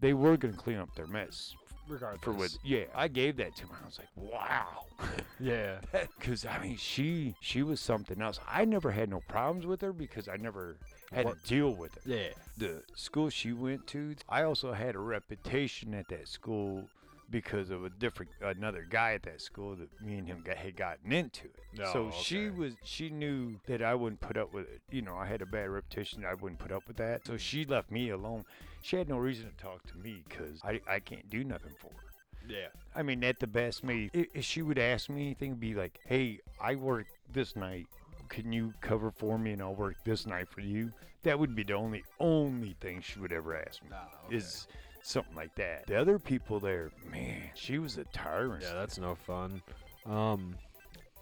they 0.00 0.12
were 0.12 0.36
gonna 0.36 0.54
clean 0.54 0.78
up 0.78 0.94
their 0.96 1.06
mess 1.06 1.54
regardless. 1.88 2.22
for 2.22 2.32
what. 2.32 2.56
Yeah, 2.64 2.84
I 2.94 3.08
gave 3.08 3.36
that 3.36 3.54
to 3.56 3.62
him. 3.62 3.70
I 3.82 3.86
was 3.86 3.98
like, 3.98 4.08
wow, 4.16 4.86
Yeah. 5.40 5.78
because 6.18 6.44
I 6.44 6.58
mean, 6.60 6.76
she 6.76 7.34
she 7.40 7.62
was 7.62 7.80
something 7.80 8.20
else. 8.20 8.40
I 8.48 8.64
never 8.64 8.90
had 8.90 9.08
no 9.08 9.20
problems 9.28 9.66
with 9.66 9.80
her 9.82 9.92
because 9.92 10.28
I 10.28 10.36
never 10.36 10.76
had 11.12 11.24
What- 11.26 11.42
to 11.42 11.48
deal 11.48 11.70
with 11.74 11.94
her. 11.94 12.00
Yeah. 12.04 12.28
The 12.58 12.82
school 12.96 13.30
she 13.30 13.52
went 13.52 13.86
to, 13.88 14.16
I 14.28 14.42
also 14.42 14.72
had 14.72 14.96
a 14.96 14.98
reputation 14.98 15.94
at 15.94 16.08
that 16.08 16.26
school. 16.26 16.88
Because 17.28 17.70
of 17.70 17.84
a 17.84 17.90
different 17.90 18.30
another 18.40 18.86
guy 18.88 19.14
at 19.14 19.24
that 19.24 19.40
school 19.40 19.74
that 19.76 19.88
me 20.00 20.18
and 20.18 20.28
him 20.28 20.42
got, 20.44 20.56
had 20.56 20.76
gotten 20.76 21.12
into 21.12 21.46
it, 21.46 21.86
so 21.92 22.10
Oh, 22.12 22.22
she 22.22 22.50
was 22.50 22.74
she 22.84 23.10
knew 23.10 23.56
that 23.66 23.82
I 23.82 23.96
wouldn't 23.96 24.20
put 24.20 24.36
up 24.36 24.54
with 24.54 24.68
it. 24.68 24.80
You 24.90 25.02
know, 25.02 25.16
I 25.16 25.26
had 25.26 25.42
a 25.42 25.46
bad 25.46 25.68
reputation. 25.68 26.24
I 26.24 26.34
wouldn't 26.34 26.60
put 26.60 26.70
up 26.70 26.86
with 26.86 26.96
that. 26.98 27.26
So 27.26 27.36
she 27.36 27.64
left 27.64 27.90
me 27.90 28.10
alone. 28.10 28.44
She 28.82 28.96
had 28.96 29.08
no 29.08 29.16
reason 29.18 29.50
to 29.50 29.56
talk 29.56 29.82
to 29.88 29.98
me 29.98 30.22
because 30.28 30.60
I, 30.62 30.80
I 30.88 31.00
can't 31.00 31.28
do 31.28 31.42
nothing 31.42 31.72
for 31.80 31.88
her. 31.88 32.06
Yeah. 32.48 32.68
I 32.94 33.02
mean, 33.02 33.24
at 33.24 33.40
the 33.40 33.48
best, 33.48 33.82
me 33.82 34.08
if, 34.12 34.44
she 34.44 34.62
would 34.62 34.78
ask 34.78 35.10
me 35.10 35.22
anything, 35.22 35.56
be 35.56 35.74
like, 35.74 35.98
"Hey, 36.06 36.38
I 36.60 36.76
work 36.76 37.06
this 37.32 37.56
night. 37.56 37.86
Can 38.28 38.52
you 38.52 38.72
cover 38.80 39.10
for 39.10 39.36
me, 39.36 39.50
and 39.52 39.60
I'll 39.62 39.74
work 39.74 39.96
this 40.04 40.26
night 40.26 40.48
for 40.48 40.60
you?" 40.60 40.92
That 41.24 41.40
would 41.40 41.56
be 41.56 41.64
the 41.64 41.72
only 41.72 42.04
only 42.20 42.76
thing 42.80 43.00
she 43.00 43.18
would 43.18 43.32
ever 43.32 43.56
ask 43.56 43.82
me. 43.82 43.88
Nah, 43.90 44.06
Is 44.30 44.68
something 45.06 45.36
like 45.36 45.54
that. 45.54 45.86
The 45.86 45.96
other 45.96 46.18
people 46.18 46.58
there, 46.60 46.90
man, 47.10 47.42
she 47.54 47.78
was 47.78 47.96
a 47.98 48.04
tyrant. 48.04 48.62
Yeah, 48.62 48.74
that's 48.74 48.98
no 48.98 49.14
fun. 49.14 49.62
Um, 50.04 50.56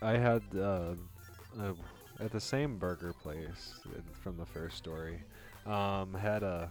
I 0.00 0.12
had 0.12 0.42
uh, 0.56 0.94
uh, 1.60 1.72
at 2.20 2.32
the 2.32 2.40
same 2.40 2.78
burger 2.78 3.12
place 3.12 3.74
from 4.22 4.36
the 4.36 4.46
first 4.46 4.76
story. 4.76 5.20
Um, 5.66 6.14
had 6.14 6.42
a 6.42 6.70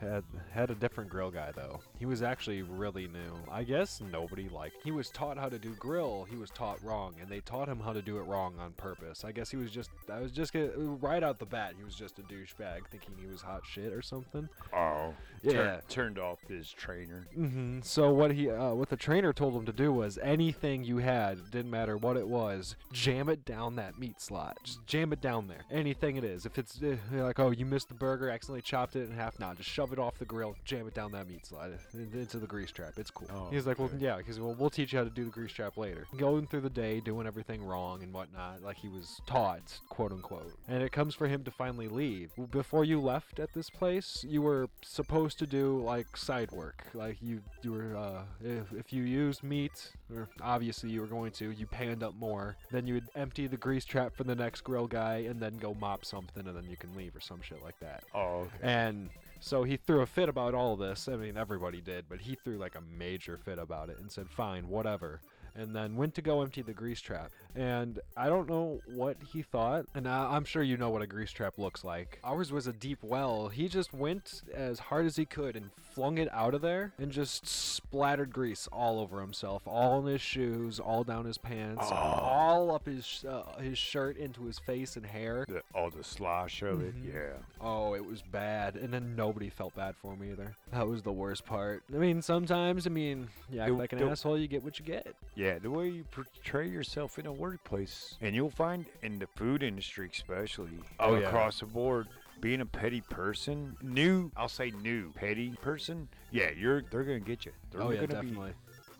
had 0.00 0.24
had 0.52 0.70
a 0.70 0.74
different 0.74 1.10
grill 1.10 1.30
guy 1.30 1.50
though. 1.54 1.80
He 1.98 2.06
was 2.06 2.22
actually 2.22 2.62
really 2.62 3.06
new. 3.08 3.38
I 3.50 3.64
guess 3.64 4.00
nobody 4.12 4.48
liked. 4.48 4.76
He 4.84 4.90
was 4.90 5.10
taught 5.10 5.38
how 5.38 5.48
to 5.48 5.58
do 5.58 5.70
grill. 5.78 6.26
He 6.28 6.36
was 6.36 6.50
taught 6.50 6.82
wrong, 6.84 7.14
and 7.20 7.28
they 7.30 7.40
taught 7.40 7.68
him 7.68 7.80
how 7.80 7.92
to 7.92 8.02
do 8.02 8.18
it 8.18 8.22
wrong 8.22 8.54
on 8.58 8.72
purpose. 8.72 9.24
I 9.24 9.32
guess 9.32 9.50
he 9.50 9.56
was 9.56 9.70
just. 9.70 9.90
I 10.12 10.20
was 10.20 10.32
just 10.32 10.52
gonna, 10.52 10.68
right 10.76 11.22
out 11.22 11.38
the 11.38 11.46
bat. 11.46 11.74
He 11.78 11.84
was 11.84 11.94
just 11.94 12.18
a 12.18 12.22
douchebag, 12.22 12.86
thinking 12.90 13.14
he 13.20 13.26
was 13.26 13.40
hot 13.42 13.62
shit 13.66 13.92
or 13.92 14.02
something. 14.02 14.48
Oh, 14.74 15.14
Yeah. 15.42 15.52
Tur- 15.52 15.82
turned 15.88 16.18
off 16.18 16.38
his 16.48 16.70
trainer. 16.70 17.26
hmm 17.34 17.80
So 17.82 18.12
what 18.12 18.32
he, 18.32 18.50
uh, 18.50 18.74
what 18.74 18.88
the 18.88 18.96
trainer 18.96 19.32
told 19.32 19.54
him 19.54 19.64
to 19.66 19.72
do 19.72 19.92
was 19.92 20.18
anything 20.22 20.84
you 20.84 20.98
had, 20.98 21.50
didn't 21.50 21.70
matter 21.70 21.96
what 21.96 22.16
it 22.16 22.26
was, 22.28 22.76
jam 22.92 23.28
it 23.28 23.44
down 23.44 23.76
that 23.76 23.98
meat 23.98 24.20
slot. 24.20 24.58
Just 24.64 24.86
jam 24.86 25.12
it 25.12 25.20
down 25.20 25.48
there. 25.48 25.64
Anything 25.70 26.16
it 26.16 26.24
is. 26.24 26.46
If 26.46 26.58
it's 26.58 26.80
uh, 26.82 26.96
like, 27.12 27.38
oh, 27.38 27.50
you 27.50 27.64
missed 27.66 27.88
the 27.88 27.94
burger, 27.94 28.28
accidentally 28.30 28.62
chopped 28.62 28.96
it 28.96 29.08
in 29.08 29.14
half, 29.16 29.38
nah, 29.38 29.54
just 29.54 29.68
shove 29.68 29.83
it 29.92 29.98
off 29.98 30.18
the 30.18 30.24
grill, 30.24 30.56
jam 30.64 30.86
it 30.86 30.94
down 30.94 31.12
that 31.12 31.28
meat 31.28 31.46
slot 31.46 31.70
uh, 31.70 31.98
into 31.98 32.38
the 32.38 32.46
grease 32.46 32.70
trap. 32.70 32.94
It's 32.96 33.10
cool. 33.10 33.28
Oh, 33.32 33.48
He's 33.50 33.66
like, 33.66 33.78
well, 33.78 33.88
okay. 33.88 33.98
yeah, 33.98 34.16
because 34.16 34.40
well, 34.40 34.54
we'll 34.58 34.70
teach 34.70 34.92
you 34.92 34.98
how 34.98 35.04
to 35.04 35.10
do 35.10 35.24
the 35.24 35.30
grease 35.30 35.52
trap 35.52 35.76
later. 35.76 36.06
Going 36.16 36.46
through 36.46 36.62
the 36.62 36.70
day, 36.70 37.00
doing 37.00 37.26
everything 37.26 37.64
wrong 37.64 38.02
and 38.02 38.12
whatnot, 38.12 38.62
like 38.62 38.76
he 38.76 38.88
was 38.88 39.20
taught, 39.26 39.78
quote 39.88 40.12
unquote. 40.12 40.52
And 40.68 40.82
it 40.82 40.92
comes 40.92 41.14
for 41.14 41.26
him 41.26 41.44
to 41.44 41.50
finally 41.50 41.88
leave. 41.88 42.32
Before 42.50 42.84
you 42.84 43.00
left 43.00 43.38
at 43.38 43.52
this 43.54 43.70
place, 43.70 44.24
you 44.28 44.42
were 44.42 44.68
supposed 44.82 45.38
to 45.38 45.46
do 45.46 45.82
like 45.82 46.16
side 46.16 46.50
work. 46.52 46.84
Like 46.94 47.18
you, 47.20 47.40
you 47.62 47.72
were, 47.72 47.96
uh, 47.96 48.22
if, 48.42 48.72
if 48.72 48.92
you 48.92 49.02
used 49.04 49.42
meat, 49.42 49.92
or 50.14 50.28
obviously 50.40 50.90
you 50.90 51.00
were 51.00 51.06
going 51.06 51.32
to, 51.32 51.50
you 51.50 51.66
panned 51.66 52.02
up 52.02 52.14
more. 52.14 52.56
Then 52.70 52.86
you 52.86 52.94
would 52.94 53.08
empty 53.14 53.46
the 53.46 53.56
grease 53.56 53.84
trap 53.84 54.14
for 54.16 54.24
the 54.24 54.34
next 54.34 54.62
grill 54.62 54.86
guy, 54.86 55.24
and 55.28 55.40
then 55.40 55.56
go 55.58 55.74
mop 55.74 56.04
something, 56.04 56.46
and 56.46 56.56
then 56.56 56.68
you 56.68 56.76
can 56.76 56.94
leave 56.96 57.14
or 57.16 57.20
some 57.20 57.40
shit 57.42 57.62
like 57.62 57.78
that. 57.80 58.04
Oh, 58.14 58.46
okay. 58.46 58.56
And 58.62 59.10
so 59.44 59.62
he 59.62 59.76
threw 59.76 60.00
a 60.00 60.06
fit 60.06 60.30
about 60.30 60.54
all 60.54 60.74
this. 60.74 61.06
I 61.06 61.16
mean, 61.16 61.36
everybody 61.36 61.82
did, 61.82 62.06
but 62.08 62.22
he 62.22 62.34
threw 62.34 62.56
like 62.56 62.76
a 62.76 62.80
major 62.80 63.36
fit 63.36 63.58
about 63.58 63.90
it 63.90 63.98
and 63.98 64.10
said, 64.10 64.30
fine, 64.30 64.68
whatever. 64.68 65.20
And 65.54 65.76
then 65.76 65.96
went 65.96 66.14
to 66.14 66.22
go 66.22 66.40
empty 66.40 66.62
the 66.62 66.72
grease 66.72 67.02
trap. 67.02 67.30
And 67.54 68.00
I 68.16 68.28
don't 68.28 68.48
know 68.48 68.80
what 68.86 69.18
he 69.32 69.42
thought. 69.42 69.84
And 69.94 70.08
I'm 70.08 70.46
sure 70.46 70.62
you 70.62 70.78
know 70.78 70.88
what 70.88 71.02
a 71.02 71.06
grease 71.06 71.30
trap 71.30 71.58
looks 71.58 71.84
like. 71.84 72.18
Ours 72.24 72.52
was 72.52 72.66
a 72.66 72.72
deep 72.72 73.00
well. 73.02 73.48
He 73.48 73.68
just 73.68 73.92
went 73.92 74.42
as 74.52 74.78
hard 74.78 75.04
as 75.04 75.16
he 75.16 75.26
could 75.26 75.56
and 75.56 75.70
flung 75.94 76.18
it 76.18 76.28
out 76.32 76.54
of 76.54 76.60
there 76.60 76.92
and 76.98 77.12
just 77.12 77.46
splattered 77.46 78.32
grease 78.32 78.68
all 78.72 78.98
over 78.98 79.20
himself, 79.20 79.62
all 79.66 80.00
in 80.00 80.06
his 80.12 80.20
shoes, 80.20 80.80
all 80.80 81.04
down 81.04 81.24
his 81.24 81.38
pants, 81.38 81.86
Oh. 81.90 81.94
all 81.94 82.74
up 82.74 82.86
his 82.86 83.24
uh, 83.28 83.60
his 83.60 83.78
shirt 83.78 84.16
into 84.16 84.44
his 84.44 84.58
face 84.58 84.96
and 84.96 85.06
hair. 85.06 85.44
The, 85.48 85.62
all 85.74 85.90
the 85.90 86.02
slosh 86.02 86.62
of 86.62 86.80
it, 86.82 86.94
Mhm. 86.96 87.14
yeah. 87.14 87.32
Oh, 87.60 87.94
it 87.94 88.04
was 88.04 88.22
bad. 88.22 88.74
And 88.76 88.92
then 88.92 89.14
nobody 89.14 89.48
felt 89.50 89.74
bad 89.76 89.94
for 89.96 90.16
me 90.16 90.32
either. 90.32 90.56
That 90.72 90.88
was 90.88 91.02
the 91.02 91.12
worst 91.12 91.44
part. 91.46 91.84
I 91.94 91.98
mean, 91.98 92.20
sometimes, 92.22 92.86
I 92.86 92.90
mean, 92.90 93.28
you 93.50 93.60
act 93.60 93.70
The- 93.70 93.76
like 93.76 93.92
an 93.92 94.00
the- 94.00 94.08
asshole, 94.10 94.38
you 94.38 94.48
get 94.48 94.64
what 94.64 94.78
you 94.80 94.84
get. 94.84 95.14
Yeah, 95.36 95.58
the 95.58 95.70
way 95.70 95.88
you 95.88 96.04
portray 96.10 96.68
yourself 96.68 97.18
in 97.18 97.26
a 97.26 97.32
workplace, 97.32 98.16
and 98.20 98.34
you'll 98.34 98.50
find 98.50 98.86
in 99.02 99.18
the 99.20 99.26
food 99.28 99.62
industry, 99.62 100.10
especially 100.12 100.80
Oh, 100.98 101.14
yeah. 101.16 101.28
across 101.28 101.60
the 101.60 101.66
board, 101.66 102.08
being 102.40 102.60
a 102.60 102.66
petty 102.66 103.00
person, 103.00 103.76
new, 103.82 104.30
I'll 104.36 104.48
say 104.48 104.70
new, 104.82 105.10
petty 105.12 105.50
person. 105.62 106.08
Yeah, 106.30 106.50
you're 106.56 106.82
they're 106.90 107.04
gonna 107.04 107.20
get 107.20 107.44
you. 107.46 107.52
They're 107.70 107.82
oh, 107.82 107.90
yeah, 107.90 107.96
gonna 108.06 108.22
definitely. 108.22 108.50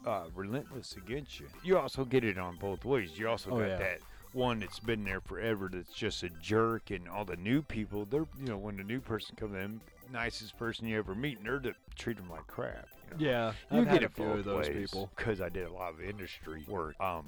be 0.05 0.09
uh, 0.11 0.25
relentless 0.35 0.97
against 0.97 1.41
you. 1.41 1.47
You 1.63 1.79
also 1.79 2.05
get 2.05 2.25
it 2.25 2.39
on 2.39 2.57
both 2.57 2.85
ways. 2.85 3.19
You 3.19 3.29
also 3.29 3.51
Oh, 3.51 3.59
got 3.59 3.69
yeah. 3.69 3.77
that 3.79 3.99
one 4.33 4.59
that's 4.61 4.81
been 4.81 5.05
there 5.05 5.21
forever 5.21 5.71
that's 5.73 5.93
just 5.93 6.23
a 6.23 6.29
jerk, 6.43 6.91
and 6.91 7.09
all 7.09 7.25
the 7.25 7.37
new 7.37 7.63
people, 7.63 8.05
they're 8.05 8.27
you 8.41 8.47
know 8.49 8.59
when 8.59 8.77
the 8.77 8.85
new 8.85 9.01
person 9.01 9.37
comes 9.37 9.55
in, 9.55 9.81
nicest 10.13 10.57
person 10.59 10.87
you 10.87 10.99
ever 10.99 11.15
meet, 11.15 11.39
and 11.39 11.47
they're 11.47 11.59
to 11.61 11.75
treat 11.97 12.17
them 12.17 12.31
like 12.31 12.47
crap. 12.47 12.89
You 13.19 13.27
know? 13.27 13.31
Yeah, 13.31 13.53
You 13.71 13.81
I've 13.81 13.87
get 13.87 14.03
it 14.03 14.07
a 14.07 14.09
few 14.09 14.25
of 14.25 14.45
those 14.45 14.69
people. 14.69 15.11
Because 15.17 15.41
I 15.41 15.49
did 15.49 15.67
a 15.67 15.73
lot 15.73 15.93
of 15.93 16.01
industry 16.01 16.65
work. 16.69 16.99
Um, 17.01 17.27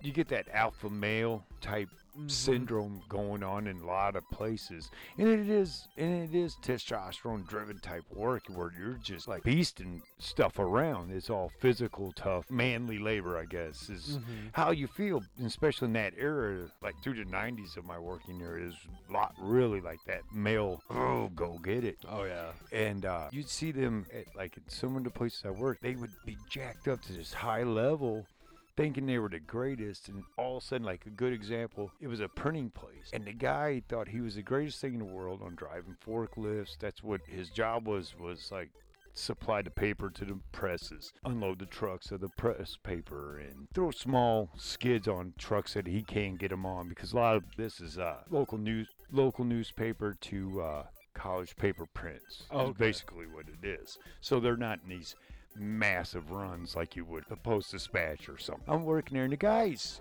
you 0.00 0.12
get 0.12 0.28
that 0.28 0.46
alpha 0.52 0.90
male 0.90 1.44
type 1.60 1.88
Mhm. 2.16 2.30
syndrome 2.30 3.02
going 3.08 3.42
on 3.42 3.66
in 3.66 3.80
a 3.80 3.86
lot 3.86 4.16
of 4.16 4.28
places, 4.30 4.90
and 5.16 5.26
it 5.28 5.48
is 5.48 5.88
and 5.96 6.22
it 6.28 6.34
is 6.34 6.56
testosterone 6.62 7.46
driven 7.46 7.78
type 7.78 8.04
work 8.14 8.42
where 8.48 8.70
you're 8.78 8.98
just 9.02 9.28
like 9.28 9.42
beasting 9.44 10.02
stuff 10.18 10.58
around. 10.58 11.10
It's 11.10 11.30
all 11.30 11.50
physical, 11.60 12.12
tough, 12.12 12.50
manly 12.50 12.98
labor. 12.98 13.38
I 13.38 13.46
guess 13.46 13.88
is 13.88 14.18
Mhm. 14.18 14.50
how 14.52 14.70
you 14.72 14.86
feel, 14.86 15.22
especially 15.42 15.86
in 15.86 15.92
that 15.94 16.14
era, 16.16 16.68
like 16.82 16.94
through 17.02 17.14
the 17.14 17.24
'90s 17.30 17.76
of 17.76 17.84
my 17.84 17.98
working 17.98 18.40
era, 18.42 18.60
is 18.62 18.76
a 19.08 19.12
lot 19.12 19.34
really 19.38 19.80
like 19.80 20.00
that 20.06 20.22
male. 20.32 20.82
Oh, 20.90 21.28
go 21.34 21.58
get 21.58 21.84
it 21.84 21.96
Oh, 22.06 22.24
yeah. 22.24 22.52
and 22.72 23.04
uh, 23.06 23.28
you'd 23.32 23.48
see 23.48 23.72
them 23.72 24.06
at 24.12 24.34
like 24.36 24.56
at 24.58 24.70
some 24.70 24.96
of 24.96 25.04
the 25.04 25.10
places 25.10 25.44
I 25.44 25.50
worked, 25.50 25.82
they 25.82 25.96
would 25.96 26.12
be 26.26 26.36
jacked 26.50 26.88
up 26.88 27.00
to 27.02 27.12
this 27.12 27.32
high 27.32 27.62
level, 27.62 28.26
thinking 28.76 29.06
they 29.06 29.18
were 29.18 29.28
the 29.28 29.40
greatest, 29.40 30.08
and 30.08 30.22
all 30.38 30.56
of 30.58 30.62
a 30.62 30.66
sudden, 30.66 30.86
like 30.86 31.06
a 31.06 31.10
good 31.10 31.32
example, 31.32 31.90
it 32.00 32.08
was 32.08 32.20
a 32.20 32.28
printing 32.28 32.70
place, 32.70 33.10
and 33.12 33.24
the 33.24 33.32
guy 33.32 33.82
thought 33.88 34.08
he 34.08 34.20
was 34.20 34.34
the 34.36 34.42
greatest 34.42 34.80
thing 34.80 34.94
in 34.94 34.98
the 34.98 35.04
world 35.04 35.40
on 35.44 35.54
driving 35.54 35.96
forklifts. 36.04 36.78
That's 36.78 37.02
what 37.02 37.20
his 37.26 37.50
job 37.50 37.86
was 37.86 38.14
was 38.18 38.50
like 38.50 38.70
supply 39.14 39.60
the 39.62 39.70
paper 39.70 40.10
to 40.10 40.24
the 40.24 40.38
presses, 40.52 41.12
unload 41.24 41.58
the 41.58 41.66
trucks 41.66 42.10
of 42.10 42.20
the 42.20 42.30
press 42.30 42.76
paper, 42.82 43.38
and 43.38 43.68
throw 43.74 43.90
small 43.90 44.50
skids 44.56 45.06
on 45.06 45.34
trucks 45.38 45.74
that 45.74 45.86
he 45.86 46.02
can't 46.02 46.38
get 46.38 46.50
them 46.50 46.64
on 46.64 46.88
because 46.88 47.12
a 47.12 47.16
lot 47.16 47.36
of 47.36 47.44
this 47.56 47.80
is 47.80 47.98
uh, 47.98 48.16
local 48.30 48.58
news, 48.58 48.88
local 49.10 49.44
newspaper 49.44 50.16
to 50.20 50.62
uh, 50.62 50.82
college 51.14 51.54
paper 51.56 51.86
prints. 51.92 52.44
Oh, 52.50 52.60
okay. 52.60 52.72
basically 52.78 53.26
what 53.26 53.46
it 53.48 53.66
is. 53.66 53.98
So 54.20 54.40
they're 54.40 54.56
not 54.56 54.80
in 54.84 54.90
these 54.90 55.14
massive 55.56 56.30
runs 56.30 56.76
like 56.76 56.96
you 56.96 57.04
would 57.04 57.24
the 57.28 57.36
Post 57.36 57.72
Dispatch 57.72 58.28
or 58.28 58.38
something. 58.38 58.64
I'm 58.68 58.84
working 58.84 59.14
there, 59.14 59.24
and 59.24 59.32
the 59.32 59.36
guys. 59.36 60.00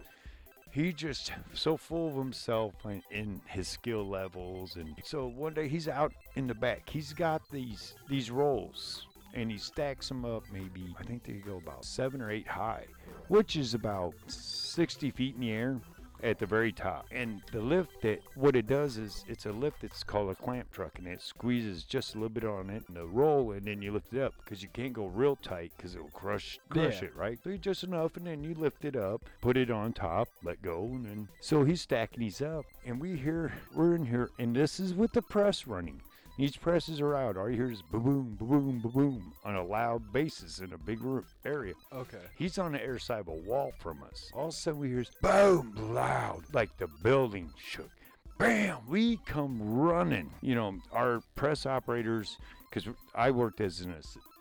He 0.71 0.93
just 0.93 1.33
so 1.53 1.75
full 1.75 2.07
of 2.07 2.15
himself 2.15 2.73
and 2.85 3.03
in 3.11 3.41
his 3.45 3.67
skill 3.67 4.07
levels, 4.07 4.77
and 4.77 4.95
so 5.03 5.27
one 5.27 5.53
day 5.53 5.67
he's 5.67 5.89
out 5.89 6.13
in 6.35 6.47
the 6.47 6.55
back. 6.55 6.89
He's 6.89 7.11
got 7.11 7.41
these 7.51 7.95
these 8.09 8.31
rolls, 8.31 9.05
and 9.33 9.51
he 9.51 9.57
stacks 9.57 10.07
them 10.07 10.23
up. 10.23 10.43
Maybe 10.51 10.95
I 10.97 11.03
think 11.03 11.23
they 11.23 11.33
go 11.33 11.57
about 11.57 11.83
seven 11.83 12.21
or 12.21 12.31
eight 12.31 12.47
high, 12.47 12.85
which 13.27 13.57
is 13.57 13.73
about 13.73 14.13
60 14.27 15.11
feet 15.11 15.35
in 15.35 15.41
the 15.41 15.51
air 15.51 15.81
at 16.23 16.39
the 16.39 16.45
very 16.45 16.71
top. 16.71 17.05
And 17.11 17.41
the 17.51 17.61
lift 17.61 18.01
that 18.01 18.21
what 18.35 18.55
it 18.55 18.67
does 18.67 18.97
is 18.97 19.23
it's 19.27 19.45
a 19.45 19.51
lift 19.51 19.81
that's 19.81 20.03
called 20.03 20.29
a 20.31 20.35
clamp 20.35 20.71
truck 20.71 20.97
and 20.97 21.07
it 21.07 21.21
squeezes 21.21 21.83
just 21.83 22.13
a 22.15 22.17
little 22.17 22.29
bit 22.29 22.43
on 22.45 22.69
it 22.69 22.83
and 22.87 22.97
the 22.97 23.05
roll 23.05 23.51
and 23.51 23.65
then 23.65 23.81
you 23.81 23.91
lift 23.91 24.13
it 24.13 24.21
up 24.21 24.33
because 24.43 24.61
you 24.61 24.69
can't 24.73 24.93
go 24.93 25.05
real 25.07 25.35
tight 25.35 25.71
because 25.77 25.95
it'll 25.95 26.07
crush 26.09 26.59
crush 26.69 27.01
Yeah. 27.01 27.07
it, 27.07 27.15
right? 27.15 27.39
So 27.43 27.55
just 27.57 27.83
enough 27.83 28.17
and 28.17 28.25
then 28.25 28.43
you 28.43 28.53
lift 28.53 28.85
it 28.85 28.95
up, 28.95 29.21
put 29.41 29.57
it 29.57 29.71
on 29.71 29.93
top, 29.93 30.27
let 30.43 30.61
go 30.61 30.83
and 30.83 31.05
then 31.05 31.27
so 31.39 31.63
he's 31.63 31.81
stacking 31.81 32.19
these 32.21 32.41
up 32.41 32.65
and 32.85 32.99
we 32.99 33.15
hear 33.17 33.53
we're 33.75 33.95
in 33.95 34.05
here 34.05 34.29
and 34.39 34.55
this 34.55 34.79
is 34.79 34.93
with 34.93 35.13
the 35.13 35.21
press 35.21 35.67
running. 35.67 36.01
These 36.37 36.55
presses 36.55 37.01
are 37.01 37.15
out. 37.15 37.37
All 37.37 37.49
you 37.49 37.55
hear 37.55 37.71
is 37.71 37.81
boom, 37.81 38.35
boom, 38.39 38.79
boom, 38.81 38.91
boom, 38.93 39.33
on 39.43 39.55
a 39.55 39.63
loud 39.63 40.11
basis 40.11 40.59
in 40.59 40.73
a 40.73 40.77
big 40.77 41.01
room 41.01 41.25
area. 41.45 41.73
Okay. 41.93 42.17
He's 42.37 42.57
on 42.57 42.71
the 42.71 42.83
air 42.83 42.99
side 42.99 43.19
of 43.19 43.27
a 43.27 43.33
wall 43.33 43.73
from 43.79 44.01
us. 44.03 44.31
All 44.33 44.47
of 44.47 44.49
a 44.49 44.51
sudden 44.53 44.79
we 44.79 44.89
hear 44.89 45.05
boom 45.21 45.73
loud, 45.93 46.43
like 46.53 46.75
the 46.77 46.87
building 47.03 47.51
shook. 47.57 47.89
Bam! 48.37 48.77
We 48.87 49.17
come 49.25 49.59
running. 49.61 50.31
You 50.41 50.55
know, 50.55 50.79
our 50.91 51.21
press 51.35 51.65
operators, 51.67 52.37
because 52.69 52.91
I 53.13 53.29
worked 53.29 53.61
as 53.61 53.81
an 53.81 53.93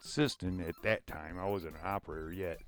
assistant 0.02 0.66
at 0.66 0.76
that 0.82 1.06
time. 1.06 1.38
I 1.38 1.46
wasn't 1.46 1.74
an 1.74 1.80
operator 1.84 2.32
yet, 2.32 2.58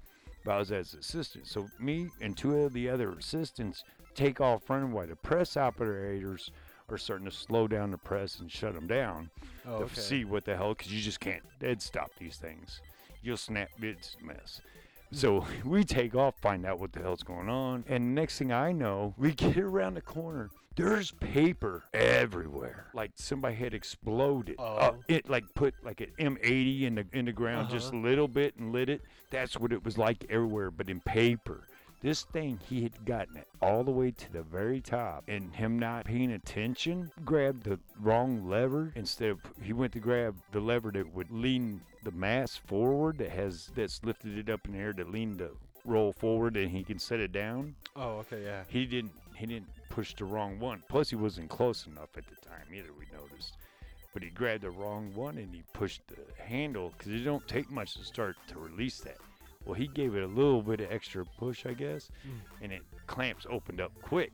but 0.44 0.52
I 0.52 0.58
was 0.58 0.72
as 0.72 0.92
assistant. 0.92 1.46
So 1.46 1.68
me 1.78 2.10
and 2.20 2.36
two 2.36 2.56
of 2.56 2.74
the 2.74 2.90
other 2.90 3.12
assistants 3.12 3.82
take 4.14 4.42
off 4.42 4.68
running 4.68 4.92
while 4.92 5.06
the 5.06 5.16
press 5.16 5.56
operators 5.56 6.50
are 6.92 6.98
starting 6.98 7.24
to 7.26 7.32
slow 7.32 7.66
down 7.66 7.90
the 7.90 7.98
press 7.98 8.38
and 8.40 8.50
shut 8.50 8.74
them 8.74 8.86
down 8.86 9.30
Oh, 9.66 9.78
to 9.78 9.84
okay. 9.84 10.00
see 10.00 10.24
what 10.24 10.44
the 10.44 10.56
hell, 10.56 10.74
because 10.74 10.92
you 10.92 11.00
just 11.00 11.20
can't 11.20 11.42
dead 11.60 11.80
stop 11.80 12.10
these 12.18 12.36
things. 12.36 12.80
You'll 13.22 13.36
snap, 13.36 13.68
it's 13.80 14.16
a 14.22 14.26
mess. 14.26 14.60
So 15.12 15.46
we 15.64 15.84
take 15.84 16.14
off, 16.14 16.34
find 16.40 16.66
out 16.66 16.78
what 16.78 16.92
the 16.92 17.00
hell's 17.00 17.22
going 17.22 17.48
on, 17.48 17.84
and 17.88 18.14
next 18.14 18.38
thing 18.38 18.52
I 18.52 18.72
know, 18.72 19.14
we 19.16 19.32
get 19.34 19.56
around 19.58 19.94
the 19.94 20.00
corner. 20.02 20.50
There's 20.74 21.10
paper 21.12 21.82
everywhere, 21.92 22.86
like 22.94 23.10
somebody 23.16 23.54
had 23.56 23.74
exploded. 23.74 24.56
Uh, 24.58 24.92
Oh. 24.94 25.04
it 25.06 25.28
like 25.28 25.44
put 25.54 25.74
like 25.84 26.00
an 26.00 26.08
M80 26.18 26.82
in 26.84 26.94
the 26.94 27.06
in 27.12 27.26
the 27.26 27.32
ground 27.32 27.68
just 27.68 27.92
a 27.92 27.96
Uh-huh. 27.96 28.06
little 28.08 28.26
bit 28.28 28.56
and 28.56 28.72
lit 28.72 28.88
it. 28.88 29.02
That's 29.30 29.58
what 29.58 29.70
it 29.72 29.84
was 29.84 29.98
like 29.98 30.24
everywhere, 30.30 30.70
but 30.70 30.88
in 30.88 31.00
paper. 31.00 31.60
This 32.02 32.24
thing, 32.24 32.58
he 32.68 32.82
had 32.82 33.04
gotten 33.04 33.36
it 33.36 33.46
all 33.60 33.84
the 33.84 33.92
way 33.92 34.10
to 34.10 34.32
the 34.32 34.42
very 34.42 34.80
top, 34.80 35.22
and 35.28 35.54
him 35.54 35.78
not 35.78 36.04
paying 36.04 36.32
attention, 36.32 37.12
grabbed 37.24 37.62
the 37.62 37.78
wrong 38.00 38.48
lever 38.48 38.92
instead 38.96 39.30
of 39.30 39.40
he 39.62 39.72
went 39.72 39.92
to 39.92 40.00
grab 40.00 40.36
the 40.50 40.58
lever 40.60 40.90
that 40.90 41.14
would 41.14 41.30
lean 41.30 41.80
the 42.02 42.10
mass 42.10 42.56
forward 42.56 43.18
that 43.18 43.30
has 43.30 43.70
that's 43.76 44.02
lifted 44.04 44.36
it 44.36 44.50
up 44.50 44.66
in 44.66 44.72
the 44.72 44.78
air 44.78 44.92
to 44.92 45.04
lean 45.04 45.36
the 45.36 45.52
roll 45.84 46.12
forward, 46.12 46.56
and 46.56 46.70
he 46.72 46.82
can 46.82 46.98
set 46.98 47.20
it 47.20 47.30
down. 47.32 47.76
Oh, 47.94 48.18
okay, 48.18 48.42
yeah. 48.42 48.64
He 48.68 48.84
didn't. 48.84 49.12
He 49.36 49.46
didn't 49.46 49.68
push 49.88 50.14
the 50.14 50.24
wrong 50.24 50.58
one. 50.58 50.82
Plus, 50.88 51.10
he 51.10 51.16
wasn't 51.16 51.50
close 51.50 51.86
enough 51.86 52.16
at 52.16 52.24
the 52.26 52.36
time 52.46 52.66
either. 52.74 52.90
We 52.98 53.06
noticed. 53.16 53.56
but 54.12 54.22
he 54.22 54.30
grabbed 54.30 54.62
the 54.62 54.70
wrong 54.70 55.12
one 55.14 55.38
and 55.38 55.54
he 55.54 55.62
pushed 55.72 56.02
the 56.08 56.16
handle 56.42 56.92
because 56.96 57.12
it 57.12 57.24
don't 57.24 57.46
take 57.48 57.70
much 57.70 57.94
to 57.94 58.04
start 58.04 58.36
to 58.48 58.58
release 58.58 59.00
that. 59.00 59.18
Well, 59.64 59.74
he 59.74 59.86
gave 59.88 60.14
it 60.14 60.22
a 60.22 60.26
little 60.26 60.62
bit 60.62 60.80
of 60.80 60.90
extra 60.90 61.24
push, 61.24 61.66
I 61.66 61.74
guess, 61.74 62.10
Mm. 62.26 62.40
and 62.62 62.72
it 62.72 62.82
clamps 63.06 63.46
opened 63.48 63.80
up 63.80 63.92
quick. 64.02 64.32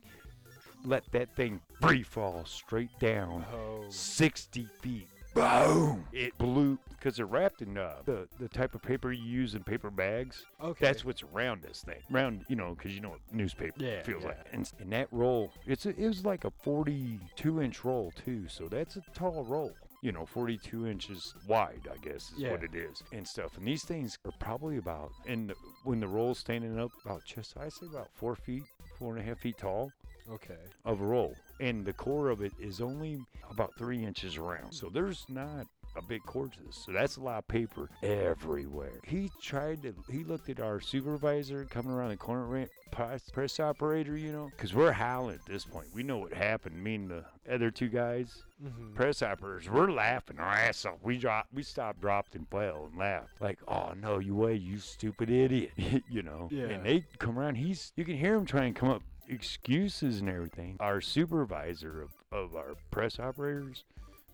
Let 0.85 1.03
that 1.11 1.35
thing 1.35 1.59
free 1.81 2.03
fall 2.03 2.45
straight 2.45 2.97
down 2.99 3.45
Oh. 3.53 3.85
60 3.89 4.65
feet. 4.81 5.07
Boom! 5.35 6.05
It 6.11 6.35
blew 6.39 6.79
because 6.89 7.17
they're 7.17 7.25
wrapped 7.27 7.61
in 7.61 7.77
uh, 7.77 7.97
the 8.05 8.27
the 8.39 8.47
type 8.49 8.73
of 8.73 8.81
paper 8.81 9.11
you 9.11 9.23
use 9.23 9.53
in 9.53 9.63
paper 9.63 9.91
bags. 9.91 10.43
Okay. 10.59 10.83
That's 10.83 11.05
what's 11.05 11.21
around 11.21 11.61
this 11.61 11.83
thing. 11.83 12.01
Around, 12.11 12.45
you 12.49 12.55
know, 12.55 12.73
because 12.73 12.95
you 12.95 12.99
know 12.99 13.09
what 13.11 13.19
newspaper 13.31 13.75
Yeah, 13.77 14.01
feels 14.01 14.23
yeah. 14.23 14.29
like. 14.29 14.47
And, 14.51 14.69
and 14.79 14.91
that 14.91 15.07
roll, 15.11 15.53
it's 15.67 15.85
a, 15.85 15.89
it 15.89 16.07
was 16.07 16.25
like 16.25 16.45
a 16.45 16.51
42 16.63 17.61
inch 17.61 17.85
roll 17.85 18.11
too. 18.25 18.47
So 18.47 18.67
that's 18.67 18.95
a 18.97 19.01
tall 19.13 19.43
roll. 19.43 19.75
You 20.01 20.11
know, 20.13 20.25
42 20.25 20.87
inches 20.87 21.33
wide, 21.47 21.87
I 21.91 21.97
guess 21.97 22.31
is 22.31 22.43
what 22.49 22.63
it 22.63 22.73
is, 22.73 23.03
and 23.11 23.27
stuff. 23.27 23.57
And 23.57 23.67
these 23.67 23.83
things 23.83 24.17
are 24.25 24.31
probably 24.39 24.77
about, 24.77 25.11
and 25.25 25.53
when 25.83 25.99
the 25.99 26.07
roll's 26.07 26.39
standing 26.39 26.79
up 26.79 26.91
about 27.03 27.25
just, 27.25 27.57
I 27.57 27.67
say 27.69 27.85
about 27.91 28.09
four 28.15 28.35
feet, 28.35 28.63
four 28.97 29.11
and 29.15 29.21
a 29.21 29.27
half 29.27 29.39
feet 29.39 29.57
tall 29.57 29.91
Okay. 30.31 30.59
of 30.85 31.01
a 31.01 31.05
roll, 31.05 31.35
and 31.59 31.85
the 31.85 31.93
core 31.93 32.29
of 32.29 32.41
it 32.41 32.53
is 32.59 32.79
only 32.79 33.19
about 33.49 33.73
three 33.77 34.03
inches 34.05 34.37
around. 34.37 34.71
So 34.73 34.89
there's 34.89 35.25
not 35.27 35.65
a 35.95 36.01
big 36.01 36.21
this. 36.23 36.75
So 36.85 36.91
that's 36.91 37.17
a 37.17 37.21
lot 37.21 37.39
of 37.39 37.47
paper 37.47 37.89
everywhere. 38.03 38.99
He 39.03 39.29
tried 39.41 39.83
to. 39.83 39.93
He 40.11 40.23
looked 40.23 40.49
at 40.49 40.59
our 40.59 40.79
supervisor 40.79 41.65
coming 41.65 41.91
around 41.91 42.09
the 42.09 42.17
corner, 42.17 42.45
ran- 42.45 42.69
press, 42.91 43.29
press 43.29 43.59
operator, 43.59 44.15
you 44.17 44.31
know, 44.31 44.49
because 44.51 44.73
we're 44.73 44.91
howling 44.91 45.35
at 45.35 45.45
this 45.45 45.65
point. 45.65 45.87
We 45.93 46.03
know 46.03 46.17
what 46.17 46.33
happened. 46.33 46.81
Me 46.83 46.95
and 46.95 47.09
the 47.09 47.25
other 47.51 47.71
two 47.71 47.89
guys, 47.89 48.43
Mm-hmm. 48.61 48.93
press 48.93 49.21
operators, 49.23 49.69
we're 49.69 49.89
laughing 49.89 50.37
our 50.37 50.45
ass 50.51 50.83
off. 50.85 50.95
We 51.01 51.17
dropped, 51.17 51.53
we 51.53 51.63
stopped, 51.63 52.01
dropped, 52.01 52.35
and 52.35 52.45
fell 52.49 52.89
and 52.91 52.99
laughed. 52.99 53.39
Like, 53.39 53.57
oh 53.69 53.93
no, 53.97 54.19
you 54.19 54.35
way, 54.35 54.55
you 54.55 54.79
stupid 54.79 55.29
idiot, 55.29 55.71
you 56.09 56.21
know. 56.23 56.49
Yeah. 56.51 56.65
And 56.65 56.85
they 56.85 57.05
come 57.19 57.39
around. 57.39 57.55
He's, 57.55 57.93
you 57.95 58.03
can 58.03 58.17
hear 58.17 58.35
him 58.35 58.45
trying 58.45 58.73
to 58.73 58.79
come 58.81 58.89
up 58.89 59.01
excuses 59.29 60.19
and 60.19 60.27
everything. 60.29 60.75
Our 60.81 60.99
supervisor 60.99 62.01
of, 62.01 62.11
of 62.33 62.53
our 62.55 62.73
press 62.91 63.17
operators, 63.17 63.85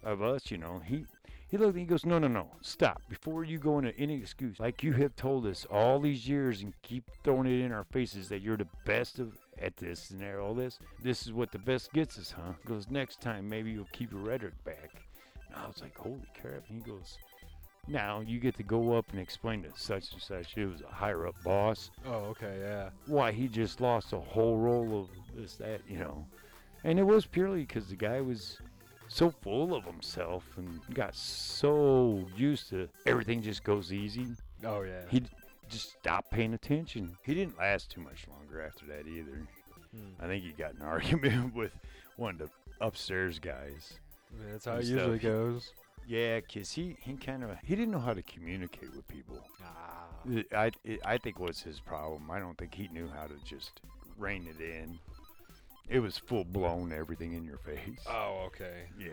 of 0.03 0.23
us, 0.23 0.49
you 0.49 0.57
know, 0.57 0.81
he. 0.83 1.05
He 1.55 1.59
looked 1.59 1.75
and 1.75 1.79
he 1.79 1.85
goes, 1.85 2.05
No, 2.05 2.19
no, 2.19 2.27
no, 2.27 2.49
stop. 2.59 3.01
Before 3.07 3.45
you 3.45 3.57
go 3.59 3.77
into 3.79 3.97
any 3.97 4.15
excuse, 4.15 4.59
like 4.59 4.83
you 4.83 4.91
have 4.91 5.15
told 5.15 5.45
us 5.45 5.65
all 5.71 6.01
these 6.01 6.27
years 6.27 6.61
and 6.61 6.73
keep 6.81 7.09
throwing 7.23 7.47
it 7.47 7.63
in 7.63 7.71
our 7.71 7.85
faces 7.85 8.27
that 8.27 8.41
you're 8.41 8.57
the 8.57 8.67
best 8.85 9.19
of 9.19 9.37
at 9.57 9.77
this 9.77 10.09
and 10.09 10.21
all 10.37 10.53
this. 10.53 10.79
This 11.01 11.25
is 11.25 11.31
what 11.31 11.53
the 11.53 11.59
best 11.59 11.93
gets 11.93 12.19
us, 12.19 12.29
huh? 12.31 12.51
He 12.61 12.67
goes, 12.67 12.89
Next 12.89 13.21
time, 13.21 13.47
maybe 13.47 13.71
you'll 13.71 13.87
keep 13.93 14.11
your 14.11 14.19
rhetoric 14.19 14.61
back. 14.65 14.95
And 15.47 15.55
I 15.55 15.65
was 15.65 15.81
like, 15.81 15.97
Holy 15.97 16.27
crap. 16.41 16.63
And 16.67 16.83
he 16.83 16.91
goes, 16.91 17.17
Now 17.87 18.19
you 18.19 18.37
get 18.41 18.57
to 18.57 18.63
go 18.63 18.91
up 18.97 19.05
and 19.13 19.21
explain 19.21 19.63
to 19.63 19.69
such 19.77 20.11
and 20.11 20.21
such. 20.21 20.57
It 20.57 20.65
was 20.65 20.81
a 20.81 20.93
higher 20.93 21.25
up 21.25 21.35
boss 21.45 21.89
Oh, 22.05 22.33
okay. 22.35 22.57
Yeah. 22.59 22.89
why 23.05 23.31
he 23.31 23.47
just 23.47 23.79
lost 23.79 24.11
a 24.11 24.19
whole 24.19 24.57
roll 24.57 25.03
of 25.03 25.09
this, 25.33 25.55
that, 25.55 25.79
you 25.87 25.99
know. 25.99 26.27
And 26.83 26.99
it 26.99 27.03
was 27.03 27.25
purely 27.25 27.61
because 27.61 27.87
the 27.87 27.95
guy 27.95 28.19
was 28.19 28.59
so 29.07 29.29
full 29.29 29.73
of 29.75 29.83
himself 29.85 30.43
and 30.57 30.79
got 30.93 31.15
so 31.15 32.25
used 32.35 32.69
to 32.69 32.89
everything 33.05 33.41
just 33.41 33.63
goes 33.63 33.93
easy. 33.93 34.27
Oh, 34.63 34.81
yeah. 34.81 35.01
He 35.09 35.23
just 35.69 35.91
stopped 35.99 36.31
paying 36.31 36.53
attention. 36.53 37.17
He 37.23 37.33
didn't 37.33 37.57
last 37.57 37.89
too 37.91 38.01
much 38.01 38.25
longer 38.29 38.61
after 38.61 38.85
that 38.87 39.07
either. 39.07 39.47
Hmm. 39.91 40.23
I 40.23 40.27
think 40.27 40.43
he 40.43 40.51
got 40.51 40.73
in 40.75 40.81
an 40.81 40.87
argument 40.87 41.55
with 41.55 41.71
one 42.17 42.31
of 42.31 42.39
the 42.39 42.49
upstairs 42.81 43.39
guys. 43.39 43.99
Yeah, 44.37 44.51
that's 44.51 44.65
how 44.65 44.75
it 44.75 44.85
usually 44.85 45.19
goes. 45.19 45.71
Yeah, 46.07 46.39
'cause 46.41 46.71
he, 46.71 46.95
he 47.01 47.13
kind 47.13 47.43
of 47.43 47.49
he 47.63 47.75
didn't 47.75 47.91
know 47.91 47.99
how 47.99 48.13
to 48.13 48.21
communicate 48.21 48.95
with 48.95 49.07
people. 49.07 49.39
Ah. 49.63 50.05
I, 50.53 50.71
I, 50.85 50.99
I 51.05 51.17
think 51.17 51.39
was 51.39 51.61
his 51.61 51.79
problem. 51.79 52.29
I 52.29 52.39
don't 52.39 52.57
think 52.57 52.75
he 52.75 52.87
knew 52.89 53.07
how 53.07 53.25
to 53.25 53.33
just 53.43 53.81
rein 54.17 54.47
it 54.47 54.61
in. 54.63 54.99
It 55.89 55.99
was 55.99 56.17
full 56.17 56.43
blown 56.43 56.91
everything 56.91 57.33
in 57.33 57.45
your 57.45 57.57
face. 57.57 57.99
Oh, 58.07 58.43
okay. 58.47 58.83
yeah, 58.99 59.09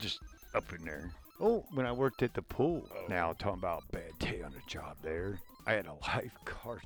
just 0.00 0.18
up 0.54 0.64
in 0.76 0.84
there. 0.84 1.12
Oh, 1.40 1.64
when 1.74 1.86
I 1.86 1.92
worked 1.92 2.22
at 2.22 2.34
the 2.34 2.42
pool. 2.42 2.88
Oh. 2.92 3.06
Now 3.08 3.32
talking 3.32 3.58
about 3.58 3.84
bad 3.92 4.18
day 4.18 4.42
on 4.42 4.52
the 4.52 4.60
job 4.66 4.96
there. 5.02 5.38
I 5.66 5.72
had 5.72 5.86
a 5.86 5.94
lifeguard. 6.02 6.82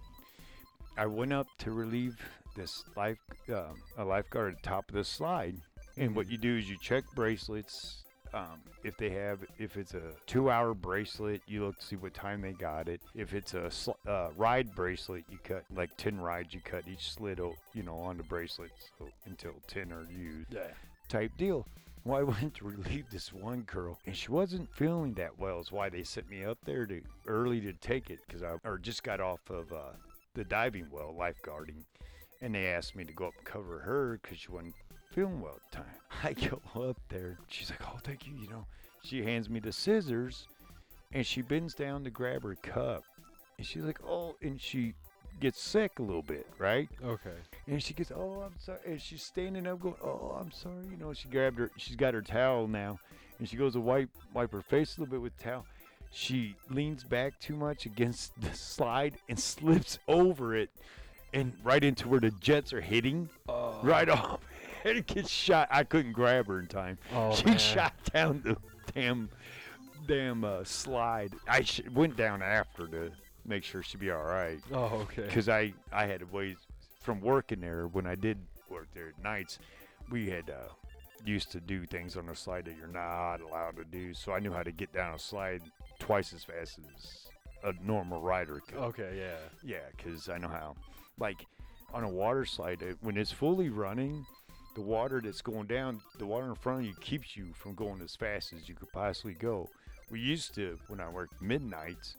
I 0.98 1.07
went 1.07 1.33
up 1.33 1.46
to 1.59 1.72
relieve 1.72 2.16
this 2.57 2.85
life 2.96 3.18
um, 3.50 3.76
a 3.98 4.05
lifeguard 4.05 4.55
at 4.55 4.62
the 4.62 4.68
top 4.68 4.88
of 4.88 4.94
the 4.94 5.05
slide, 5.05 5.57
and 5.98 6.16
what 6.16 6.31
you 6.31 6.38
do 6.38 6.57
is 6.57 6.68
you 6.68 6.76
check 6.81 7.05
bracelets. 7.14 8.02
Um, 8.37 8.61
if 8.85 8.96
they 8.99 9.09
have, 9.11 9.38
if 9.59 9.77
it's 9.79 9.94
a 9.94 10.12
two-hour 10.27 10.75
bracelet, 10.75 11.40
you 11.46 11.64
look 11.64 11.79
to 11.79 11.85
see 11.85 11.96
what 11.96 12.12
time 12.12 12.42
they 12.42 12.53
got 12.53 12.87
it. 12.87 13.01
If 13.14 13.33
it's 13.33 13.55
a 13.55 13.70
sl- 13.70 13.92
uh, 14.07 14.29
ride 14.37 14.75
bracelet, 14.75 15.25
you 15.31 15.38
cut 15.42 15.64
like 15.75 15.96
ten 15.96 16.20
rides. 16.20 16.53
You 16.53 16.61
cut 16.61 16.85
each 16.87 17.12
slit, 17.12 17.38
you 17.72 17.83
know, 17.83 17.96
on 17.96 18.18
the 18.18 18.22
bracelet 18.25 18.70
so 18.99 19.09
until 19.25 19.55
ten 19.66 19.90
are 19.90 20.05
used 20.11 20.53
Yeah. 20.53 20.68
type 21.09 21.33
deal. 21.38 21.66
Well, 22.05 22.18
I 22.18 22.22
went 22.22 22.55
to 22.57 22.66
relieve 22.66 23.07
this 23.11 23.33
one 23.33 23.62
girl, 23.62 23.99
and 24.07 24.14
she 24.14 24.31
wasn't 24.31 24.68
feeling 24.75 25.14
that 25.14 25.38
well. 25.38 25.59
Is 25.59 25.72
why 25.72 25.88
they 25.88 26.05
sent 26.05 26.29
me 26.29 26.44
up 26.44 26.59
there 26.64 26.85
to 26.87 27.01
early 27.27 27.61
to 27.62 27.72
take 27.72 28.11
it 28.11 28.20
because 28.27 28.42
I 28.42 28.57
or 28.64 28.79
just 28.79 29.03
got 29.03 29.20
off 29.20 29.40
of 29.49 29.72
uh, 29.72 29.92
the 30.35 30.44
diving 30.44 30.87
well, 30.92 31.14
lifeguarding, 31.18 31.85
and 32.42 32.55
they 32.55 32.66
asked 32.66 32.94
me 32.94 33.05
to 33.05 33.12
go 33.14 33.27
up 33.29 33.35
and 33.38 33.46
cover 33.46 33.79
her 33.81 34.20
because 34.22 34.38
she 34.38 34.51
wasn't 34.53 34.75
feeling 35.16 35.40
well 35.40 35.55
at 35.57 35.70
the 35.72 35.76
time. 35.79 35.94
I 36.22 36.48
go 36.48 36.88
up 36.88 36.98
there. 37.09 37.38
She's 37.48 37.70
like, 37.70 37.81
"Oh, 37.83 37.98
thank 38.05 38.26
you." 38.26 38.35
You 38.40 38.48
know, 38.50 38.66
she 39.02 39.22
hands 39.24 39.48
me 39.50 39.59
the 39.59 39.72
scissors, 39.72 40.46
and 41.12 41.26
she 41.26 41.42
bends 41.42 41.74
down 41.74 42.05
to 42.05 42.11
grab 42.11 42.42
her 42.42 42.55
cup, 42.57 43.02
and 43.57 43.66
she's 43.66 43.83
like, 43.83 43.98
"Oh," 44.07 44.37
and 44.42 44.61
she 44.61 44.94
gets 45.40 45.61
sick 45.61 45.98
a 45.98 46.02
little 46.02 46.22
bit, 46.22 46.46
right? 46.59 46.88
Okay. 47.05 47.35
And 47.66 47.83
she 47.83 47.92
gets, 47.92 48.11
oh, 48.11 48.42
I'm 48.46 48.55
sorry. 48.59 48.79
And 48.87 49.00
she's 49.00 49.22
standing 49.22 49.66
up, 49.66 49.81
going, 49.81 49.94
oh, 50.02 50.35
I'm 50.40 50.50
sorry. 50.50 50.87
You 50.90 50.96
know, 50.96 51.12
she 51.12 51.29
grabbed 51.29 51.59
her. 51.59 51.70
She's 51.76 51.94
got 51.94 52.14
her 52.14 52.22
towel 52.22 52.66
now, 52.66 52.98
and 53.38 53.46
she 53.46 53.57
goes 53.59 53.74
to 53.74 53.81
wipe 53.81 54.09
wipe 54.33 54.52
her 54.52 54.62
face 54.62 54.96
a 54.96 55.00
little 55.00 55.11
bit 55.12 55.20
with 55.20 55.37
towel. 55.38 55.66
She 56.11 56.55
leans 56.70 57.05
back 57.05 57.38
too 57.40 57.57
much 57.57 57.85
against 57.85 58.40
the 58.40 58.55
slide 58.55 59.18
and 59.29 59.38
slips 59.38 59.98
over 60.09 60.55
it, 60.57 60.70
and 61.35 61.52
right 61.62 61.85
into 61.85 62.09
where 62.09 62.20
the 62.20 62.31
jets 62.31 62.72
are 62.72 62.81
hitting, 62.81 63.29
Oh. 63.48 63.79
right 63.83 64.09
off, 64.09 64.40
it 64.88 65.07
gets 65.07 65.31
shot. 65.31 65.68
I 65.70 65.85
couldn't 65.85 66.12
grab 66.12 66.46
her 66.49 66.59
in 66.61 66.66
time. 66.66 66.99
Oh, 67.14 67.35
she 67.35 67.44
man. 67.46 67.59
shot 67.59 67.94
down 68.12 68.42
the 68.44 68.57
damn 68.94 69.29
damn 70.07 70.44
uh, 70.44 70.62
slide. 70.64 71.33
I 71.49 71.62
sh- 71.62 71.83
went 71.92 72.16
down 72.16 72.42
after 72.42 72.87
to 72.88 73.11
make 73.44 73.64
sure 73.64 73.83
she'd 73.83 74.01
be 74.01 74.11
all 74.11 74.22
right 74.25 74.59
Oh, 74.72 74.85
okay. 75.03 75.22
because 75.22 75.49
I 75.49 75.72
I 75.92 76.07
had 76.07 76.31
ways 76.33 76.57
from 77.03 77.20
working 77.20 77.61
there 77.61 77.87
when 77.88 78.07
I 78.07 78.14
did 78.14 78.38
work 78.68 78.88
there 78.94 79.09
at 79.16 79.22
nights. 79.22 79.59
We 80.11 80.29
had 80.31 80.51
uh, 80.51 80.68
used 81.25 81.51
to 81.53 81.61
do 81.61 81.85
things 81.87 82.16
on 82.16 82.27
the 82.27 82.37
slide 82.37 82.64
that 82.66 82.77
you're 82.77 82.87
not 82.87 83.40
allowed 83.40 83.77
to 83.77 83.85
do, 83.85 84.14
so 84.14 84.33
I 84.33 84.38
knew 84.38 84.53
how 84.53 84.62
to 84.62 84.72
get 84.72 84.92
down 84.92 85.14
a 85.14 85.18
slide 85.18 85.62
twice 85.99 86.33
as 86.33 86.44
fast 86.44 86.79
as 86.79 87.27
a 87.64 87.72
normal 87.85 88.20
rider 88.20 88.61
could. 88.68 88.79
Okay. 88.79 89.14
Yeah. 89.18 89.38
Yeah, 89.64 89.79
because 89.96 90.29
I 90.29 90.38
know 90.38 90.49
how. 90.49 90.77
Like 91.18 91.44
on 91.94 92.05
a 92.05 92.09
water 92.09 92.44
slide, 92.44 92.83
uh, 92.83 92.94
when 93.01 93.16
it's 93.16 93.33
fully 93.33 93.68
running, 93.70 94.25
the 94.76 94.82
water 94.82 95.20
that's 95.24 95.40
going 95.42 95.66
down, 95.66 96.00
the 96.18 96.26
water 96.26 96.46
in 96.48 96.54
front 96.54 96.80
of 96.80 96.86
you 96.86 96.94
keeps 97.00 97.36
you 97.36 97.46
from 97.54 97.74
going 97.74 98.00
as 98.02 98.14
fast 98.14 98.52
as 98.52 98.68
you 98.68 98.74
could 98.74 98.92
possibly 98.92 99.34
go. 99.34 99.66
We 100.10 100.20
used 100.20 100.54
to, 100.54 100.78
when 100.88 101.00
I 101.00 101.08
worked 101.08 101.40
midnights, 101.40 102.14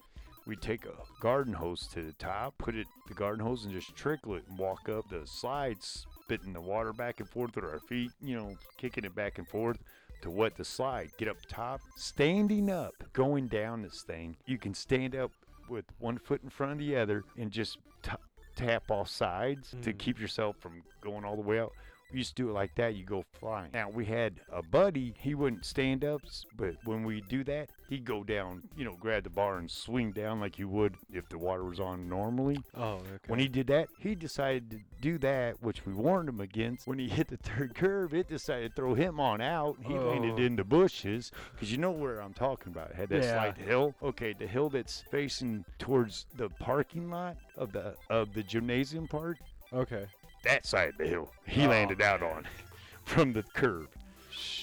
we'd 0.48 0.62
take 0.62 0.86
a 0.86 0.94
garden 1.22 1.54
hose 1.54 1.88
to 1.94 2.02
the 2.04 2.14
top, 2.14 2.58
put 2.58 2.76
it 2.76 2.88
the 3.08 3.14
garden 3.14 3.46
hose, 3.46 3.64
and 3.64 3.72
just 3.72 3.96
trickle 3.96 4.34
it 4.36 4.44
and 4.50 4.58
walk 4.58 4.90
up 4.90 5.08
the 5.10 5.22
slides, 5.26 6.06
spitting 6.24 6.52
the 6.52 6.60
water 6.60 6.92
back 6.94 7.20
and 7.20 7.30
forth 7.30 7.56
with 7.56 7.64
our 7.64 7.80
feet, 7.88 8.10
you 8.22 8.36
know, 8.36 8.56
kicking 8.78 9.06
it 9.06 9.14
back 9.16 9.38
and 9.38 9.48
forth 9.48 9.78
to 10.24 10.32
wet 10.32 10.56
the 10.58 10.66
slide. 10.66 11.12
Get 11.20 11.28
up 11.28 11.38
top, 11.48 11.80
standing 11.96 12.72
up, 12.72 12.96
going 13.14 13.48
down 13.48 13.84
this 13.84 14.02
thing. 14.02 14.36
You 14.48 14.58
can 14.58 14.74
stand 14.74 15.16
up 15.16 15.32
with 15.70 15.86
one 16.00 16.18
foot 16.18 16.42
in 16.44 16.50
front 16.50 16.72
of 16.74 16.80
the 16.80 16.96
other 16.96 17.24
and 17.38 17.52
just 17.52 17.78
t- 18.02 18.12
tap 18.56 18.90
all 18.90 19.06
sides 19.06 19.76
to 19.84 19.94
Mm. 19.94 20.00
keep 20.00 20.20
yourself 20.20 20.56
from 20.58 20.82
going 21.02 21.24
all 21.24 21.36
the 21.36 21.42
way 21.44 21.60
out. 21.60 21.72
We 22.12 22.20
used 22.20 22.36
to 22.38 22.44
do 22.44 22.50
it 22.50 22.54
like 22.54 22.74
that, 22.76 22.96
you 22.96 23.04
go 23.04 23.24
flying. 23.40 23.70
Now, 23.74 23.90
we 23.90 24.06
had 24.06 24.40
a 24.52 24.62
buddy, 24.64 25.14
he 25.20 25.36
wouldn't 25.36 25.66
stand 25.66 26.06
up, 26.06 26.22
s- 26.26 26.46
but 26.56 26.76
when 26.86 27.04
we 27.04 27.20
do 27.22 27.44
that, 27.44 27.70
he'd 27.90 28.06
go 28.06 28.24
down, 28.24 28.64
you 28.78 28.86
know, 28.86 28.96
grab 29.00 29.24
the 29.26 29.30
bar 29.30 29.58
and 29.58 29.70
swing 29.70 30.14
down 30.14 30.40
like 30.40 30.58
you 30.58 30.70
would 30.70 30.96
if 31.12 31.28
the 31.28 31.38
water 31.38 31.66
was 31.66 31.80
on 31.82 32.08
normally. 32.08 32.60
Oh, 32.76 32.94
okay. 32.96 33.08
When 33.28 33.40
he 33.40 33.50
did 33.50 33.68
that, 33.68 33.90
he 34.00 34.16
decided 34.16 34.70
to 34.72 34.80
do 35.02 35.18
that, 35.20 35.62
which 35.62 35.86
we 35.86 35.94
warned 35.94 36.30
him 36.30 36.40
against. 36.40 36.88
When 36.88 36.98
he 37.00 37.08
hit 37.10 37.28
the 37.28 37.38
third 37.38 37.76
curve, 37.76 38.14
it 38.14 38.30
decided 38.30 38.70
to 38.70 38.76
throw 38.76 38.94
him 38.94 39.20
on 39.20 39.42
out. 39.42 39.76
He 39.86 39.94
landed 39.94 40.36
Oh. 40.40 40.44
in 40.44 40.56
the 40.56 40.64
bushes 40.64 41.32
because 41.54 41.72
you 41.72 41.78
know 41.78 41.92
where 41.92 42.22
I'm 42.22 42.34
talking 42.34 42.72
about. 42.72 42.92
It 42.92 42.96
had 42.96 43.10
that 43.10 43.24
Yeah. 43.24 43.34
slight 43.34 43.58
hill. 43.58 43.94
Okay, 44.02 44.32
the 44.34 44.48
hill 44.48 44.70
that's 44.70 45.02
facing 45.12 45.66
towards 45.78 46.26
the 46.36 46.50
parking 46.50 47.10
lot 47.10 47.36
of 47.58 47.74
the 47.74 47.96
of 48.10 48.34
the 48.34 48.44
gymnasium 48.44 49.08
part. 49.10 49.38
Okay. 49.74 50.06
That 50.48 50.66
side 50.66 50.90
of 50.90 50.98
the 50.98 51.08
hill, 51.08 51.32
he 51.46 51.66
Oh, 51.66 51.70
landed 51.70 52.02
out 52.02 52.22
man. 52.22 52.32
on 52.38 52.48
from 53.04 53.34
the 53.34 53.44
curve. 53.44 53.88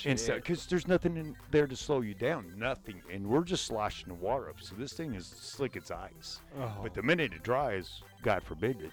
and 0.07 0.18
shit. 0.18 0.37
because 0.37 0.66
there's 0.66 0.88
nothing 0.88 1.16
in 1.16 1.37
there 1.51 1.66
to 1.66 1.77
slow 1.77 2.01
you 2.01 2.14
down, 2.14 2.53
nothing, 2.57 3.03
and 3.12 3.27
we're 3.27 3.44
just 3.44 3.66
sloshing 3.66 4.09
the 4.09 4.14
water 4.14 4.49
up. 4.49 4.57
So 4.61 4.75
this 4.77 4.92
thing 4.94 5.14
is 5.14 5.27
slick 5.27 5.77
as 5.77 5.90
ice. 5.90 6.40
Oh. 6.61 6.73
But 6.83 6.94
the 6.94 7.03
minute 7.03 7.33
it 7.35 7.42
dries, 7.42 8.03
God 8.23 8.42
forbid 8.44 8.81
it, 8.81 8.90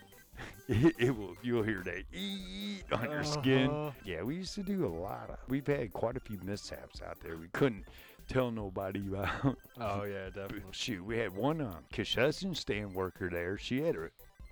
it, 0.67 0.95
it 0.99 1.17
will. 1.17 1.35
You'll 1.43 1.63
hear 1.63 1.81
that 1.85 2.03
eat 2.13 2.83
on 2.91 3.09
your 3.09 3.23
skin. 3.23 3.69
Uh-huh. 3.69 3.91
Yeah, 4.03 4.23
we 4.23 4.35
used 4.35 4.55
to 4.55 4.63
do 4.63 4.85
a 4.85 4.87
lot 4.87 5.29
of. 5.29 5.37
We've 5.47 5.67
had 5.67 5.93
quite 5.93 6.17
a 6.17 6.21
few 6.21 6.39
mishaps 6.43 7.01
out 7.01 7.19
there. 7.21 7.37
We 7.37 7.47
couldn't 7.53 7.85
tell 8.27 8.49
nobody 8.51 9.01
about. 9.07 9.57
Oh 9.79 10.03
yeah, 10.03 10.25
definitely. 10.27 10.63
Shoot, 10.71 11.05
we 11.05 11.17
had 11.17 11.33
one 11.35 11.61
um, 11.61 11.85
concession 11.93 12.53
stand 12.55 12.93
worker 12.95 13.29
there. 13.29 13.57
She 13.57 13.81
had 13.81 13.95
a, 13.95 14.09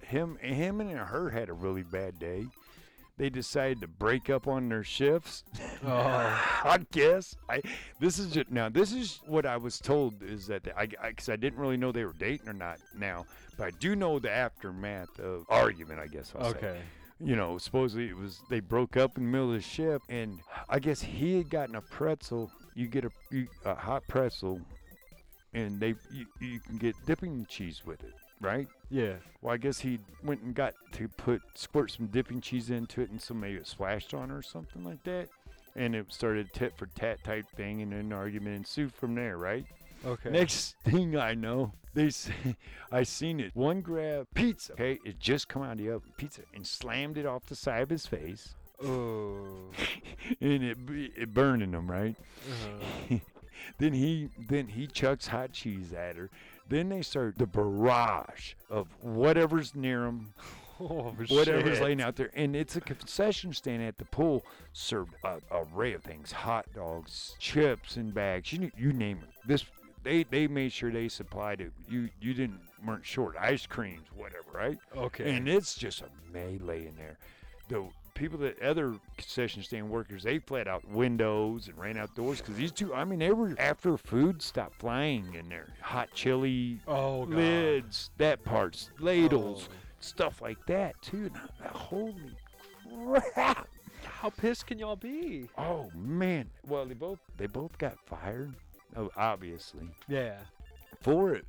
him, 0.10 0.38
him 0.38 0.82
and 0.82 0.92
her 0.92 1.30
had 1.30 1.50
a 1.50 1.54
really 1.54 1.84
bad 1.84 2.20
day. 2.20 2.48
They 3.18 3.30
decided 3.30 3.82
to 3.82 3.88
break 3.88 4.30
up 4.30 4.48
on 4.48 4.70
their 4.70 4.84
shifts. 4.84 5.44
Oh. 5.86 5.90
I 6.64 6.80
guess 6.92 7.36
I. 7.50 7.62
This 8.00 8.18
is 8.18 8.32
just, 8.32 8.50
now. 8.50 8.70
This 8.70 8.94
is 8.94 9.20
what 9.28 9.46
I 9.46 9.58
was 9.58 9.78
told 9.78 10.24
is 10.24 10.48
that 10.48 10.64
the, 10.64 10.78
I 10.80 10.86
because 10.88 11.28
I, 11.28 11.36
didn't 11.36 11.60
really 11.60 11.76
know 11.76 11.92
they 11.92 12.06
were 12.06 12.16
dating 12.18 12.48
or 12.48 12.54
not 12.54 12.80
now, 12.98 13.26
but 13.58 13.68
I 13.68 13.72
do 13.72 13.94
know 13.96 14.20
the 14.20 14.32
aftermath 14.32 15.20
of 15.20 15.44
argument. 15.50 16.00
I 16.00 16.08
guess 16.08 16.32
I'll 16.38 16.52
say 16.54 16.58
Okay. 16.60 16.80
you 17.20 17.36
know, 17.36 17.58
supposedly 17.58 18.08
it 18.08 18.16
was 18.16 18.40
they 18.50 18.62
broke 18.62 18.96
up 18.96 19.18
in 19.18 19.26
the 19.26 19.30
middle 19.30 19.50
of 19.50 19.56
the 19.56 19.62
ship, 19.62 20.02
and 20.08 20.40
I 20.70 20.80
guess 20.80 21.02
he 21.02 21.36
had 21.38 21.50
gotten 21.50 21.76
a 21.76 21.82
pretzel. 21.82 22.50
You 22.74 22.88
get 22.88 23.04
a, 23.04 23.12
a 23.66 23.76
hot 23.76 24.04
pretzel, 24.08 24.62
and 25.54 25.78
they 25.78 25.96
you, 26.10 26.26
you 26.40 26.62
can 26.62 26.78
get 26.78 26.96
dipping 27.06 27.46
cheese 27.50 27.82
with 27.86 28.02
it, 28.04 28.14
right? 28.42 28.68
Yeah. 28.90 29.14
Well, 29.42 29.54
I 29.54 29.58
guess 29.58 29.80
he 29.80 30.00
went 30.24 30.42
and 30.42 30.54
got 30.54 30.74
to 30.94 31.08
put 31.08 31.42
squirt 31.56 31.92
some 31.92 32.08
dipping 32.08 32.42
cheese 32.42 32.70
into 32.70 33.02
it, 33.02 33.10
and 33.10 33.22
so 33.22 33.34
maybe 33.34 33.58
it 33.58 33.68
splashed 33.68 34.14
on 34.14 34.30
her 34.30 34.38
or 34.38 34.42
something 34.42 34.84
like 34.84 35.04
that, 35.04 35.30
and 35.76 35.96
it 35.96 36.12
started 36.12 36.48
a 36.48 36.58
tit 36.58 36.74
for 36.78 36.88
tat 36.88 37.24
type 37.24 37.46
thing, 37.56 37.82
and 37.82 37.94
an 37.94 38.12
argument 38.14 38.56
ensued 38.56 38.94
from 38.94 39.16
there, 39.16 39.38
right? 39.38 39.66
Okay. 40.06 40.30
Next 40.30 40.76
thing 40.84 41.16
I 41.18 41.34
know, 41.34 41.74
they 41.94 42.10
say, 42.10 42.34
I 42.92 43.04
seen 43.04 43.40
it. 43.40 43.52
One 43.56 43.82
grab 43.82 44.28
pizza. 44.34 44.74
Okay, 44.74 45.00
it 45.06 45.20
just 45.20 45.48
come 45.48 45.62
out 45.62 45.74
of 45.74 45.78
the 45.78 45.90
oven, 45.92 46.12
pizza, 46.18 46.42
and 46.54 46.66
slammed 46.66 47.18
it 47.18 47.26
off 47.26 47.46
the 47.46 47.56
side 47.56 47.84
of 47.84 47.90
his 47.90 48.06
face, 48.06 48.56
Oh. 48.82 49.72
and 50.42 50.64
it 50.64 50.78
it 50.90 51.34
burning 51.34 51.74
him 51.74 51.90
right. 51.92 52.16
Uh, 53.12 53.18
Then 53.78 53.92
he 53.94 54.30
then 54.48 54.68
he 54.70 54.88
chucks 54.88 55.28
hot 55.28 55.52
cheese 55.52 55.92
at 55.92 56.16
her. 56.16 56.30
Then 56.70 56.90
they 56.90 57.02
start 57.02 57.38
the 57.38 57.48
barrage 57.48 58.54
of 58.70 58.88
whatever's 59.02 59.76
near 59.76 60.02
them. 60.02 60.34
oh 60.80 61.16
whatever's 61.28 61.78
shit. 61.78 61.84
laying 61.84 62.02
out 62.02 62.16
there, 62.16 62.30
and 62.34 62.56
it's 62.56 62.76
a 62.76 62.82
concession 62.82 63.54
stand 63.54 63.84
at 63.84 63.98
the 63.98 64.06
pool. 64.06 64.46
Served 64.72 65.14
a 65.24 65.40
array 65.52 65.94
of 65.94 66.04
things: 66.04 66.32
hot 66.32 66.68
dogs, 66.74 67.36
chips 67.40 67.98
and 67.98 68.14
bags, 68.14 68.54
you 68.54 68.72
you 68.78 68.94
name 68.94 69.20
it. 69.24 69.48
This 69.48 69.66
they 70.04 70.24
they 70.24 70.48
made 70.48 70.72
sure 70.72 70.92
they 70.92 71.08
supplied 71.10 71.60
it. 71.62 71.72
You 71.90 72.10
you 72.22 72.34
didn't 72.34 72.60
weren't 72.86 73.06
short. 73.06 73.36
Ice 73.40 73.66
creams, 73.66 74.06
whatever, 74.16 74.46
right? 74.54 74.78
Okay. 74.96 75.36
And 75.36 75.48
it's 75.48 75.76
just 75.76 76.02
a 76.02 76.10
melee 76.32 76.88
in 76.88 76.96
there. 76.96 77.18
The 77.68 77.88
people 78.20 78.38
that 78.40 78.62
other 78.62 78.96
concession 79.18 79.64
stand 79.64 79.90
workers, 79.90 80.24
they 80.24 80.38
flat 80.40 80.68
out 80.68 80.88
windows 80.90 81.68
and 81.70 81.78
ran 81.78 81.98
outdoors 81.98 82.40
because 82.40 82.56
these 82.56 82.72
two, 82.72 82.94
I 82.94 83.06
mean, 83.06 83.20
they 83.20 83.32
were 83.32 83.56
after 83.58 83.98
food 83.98 84.42
stopped 84.42 84.76
flying 84.76 85.34
in 85.34 85.48
there. 85.50 85.70
Hot 85.82 86.10
chili 86.14 86.80
oh 86.88 87.26
god. 87.26 87.36
lids, 87.36 88.12
that 88.18 88.44
parts, 88.44 88.92
ladles, 89.00 89.70
Oh. 89.72 89.76
stuff 90.02 90.42
like 90.42 90.64
that 90.68 91.02
too. 91.02 91.32
And 91.34 91.38
I- 91.64 91.68
holy 91.70 92.36
crap! 93.34 93.68
How 94.04 94.30
pissed 94.30 94.68
can 94.68 94.78
y'all 94.80 94.96
be? 94.98 95.50
Oh 95.58 95.90
man. 95.96 96.50
Well, 96.68 96.86
they 96.86 96.94
both 96.96 97.20
they 97.38 97.48
both 97.48 97.78
got 97.78 97.98
fired. 98.06 98.54
Oh, 98.96 99.10
obviously 99.16 99.88
Yeah. 100.08 100.40
for 101.02 101.34
it. 101.34 101.46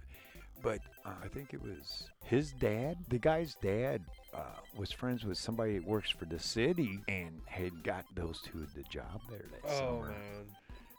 But 0.62 0.80
uh, 1.06 1.10
I 1.24 1.28
think 1.28 1.52
it 1.54 1.62
was 1.62 2.08
his 2.24 2.52
dad. 2.52 2.98
The 3.08 3.18
guy's 3.18 3.56
dad 3.62 4.02
uh, 4.34 4.38
was 4.76 4.92
friends 4.92 5.24
with 5.24 5.38
somebody 5.38 5.78
that 5.78 5.86
works 5.86 6.10
for 6.10 6.24
the 6.24 6.38
city 6.38 7.00
and 7.08 7.40
had 7.46 7.82
got 7.84 8.04
those 8.14 8.40
two 8.42 8.66
the 8.76 8.82
job 8.84 9.20
there 9.28 9.44
that 9.50 9.60
Oh 9.70 9.78
summer. 10.02 10.08
man. 10.08 10.46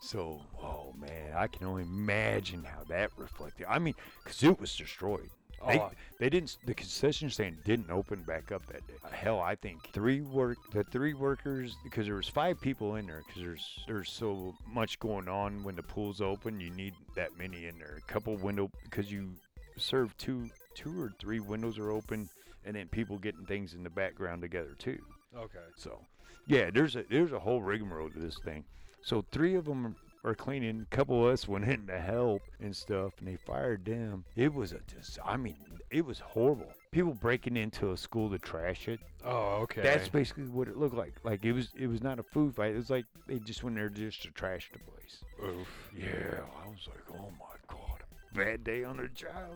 So, 0.02 0.41
oh 0.62 0.94
man, 1.00 1.34
I 1.36 1.48
can 1.48 1.67
only 1.67 1.84
imagine 1.84 2.63
how 2.63 2.84
that 2.89 3.12
reflected. 3.17 3.67
I 3.70 3.78
mean, 3.80 3.94
because 4.24 4.41
it 4.44 4.60
was 4.60 4.76
destroyed. 4.76 5.30
They, 5.67 5.78
Oh. 5.80 5.91
they 6.20 6.28
didn't. 6.32 6.58
The 6.65 6.74
concession 6.74 7.30
stand 7.30 7.63
didn't 7.63 7.91
open 7.91 8.24
back 8.24 8.52
up 8.52 8.65
that 8.65 8.88
day. 8.88 8.96
Uh, 9.06 9.10
hell, 9.10 9.39
I 9.39 9.54
think 9.54 9.91
three 9.94 10.22
work. 10.22 10.58
The 10.74 10.84
three 10.86 11.13
workers 11.13 11.76
because 11.84 12.08
there 12.08 12.15
was 12.15 12.28
five 12.28 12.60
people 12.60 12.96
in 12.96 13.06
there 13.06 13.22
because 13.28 13.44
there's 13.44 13.80
there's 13.86 14.12
so 14.12 14.56
much 14.67 14.98
going 14.98 15.28
on 15.28 15.63
when 15.63 15.76
the 15.76 15.84
pool's 15.84 16.20
open. 16.20 16.60
You 16.60 16.72
need 16.72 16.96
that 17.15 17.38
many 17.38 17.67
in 17.67 17.78
there. 17.78 18.00
A 18.00 18.12
couple 18.12 18.36
window 18.38 18.72
because 18.86 19.12
you 19.12 19.30
serve 19.78 20.17
two 20.17 20.50
two 20.74 21.00
or 21.00 21.13
three 21.20 21.39
windows 21.39 21.78
are 21.78 21.91
open, 21.91 22.28
and 22.65 22.76
then 22.76 22.88
people 22.88 23.17
getting 23.17 23.45
things 23.45 23.74
in 23.74 23.84
the 23.84 23.89
background 23.89 24.41
together 24.41 24.76
too. 24.78 25.00
Okay. 25.36 25.60
So, 25.76 26.00
yeah, 26.47 26.69
there's 26.71 26.95
a 26.95 27.04
there's 27.10 27.32
a 27.32 27.39
whole 27.39 27.62
rigmarole 27.62 28.10
to 28.10 28.19
this 28.19 28.38
thing. 28.39 28.63
So 29.04 29.26
three 29.32 29.56
of 29.56 29.65
them 29.65 29.95
are 30.24 30.36
cleaning. 30.36 30.86
A 30.91 30.95
couple 30.95 31.26
of 31.26 31.34
us 31.34 31.47
went 31.47 31.65
in 31.65 31.88
to 31.88 32.00
help 32.00 32.41
and 32.60 32.76
stuff, 32.76 33.13
and 33.19 33.28
they 33.28 33.38
fired 33.38 33.86
them. 33.86 34.26
It 34.36 34.54
was 34.54 34.71
a 34.71 34.80
dis- 34.80 35.17
I 35.26 35.38
mean, 35.38 35.56
it 35.89 36.06
was 36.06 36.19
horrible. 36.19 36.71
People 36.91 37.13
breaking 37.13 37.58
into 37.58 37.91
a 37.91 37.97
school 37.97 38.30
to 38.30 38.38
trash 38.38 38.88
it. 38.88 39.00
Oh 39.26 39.62
okay. 39.63 39.82
That's 39.82 40.10
basically 40.10 40.45
what 40.45 40.67
it 40.67 40.78
looked 40.78 40.95
like. 40.95 41.13
Like 41.24 41.43
it 41.45 41.54
was 41.54 41.69
it 41.76 41.88
was 41.88 42.04
not 42.04 42.19
a 42.19 42.24
food 42.24 42.56
fight. 42.56 42.74
It 42.74 42.78
was 42.78 42.89
like 42.89 43.06
they 43.28 43.39
just 43.39 43.63
went 43.63 43.76
there 43.76 43.89
just 43.89 44.21
to 44.24 44.32
trash 44.32 44.69
the 44.74 44.80
place. 44.80 45.24
Oof. 45.43 45.67
Yeah, 45.97 46.41
I 46.63 46.69
was 46.69 46.88
like, 46.88 47.04
oh 47.19 47.32
my 47.39 47.56
god, 47.67 48.04
bad 48.34 48.63
day 48.63 48.84
on 48.84 48.97
the 48.97 49.08
job 49.08 49.56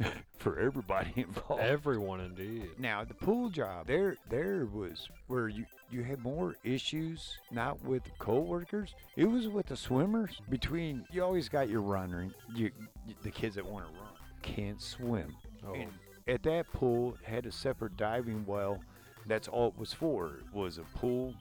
for 0.38 0.58
everybody 0.58 1.12
involved. 1.16 1.62
Everyone 1.62 2.20
indeed. 2.20 2.68
Now 2.78 3.04
the 3.04 3.14
pool 3.14 3.48
job, 3.48 3.86
there 3.86 4.16
there 4.28 4.66
was 4.66 5.08
where 5.26 5.48
you 5.48 5.64
you 5.90 6.02
had 6.02 6.22
more 6.22 6.56
issues 6.64 7.38
not 7.50 7.82
with 7.84 8.02
co-workers. 8.18 8.94
It 9.16 9.26
was 9.26 9.48
with 9.48 9.66
the 9.66 9.76
swimmers. 9.76 10.40
Between 10.48 11.04
you 11.12 11.22
always 11.22 11.48
got 11.48 11.68
your 11.68 11.82
runner, 11.82 12.28
you, 12.54 12.70
you 13.06 13.14
the 13.22 13.30
kids 13.30 13.54
that 13.54 13.64
want 13.64 13.86
to 13.86 13.92
run 14.00 14.10
can't 14.42 14.80
swim. 14.80 15.34
Oh. 15.66 15.74
And 15.74 15.90
at 16.28 16.42
that 16.44 16.70
pool 16.72 17.16
had 17.24 17.46
a 17.46 17.52
separate 17.52 17.96
diving 17.96 18.44
well. 18.46 18.80
That's 19.26 19.48
all 19.48 19.68
it 19.68 19.78
was 19.78 19.92
for. 19.92 20.26
It 20.26 20.54
Was 20.54 20.78
a 20.78 20.82
pool, 20.98 21.34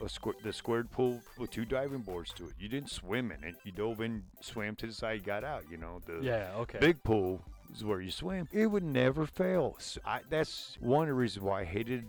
a 0.00 0.04
squ- 0.04 0.40
the 0.42 0.52
squared 0.52 0.90
pool 0.90 1.20
with 1.38 1.50
two 1.50 1.66
diving 1.66 2.00
boards 2.00 2.32
to 2.34 2.44
it. 2.46 2.54
You 2.58 2.68
didn't 2.68 2.90
swim 2.90 3.30
in 3.30 3.44
it. 3.44 3.56
You 3.64 3.72
dove 3.72 4.00
in, 4.00 4.22
swam 4.40 4.74
to 4.76 4.86
the 4.86 4.92
side, 4.92 5.24
got 5.24 5.44
out. 5.44 5.64
You 5.70 5.76
know 5.76 6.00
the 6.06 6.20
Yeah. 6.22 6.52
Okay. 6.56 6.78
Big 6.78 7.02
pool 7.02 7.42
is 7.58 7.59
where 7.84 8.00
you 8.00 8.10
swim. 8.10 8.48
It 8.52 8.66
would 8.66 8.82
never 8.84 9.26
fail. 9.26 9.74
S 9.78 9.98
I 10.04 10.20
that's 10.28 10.76
one 10.80 11.02
of 11.02 11.08
the 11.08 11.14
reasons 11.14 11.44
why 11.44 11.60
I 11.60 11.64
hated 11.64 12.04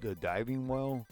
the 0.00 0.14
diving 0.16 0.68
well 0.68 1.06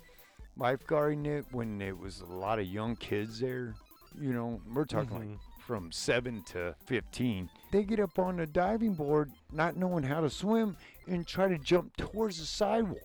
lifeguarding 0.58 1.26
it 1.26 1.44
when 1.52 1.80
it 1.80 1.96
was 1.98 2.20
a 2.20 2.26
lot 2.26 2.58
of 2.58 2.66
young 2.66 2.96
kids 2.96 3.40
there. 3.40 3.74
You 4.20 4.32
know, 4.32 4.60
we're 4.74 4.84
talking 4.84 5.18
like 5.18 5.28
Mhm. 5.28 5.38
from 5.60 5.92
seven 5.92 6.42
to 6.44 6.74
fifteen. 6.86 7.48
They 7.70 7.84
get 7.84 8.00
up 8.00 8.18
on 8.18 8.36
the 8.36 8.46
diving 8.46 8.94
board 8.94 9.30
not 9.52 9.76
knowing 9.76 10.02
how 10.04 10.20
to 10.20 10.30
swim 10.30 10.76
and 11.06 11.26
try 11.26 11.48
to 11.48 11.58
jump 11.58 11.96
towards 11.96 12.38
the 12.38 12.44
sidewall. 12.46 12.98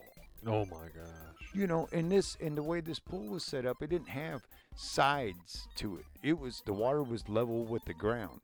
Oh 0.45 0.65
my 0.65 0.87
gosh. 0.89 1.53
You 1.53 1.67
know, 1.67 1.87
and 1.93 2.11
this 2.11 2.35
and 2.41 2.57
the 2.57 2.63
way 2.63 2.81
this 2.81 2.99
pool 2.99 3.27
was 3.27 3.43
set 3.45 3.65
up, 3.65 3.81
it 3.81 3.89
didn't 3.89 4.09
have 4.09 4.41
sides 4.75 5.67
to 5.75 5.97
it. 5.97 6.05
It 6.21 6.37
was 6.39 6.61
the 6.65 6.73
water 6.73 7.03
was 7.03 7.27
level 7.29 7.63
with 7.65 7.85
the 7.85 7.93
ground. 7.93 8.41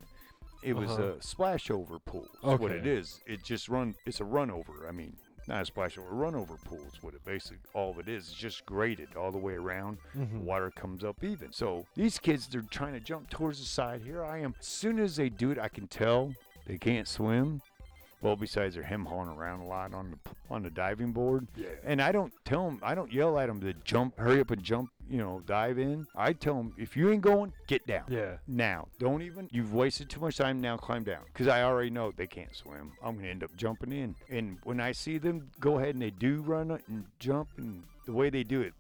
It 0.64 0.74
was 0.74 0.92
Uh-huh. 0.92 1.14
a 1.18 1.22
splash 1.22 1.70
over 1.72 2.00
pool. 2.00 2.24
is 2.36 2.44
What 2.44 2.62
Okay. 2.72 2.78
it 2.78 2.86
is. 2.88 3.22
It 3.26 3.44
just 3.44 3.68
run. 3.70 3.96
It's 4.06 4.20
a 4.20 4.26
run 4.26 4.52
over. 4.52 4.88
I 4.88 4.92
mean, 4.92 5.16
not 5.48 5.64
a 5.64 5.66
splash 5.66 5.98
over. 5.98 6.08
A 6.10 6.14
run 6.14 6.36
over 6.36 6.56
pool 6.58 6.82
is 6.94 7.02
what 7.02 7.14
it 7.16 7.24
basically 7.26 7.58
all 7.74 7.92
of 7.92 8.00
it 8.00 8.08
is. 8.08 8.30
It's 8.30 8.38
just 8.38 8.66
graded 8.66 9.16
all 9.16 9.32
the 9.32 9.38
way 9.40 9.54
around. 9.56 9.98
Mhm. 10.16 10.42
Water 10.44 10.70
comes 10.72 11.04
up 11.04 11.24
even. 11.24 11.52
So 11.52 11.86
these 11.96 12.20
kids, 12.20 12.48
they're 12.48 12.62
trying 12.62 12.94
to 12.94 13.00
jump 13.00 13.30
towards 13.30 13.60
the 13.60 13.66
side. 13.66 14.02
Here 14.02 14.24
I 14.24 14.38
am. 14.40 14.56
As 14.60 14.68
soon 14.68 15.00
as 15.00 15.16
they 15.16 15.30
do 15.30 15.50
it, 15.52 15.58
I 15.58 15.68
can 15.68 15.88
tell 15.88 16.34
they 16.68 16.78
can't 16.78 17.08
swim. 17.08 17.62
Well, 18.22 18.36
besides 18.36 18.76
they're 18.76 18.84
him 18.84 19.06
hauling 19.06 19.30
around 19.30 19.62
a 19.62 19.68
lot 19.68 19.94
on 19.94 20.12
the 20.12 20.32
on 20.52 20.64
the 20.64 20.70
diving 20.70 21.12
board. 21.12 21.48
Yeah. 21.56 21.70
And 21.84 22.02
I 22.02 22.12
don't 22.12 22.32
tell 22.46 22.66
them, 22.66 22.80
I 22.84 22.94
don't 22.94 23.12
yell 23.12 23.40
at 23.40 23.48
them 23.48 23.62
to 23.62 23.74
jump, 23.84 24.18
hurry 24.20 24.40
up 24.42 24.52
and 24.52 24.62
jump, 24.62 24.92
you 25.10 25.18
know, 25.18 25.42
dive 25.46 25.80
in. 25.80 26.06
I 26.16 26.34
tell 26.34 26.56
them, 26.56 26.74
if 26.78 26.96
you 26.96 27.10
ain't 27.10 27.22
going, 27.22 27.54
get 27.68 27.88
down. 27.88 28.04
Yeah. 28.10 28.38
Now, 28.48 28.88
don't 29.00 29.22
even, 29.22 29.50
you've 29.52 29.74
wasted 29.74 30.10
too 30.10 30.20
much 30.20 30.38
time, 30.38 30.62
now 30.62 30.78
climb 30.78 31.04
down. 31.04 31.22
Because 31.26 31.48
I 31.48 31.64
already 31.64 31.90
know 31.90 32.12
they 32.16 32.28
can't 32.28 32.56
swim. 32.56 32.92
I'm 33.04 33.14
going 33.14 33.26
to 33.26 33.32
end 33.32 33.44
up 33.44 33.56
jumping 33.56 33.92
in. 33.92 34.16
And 34.30 34.58
when 34.64 34.80
I 34.80 34.92
see 34.92 35.18
them 35.18 35.50
go 35.60 35.80
ahead 35.80 35.96
and 35.96 36.02
they 36.02 36.12
do 36.12 36.42
run 36.42 36.72
and 36.72 37.06
jump, 37.20 37.50
and 37.58 37.84
the 38.06 38.14
way 38.14 38.30
they 38.30 38.44
do 38.44 38.62
it, 38.62 38.74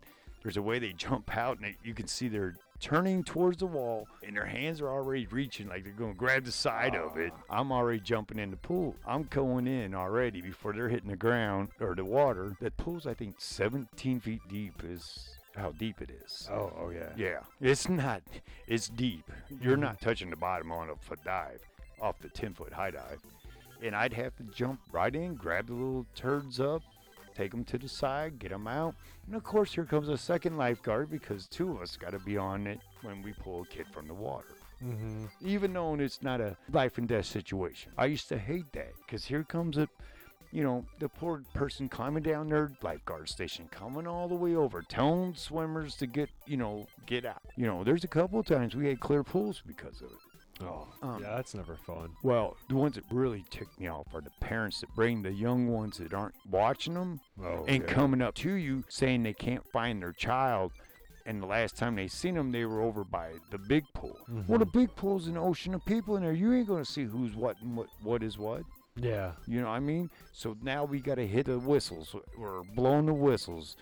there's 0.43 0.58
a 0.58 0.62
way 0.62 0.77
they 0.77 0.93
jump 0.97 1.36
out 1.36 1.58
and 1.58 1.65
they, 1.65 1.77
you 1.84 1.93
can 1.93 2.08
see 2.08 2.27
they're 2.27 2.56
turning 2.82 3.24
towards 3.24 3.58
the 3.58 3.65
wall 3.65 4.08
and 4.26 4.36
their 4.36 4.46
hands 4.46 4.82
are 4.82 4.89
already 4.89 5.28
reaching 5.28 5.67
like 5.67 5.84
they're 5.84 5.94
going 5.94 6.13
to 6.13 6.17
grab 6.17 6.44
the 6.44 6.52
side 6.52 6.96
of 6.96 7.17
it. 7.17 7.32
I'm 7.50 7.72
already 7.72 8.00
jumping 8.00 8.39
in 8.39 8.52
the 8.52 8.58
pool. 8.58 8.96
I'm 9.06 9.24
going 9.24 9.67
in 9.67 9.94
already 9.94 10.41
before 10.41 10.74
they're 10.74 10.89
hitting 10.89 11.10
the 11.10 11.15
ground 11.15 11.70
or 11.80 11.96
the 11.96 12.04
water. 12.04 12.58
That 12.60 12.76
pool's 12.78 13.08
I 13.08 13.13
think 13.13 13.36
17 13.38 14.20
feet 14.20 14.41
deep 14.50 14.84
is 14.84 15.38
how 15.56 15.72
deep 15.72 16.02
it 16.02 16.12
is. 16.26 16.50
Oh, 16.52 16.74
oh 16.80 16.89
yeah. 16.89 17.10
Yeah, 17.15 17.39
it's 17.60 17.88
not. 17.88 18.22
It's 18.67 18.89
deep. 18.89 19.30
You're 19.62 19.78
not 19.78 20.02
touching 20.02 20.30
the 20.30 20.36
bottom 20.36 20.72
on 20.72 20.89
a 20.89 20.96
foot 20.96 21.20
dive, 21.24 21.62
off 22.02 22.20
the 22.20 22.30
ten 22.30 22.54
foot 22.54 22.74
high 22.74 22.91
dive, 22.91 23.20
and 23.82 23.96
I'd 23.96 24.13
have 24.13 24.36
to 24.38 24.44
jump 24.44 24.80
right 24.91 25.13
in, 25.13 25.36
grab 25.36 25.67
the 25.67 25.74
little 25.74 26.06
turds 26.15 26.60
up, 26.60 26.82
take 27.36 27.52
them 27.52 27.63
to 27.65 27.78
the 27.78 27.88
side, 27.88 28.39
get 28.39 28.52
them 28.52 28.67
out, 28.67 28.96
and 29.27 29.36
of 29.36 29.44
course 29.44 29.73
here 29.73 29.86
comes 29.86 30.10
a 30.10 30.17
second 30.17 30.58
lifeguard 30.58 31.10
because 31.10 31.48
two 31.48 31.71
of 31.71 31.82
us 31.82 31.98
got 31.98 32.12
to 32.12 32.19
be 32.19 32.38
on 32.38 32.67
it 32.67 32.79
when 33.02 33.21
we 33.21 33.34
pull 33.34 33.62
a 33.62 33.65
kid 33.65 33.86
from 33.92 34.08
the 34.08 34.13
water. 34.13 34.56
Mm-hmm. 34.84 35.25
Even 35.42 35.73
though 35.73 35.94
it's 35.96 36.23
not 36.23 36.42
a 36.42 36.58
life 36.71 36.98
and 36.98 37.08
death 37.08 37.25
situation, 37.25 37.92
I 37.98 38.06
used 38.06 38.29
to 38.29 38.38
hate 38.38 38.71
that 38.73 38.94
because 39.06 39.25
here 39.25 39.44
comes 39.44 39.77
a 39.77 39.88
you 40.52 40.63
know, 40.63 40.86
the 41.00 41.08
poor 41.08 41.44
person 41.54 41.88
climbing 41.88 42.23
down 42.23 42.50
their 42.50 42.71
lifeguard 42.82 43.29
station, 43.29 43.67
coming 43.71 44.06
all 44.06 44.27
the 44.27 44.36
way 44.36 44.56
over, 44.56 44.82
telling 44.82 45.34
swimmers 45.34 45.96
to 45.96 46.08
get, 46.08 46.29
you 46.46 46.58
know, 46.58 46.88
get 47.06 47.25
out. 47.25 47.42
You 47.56 47.67
know, 47.67 47.84
there's 47.84 48.04
a 48.04 48.10
couple 48.10 48.40
of 48.40 48.46
times 48.46 48.75
we 48.75 48.88
had 48.88 49.00
clear 49.00 49.23
pools 49.23 49.63
because 49.65 50.02
of 50.02 50.08
it. 50.08 50.17
Oh, 50.63 50.87
Um, 51.01 51.21
yeah, 51.21 51.35
that's 51.35 51.53
never 51.53 51.75
fun. 51.75 52.12
Well, 52.23 52.55
the 52.69 52.75
ones 52.75 52.95
that 52.95 53.03
really 53.12 53.43
tick 53.49 53.67
me 53.79 53.87
off 53.87 54.07
are 54.13 54.21
the 54.21 54.31
parents 54.39 54.81
that 54.81 54.93
bring 54.95 55.21
the 55.23 55.31
young 55.31 55.67
ones 55.67 55.97
that 55.97 56.13
aren't 56.13 56.35
watching 56.49 56.93
them 56.93 57.19
Oh, 57.43 57.65
and 57.67 57.85
coming 57.87 58.21
up 58.21 58.35
to 58.35 58.51
you 58.53 58.83
saying 58.89 59.23
they 59.23 59.33
can't 59.33 59.65
find 59.71 60.01
their 60.01 60.13
child. 60.13 60.71
And 61.25 61.41
the 61.41 61.45
last 61.47 61.77
time 61.77 61.95
they 61.95 62.07
seen 62.07 62.33
them, 62.35 62.51
they 62.51 62.65
were 62.65 62.81
over 62.81 63.03
by 63.03 63.33
the 63.51 63.57
big 63.59 63.83
pool. 63.93 64.17
Well, 64.47 64.57
the 64.59 64.65
big 64.65 64.95
pool's 64.95 65.27
an 65.27 65.37
ocean 65.37 65.75
of 65.75 65.85
people 65.85 66.15
in 66.17 66.23
there. 66.23 66.33
You 66.33 66.51
ain't 66.53 66.67
gonna 66.67 66.83
see 66.83 67.03
who's 67.03 67.35
what 67.35 67.57
and 67.62 67.77
what 67.77 67.87
what 68.01 68.23
is 68.23 68.37
what. 68.39 68.63
Yeah. 68.95 69.31
You 69.47 69.62
know 69.62 69.67
what 69.67 69.73
I 69.75 69.79
mean? 69.79 70.09
So 70.33 70.57
now 70.63 70.83
we 70.83 70.99
got 70.99 71.15
to 71.15 71.25
hit 71.27 71.45
the 71.45 71.59
whistles. 71.59 72.13
We're 72.37 72.63
blowing 72.75 73.05
the 73.05 73.13
whistles. 73.13 73.77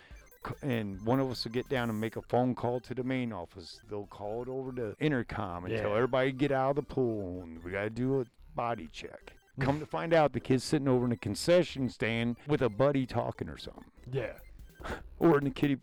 And 0.61 1.01
one 1.05 1.19
of 1.19 1.29
us 1.29 1.43
will 1.43 1.51
get 1.51 1.67
down 1.69 1.89
and 1.89 1.99
make 1.99 2.15
a 2.15 2.21
phone 2.21 2.55
call 2.55 2.79
to 2.81 2.93
the 2.93 3.03
main 3.03 3.33
office. 3.33 3.79
They'll 3.89 4.05
call 4.07 4.41
it 4.43 4.47
over 4.49 4.71
the 4.71 4.95
intercom 4.99 5.65
and 5.65 5.75
tell 5.75 5.95
everybody 5.95 6.31
to 6.31 6.37
get 6.37 6.51
out 6.51 6.71
of 6.71 6.75
the 6.77 6.83
pool. 6.83 7.41
And 7.43 7.63
we 7.63 7.71
got 7.71 7.83
to 7.83 7.89
do 7.89 8.21
a 8.21 8.25
body 8.55 8.87
check. 8.91 9.33
Come 9.59 9.79
to 9.81 9.85
find 9.85 10.13
out, 10.13 10.31
the 10.31 10.39
kid's 10.39 10.63
sitting 10.63 10.87
over 10.87 11.05
in 11.05 11.11
a 11.11 11.17
concession 11.17 11.89
stand 11.89 12.37
with 12.47 12.61
a 12.61 12.69
buddy 12.69 13.05
talking 13.05 13.49
or 13.49 13.57
something. 13.57 13.85
Yeah. 14.11 14.33
Or 15.19 15.37
in 15.39 15.43
the 15.43 15.49
kitty. 15.49 15.77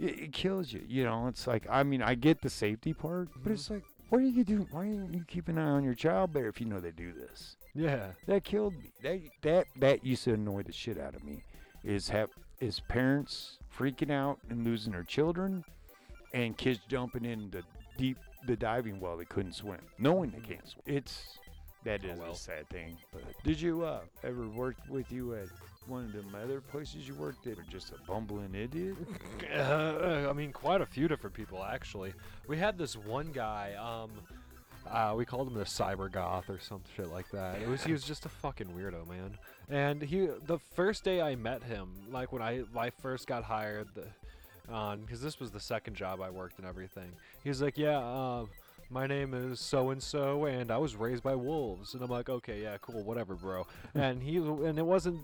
It, 0.00 0.18
it 0.18 0.32
kills 0.32 0.72
you. 0.72 0.82
You 0.84 1.04
know, 1.04 1.28
it's 1.28 1.46
like, 1.46 1.64
I 1.70 1.84
mean, 1.84 2.02
I 2.02 2.16
get 2.16 2.42
the 2.42 2.50
safety 2.50 2.92
part, 2.92 3.28
but 3.36 3.50
Mhm. 3.52 3.54
it's 3.54 3.70
like, 3.70 3.84
what 4.08 4.18
are 4.20 4.24
you 4.24 4.42
doing? 4.42 4.66
Why 4.72 4.86
aren't 4.88 5.14
you 5.14 5.24
keeping 5.28 5.56
an 5.56 5.62
eye 5.62 5.70
on 5.70 5.84
your 5.84 5.94
child 5.94 6.32
bear 6.32 6.48
if 6.48 6.60
you 6.60 6.66
know 6.66 6.80
they 6.80 6.90
do 6.90 7.12
this? 7.12 7.56
Yeah. 7.76 8.08
That 8.26 8.42
killed 8.42 8.74
me. 8.74 8.90
That 9.04 9.20
that 9.42 9.66
that 9.76 10.04
used 10.04 10.24
to 10.24 10.34
annoy 10.34 10.64
the 10.64 10.72
shit 10.72 10.98
out 10.98 11.14
of 11.14 11.22
me. 11.22 11.44
Is 11.84 12.08
have 12.08 12.30
is 12.58 12.80
parents 12.80 13.59
freaking 13.80 14.10
out 14.10 14.38
and 14.50 14.62
losing 14.64 14.92
their 14.92 15.04
children, 15.04 15.64
and 16.34 16.56
kids 16.58 16.80
jumping 16.88 17.24
in 17.24 17.50
the 17.50 17.62
deep 17.96 18.18
the 18.46 18.56
diving 18.56 19.00
well 19.00 19.16
they 19.16 19.24
couldn't 19.24 19.54
swim, 19.54 19.80
knowing 19.98 20.30
they 20.30 20.40
can't 20.40 20.66
swim. 20.68 20.82
It's 20.86 21.38
that 21.84 22.04
is 22.04 22.18
Oh, 22.18 22.22
well. 22.22 22.32
a 22.32 22.36
sad 22.36 22.68
thing. 22.68 22.96
But 23.12 23.22
did 23.42 23.58
you 23.60 23.84
uh, 23.84 24.00
ever 24.22 24.46
work 24.48 24.76
with 24.88 25.10
you 25.10 25.34
at 25.34 25.48
one 25.86 26.04
of 26.04 26.12
the 26.12 26.38
other 26.38 26.60
places 26.60 27.08
you 27.08 27.14
worked 27.14 27.46
at, 27.46 27.58
or 27.58 27.64
just 27.70 27.90
a 27.92 27.94
bumbling 28.06 28.54
idiot? 28.54 28.96
Uh, 29.54 30.28
I 30.30 30.32
mean, 30.32 30.52
quite 30.52 30.80
a 30.80 30.86
few 30.86 31.08
different 31.08 31.34
people 31.34 31.64
actually. 31.64 32.12
We 32.46 32.56
had 32.56 32.78
this 32.78 32.94
one 32.96 33.32
guy. 33.32 33.74
Um, 33.74 34.10
uh, 34.90 35.14
we 35.16 35.24
called 35.24 35.48
him 35.48 35.54
the 35.54 35.64
cyber 35.64 36.10
goth 36.10 36.50
or 36.50 36.58
some 36.58 36.82
shit 36.96 37.10
like 37.10 37.30
that. 37.30 37.60
It 37.60 37.68
was 37.68 37.84
he 37.84 37.92
was 37.92 38.04
just 38.04 38.26
a 38.26 38.28
fucking 38.28 38.68
weirdo, 38.68 39.06
man. 39.08 39.38
And 39.68 40.02
he 40.02 40.28
the 40.46 40.58
first 40.74 41.04
day 41.04 41.20
I 41.20 41.36
met 41.36 41.62
him, 41.62 41.88
like 42.10 42.32
when 42.32 42.42
I 42.42 42.62
I 42.76 42.90
first 42.90 43.26
got 43.26 43.44
hired, 43.44 43.88
on 44.70 45.00
because 45.00 45.20
this 45.20 45.40
was 45.40 45.50
the 45.50 45.60
second 45.60 45.94
job 45.94 46.20
I 46.20 46.30
worked 46.30 46.58
and 46.58 46.66
everything. 46.66 47.10
He 47.42 47.48
was 47.48 47.60
like, 47.60 47.76
yeah. 47.78 47.98
Uh, 47.98 48.46
my 48.92 49.06
name 49.06 49.34
is 49.34 49.60
so 49.60 49.90
and 49.90 50.02
so, 50.02 50.46
and 50.46 50.70
I 50.72 50.76
was 50.76 50.96
raised 50.96 51.22
by 51.22 51.36
wolves. 51.36 51.94
And 51.94 52.02
I'm 52.02 52.10
like, 52.10 52.28
okay, 52.28 52.62
yeah, 52.62 52.76
cool, 52.80 53.04
whatever, 53.04 53.34
bro. 53.34 53.66
and 53.94 54.22
he 54.22 54.36
and 54.38 54.78
it 54.78 54.84
wasn't. 54.84 55.20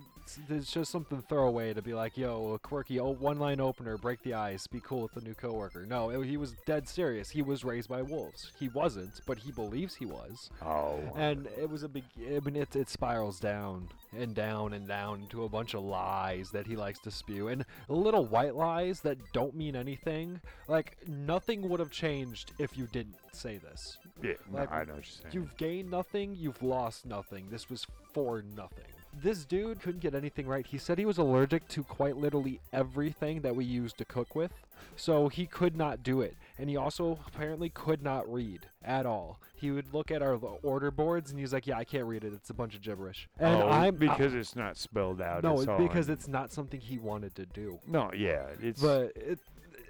It's 0.49 0.73
just 0.73 0.91
something 0.91 1.23
throwaway 1.23 1.73
to 1.75 1.83
be 1.83 1.95
like, 1.95 2.17
yo, 2.17 2.53
a 2.55 2.59
quirky 2.59 2.99
one 2.99 3.39
line 3.39 3.61
opener, 3.61 3.97
break 3.97 4.23
the 4.23 4.35
ice, 4.35 4.67
be 4.67 4.81
cool 4.81 5.03
with 5.03 5.13
the 5.13 5.21
new 5.21 5.35
coworker. 5.35 5.87
No, 5.87 6.11
it, 6.11 6.27
he 6.27 6.37
was 6.37 6.55
dead 6.67 6.89
serious. 6.89 7.31
He 7.31 7.43
was 7.43 7.65
raised 7.65 7.89
by 7.89 8.03
wolves. 8.03 8.53
He 8.59 8.69
wasn't, 8.69 9.21
but 9.27 9.39
he 9.39 9.53
believes 9.53 9.95
he 9.95 10.07
was. 10.07 10.51
Oh, 10.63 11.01
And 11.17 11.47
it 11.59 11.69
was 11.71 11.83
a 11.83 11.89
big. 11.89 12.05
I 12.19 12.41
mean, 12.41 12.57
it, 12.57 12.75
it 12.75 12.89
spirals 12.89 13.39
down 13.41 13.89
and 14.17 14.35
down 14.35 14.73
and 14.73 14.89
down 14.89 15.23
into 15.23 15.45
a 15.45 15.49
bunch 15.49 15.75
of 15.75 15.83
lies 15.83 16.51
that 16.53 16.67
he 16.67 16.77
likes 16.77 16.99
to 17.01 17.11
spew, 17.11 17.49
and 17.49 17.65
little 17.89 18.25
white 18.25 18.55
lies 18.55 19.01
that 19.01 19.19
don't 19.33 19.55
mean 19.55 19.77
anything. 19.77 20.41
Like 20.69 20.97
nothing 21.07 21.69
would 21.69 21.81
have 21.81 21.91
changed 21.91 22.53
if 22.59 22.77
you 22.77 22.87
didn't 22.93 23.17
say 23.33 23.59
this. 23.59 23.99
yeah, 24.23 24.33
no, 24.51 24.59
I 24.59 24.85
know 24.85 24.95
what 24.95 24.97
you're 24.97 25.03
saying. 25.05 25.33
You've 25.33 25.57
gained 25.57 25.91
nothing. 25.91 26.35
You've 26.35 26.63
lost 26.63 27.07
nothing. 27.07 27.49
This 27.51 27.69
was 27.71 27.87
for 28.13 28.43
nothing. 28.57 28.85
This 29.23 29.45
dude 29.45 29.81
couldn't 29.81 30.01
get 30.01 30.15
anything 30.15 30.47
right. 30.47 30.67
He 30.67 30.79
said 30.79 30.99
he 30.99 31.07
was 31.07 31.19
allergic 31.19 31.67
to 31.69 31.83
quite 31.83 32.17
literally 32.17 32.61
everything 32.73 33.41
that 33.41 33.57
we 33.57 33.65
used 33.65 33.97
to 33.99 34.05
cook 34.05 34.35
with, 34.35 34.53
so 34.95 35.29
he 35.29 35.47
could 35.47 35.75
not 35.75 36.03
do 36.03 36.21
it. 36.21 36.37
And 36.59 36.69
he 36.69 36.77
also 36.77 37.19
apparently 37.27 37.71
could 37.71 38.03
not 38.03 38.31
read 38.31 38.67
at 38.85 39.07
all. 39.07 39.41
He 39.55 39.71
would 39.71 39.95
look 39.95 40.11
at 40.11 40.21
our 40.21 40.35
order 40.63 40.91
boards 40.91 41.31
and 41.31 41.41
he's 41.41 41.53
like, 41.53 41.67
"Yeah, 41.67 41.79
I 41.79 41.85
can't 41.85 42.05
read 42.05 42.25
it. 42.25 42.35
It's 42.35 42.51
a 42.51 42.55
bunch 42.55 42.75
of 42.75 42.83
gibberish." 42.83 43.27
And 43.39 43.63
oh, 43.63 43.69
I'm 43.69 43.97
because 43.97 44.35
it's 44.35 44.55
not 44.55 44.77
spelled 44.77 45.23
out. 45.23 45.43
no, 45.43 45.61
it's 45.61 45.83
because 45.83 46.11
it's 46.11 46.29
not 46.29 46.53
something 46.53 46.81
he 46.81 46.99
wanted 46.99 47.35
to 47.37 47.47
do. 47.47 47.79
no, 47.87 48.11
yeah, 48.15 48.49
it's 48.61 48.83
But 48.83 49.13
it, 49.17 49.39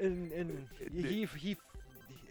and 0.01 0.31
and 0.33 0.69
It- 0.81 1.05
he 1.05 1.25
he 1.37 1.57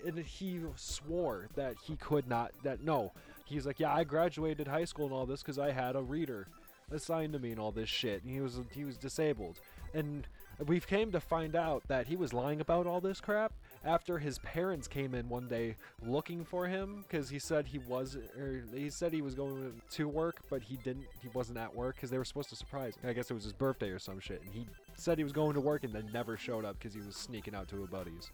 and 0.06 0.20
he 0.20 0.62
swore 0.76 1.50
that 1.56 1.76
he 1.84 1.98
could 1.98 2.28
not. 2.30 2.52
That 2.64 2.82
no, 2.82 3.12
he's 3.44 3.66
like, 3.66 3.80
yeah, 3.82 3.94
I 3.94 4.06
graduated 4.06 4.68
high 4.68 4.86
school 4.86 5.06
and 5.06 5.14
all 5.14 5.26
this 5.26 5.42
because 5.42 5.60
I 5.60 5.72
had 5.72 5.96
a 5.98 6.02
reader 6.02 6.48
assigned 6.92 7.34
to 7.34 7.40
me 7.40 7.52
and 7.52 7.60
all 7.60 7.72
this 7.72 7.90
shit. 7.90 8.24
And 8.24 8.32
he 8.32 8.42
was 8.42 8.60
he 8.72 8.84
was 8.84 8.98
disabled, 8.98 9.60
and 9.94 10.28
we've 10.66 10.88
came 10.88 11.12
to 11.12 11.20
find 11.20 11.56
out 11.56 11.84
that 11.88 12.08
he 12.08 12.16
was 12.16 12.34
lying 12.34 12.62
about 12.62 12.88
all 12.88 13.02
this 13.02 13.20
crap 13.20 13.54
after 13.84 14.18
his 14.20 14.40
parents 14.40 14.88
came 14.88 15.14
in 15.14 15.28
one 15.28 15.48
day 15.48 15.76
looking 16.02 16.44
for 16.44 16.68
him 16.68 17.04
because 17.08 17.30
he 17.30 17.40
said 17.40 17.68
he 17.68 17.78
was 17.80 18.18
or 18.38 18.64
he 18.74 18.90
said 18.90 19.12
he 19.12 19.22
was 19.22 19.36
going 19.36 19.74
to 19.90 20.08
work 20.08 20.38
but 20.50 20.62
he 20.62 20.78
didn't 20.78 21.06
he 21.22 21.28
wasn't 21.34 21.58
at 21.58 21.74
work 21.76 21.96
because 21.96 22.10
they 22.10 22.18
were 22.18 22.26
supposed 22.26 22.50
to 22.50 22.56
surprise 22.56 22.96
him 22.96 23.10
i 23.10 23.14
guess 23.14 23.30
it 23.30 23.34
was 23.34 23.44
his 23.44 23.54
birthday 23.54 23.90
or 23.90 24.00
some 24.00 24.20
shit 24.20 24.42
and 24.46 24.54
he 24.54 24.66
said 24.96 25.18
he 25.18 25.24
was 25.24 25.34
going 25.34 25.54
to 25.54 25.62
work 25.62 25.84
and 25.84 25.94
then 25.94 26.10
never 26.14 26.38
showed 26.38 26.64
up 26.64 26.78
because 26.80 26.94
he 26.94 27.02
was 27.02 27.16
sneaking 27.16 27.54
out 27.54 27.68
to 27.68 27.84
a 27.84 27.88
buddy's 27.88 28.32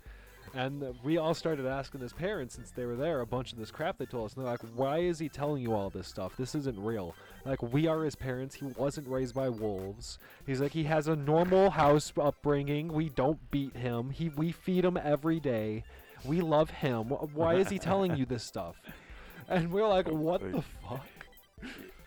and 0.53 0.83
we 1.03 1.17
all 1.17 1.33
started 1.33 1.65
asking 1.65 2.01
his 2.01 2.13
parents 2.13 2.55
since 2.55 2.71
they 2.71 2.85
were 2.85 2.95
there 2.95 3.21
a 3.21 3.25
bunch 3.25 3.53
of 3.53 3.59
this 3.59 3.71
crap 3.71 3.97
they 3.97 4.05
told 4.05 4.25
us. 4.25 4.33
And 4.33 4.43
they're 4.43 4.51
like 4.51 4.61
why 4.75 4.99
is 4.99 5.19
he 5.19 5.29
telling 5.29 5.61
you 5.61 5.73
all 5.73 5.89
this 5.89 6.07
stuff? 6.07 6.35
This 6.37 6.55
isn't 6.55 6.77
real. 6.79 7.15
Like 7.45 7.61
we 7.61 7.87
are 7.87 8.03
his 8.03 8.15
parents. 8.15 8.55
He 8.55 8.65
wasn't 8.65 9.07
raised 9.07 9.35
by 9.35 9.49
wolves. 9.49 10.19
He's 10.45 10.61
like 10.61 10.71
he 10.73 10.83
has 10.85 11.07
a 11.07 11.15
normal 11.15 11.69
house 11.69 12.11
upbringing. 12.19 12.91
We 12.91 13.09
don't 13.09 13.39
beat 13.51 13.75
him. 13.75 14.09
He 14.09 14.29
we 14.29 14.51
feed 14.51 14.85
him 14.85 14.97
every 15.01 15.39
day. 15.39 15.83
We 16.25 16.41
love 16.41 16.69
him. 16.69 17.07
Why 17.07 17.55
is 17.55 17.69
he 17.69 17.79
telling 17.79 18.15
you 18.15 18.25
this 18.25 18.43
stuff? 18.43 18.75
And 19.49 19.69
we're 19.69 19.87
like 19.87 20.07
what 20.07 20.39
the 20.39 20.61
fuck 20.61 21.05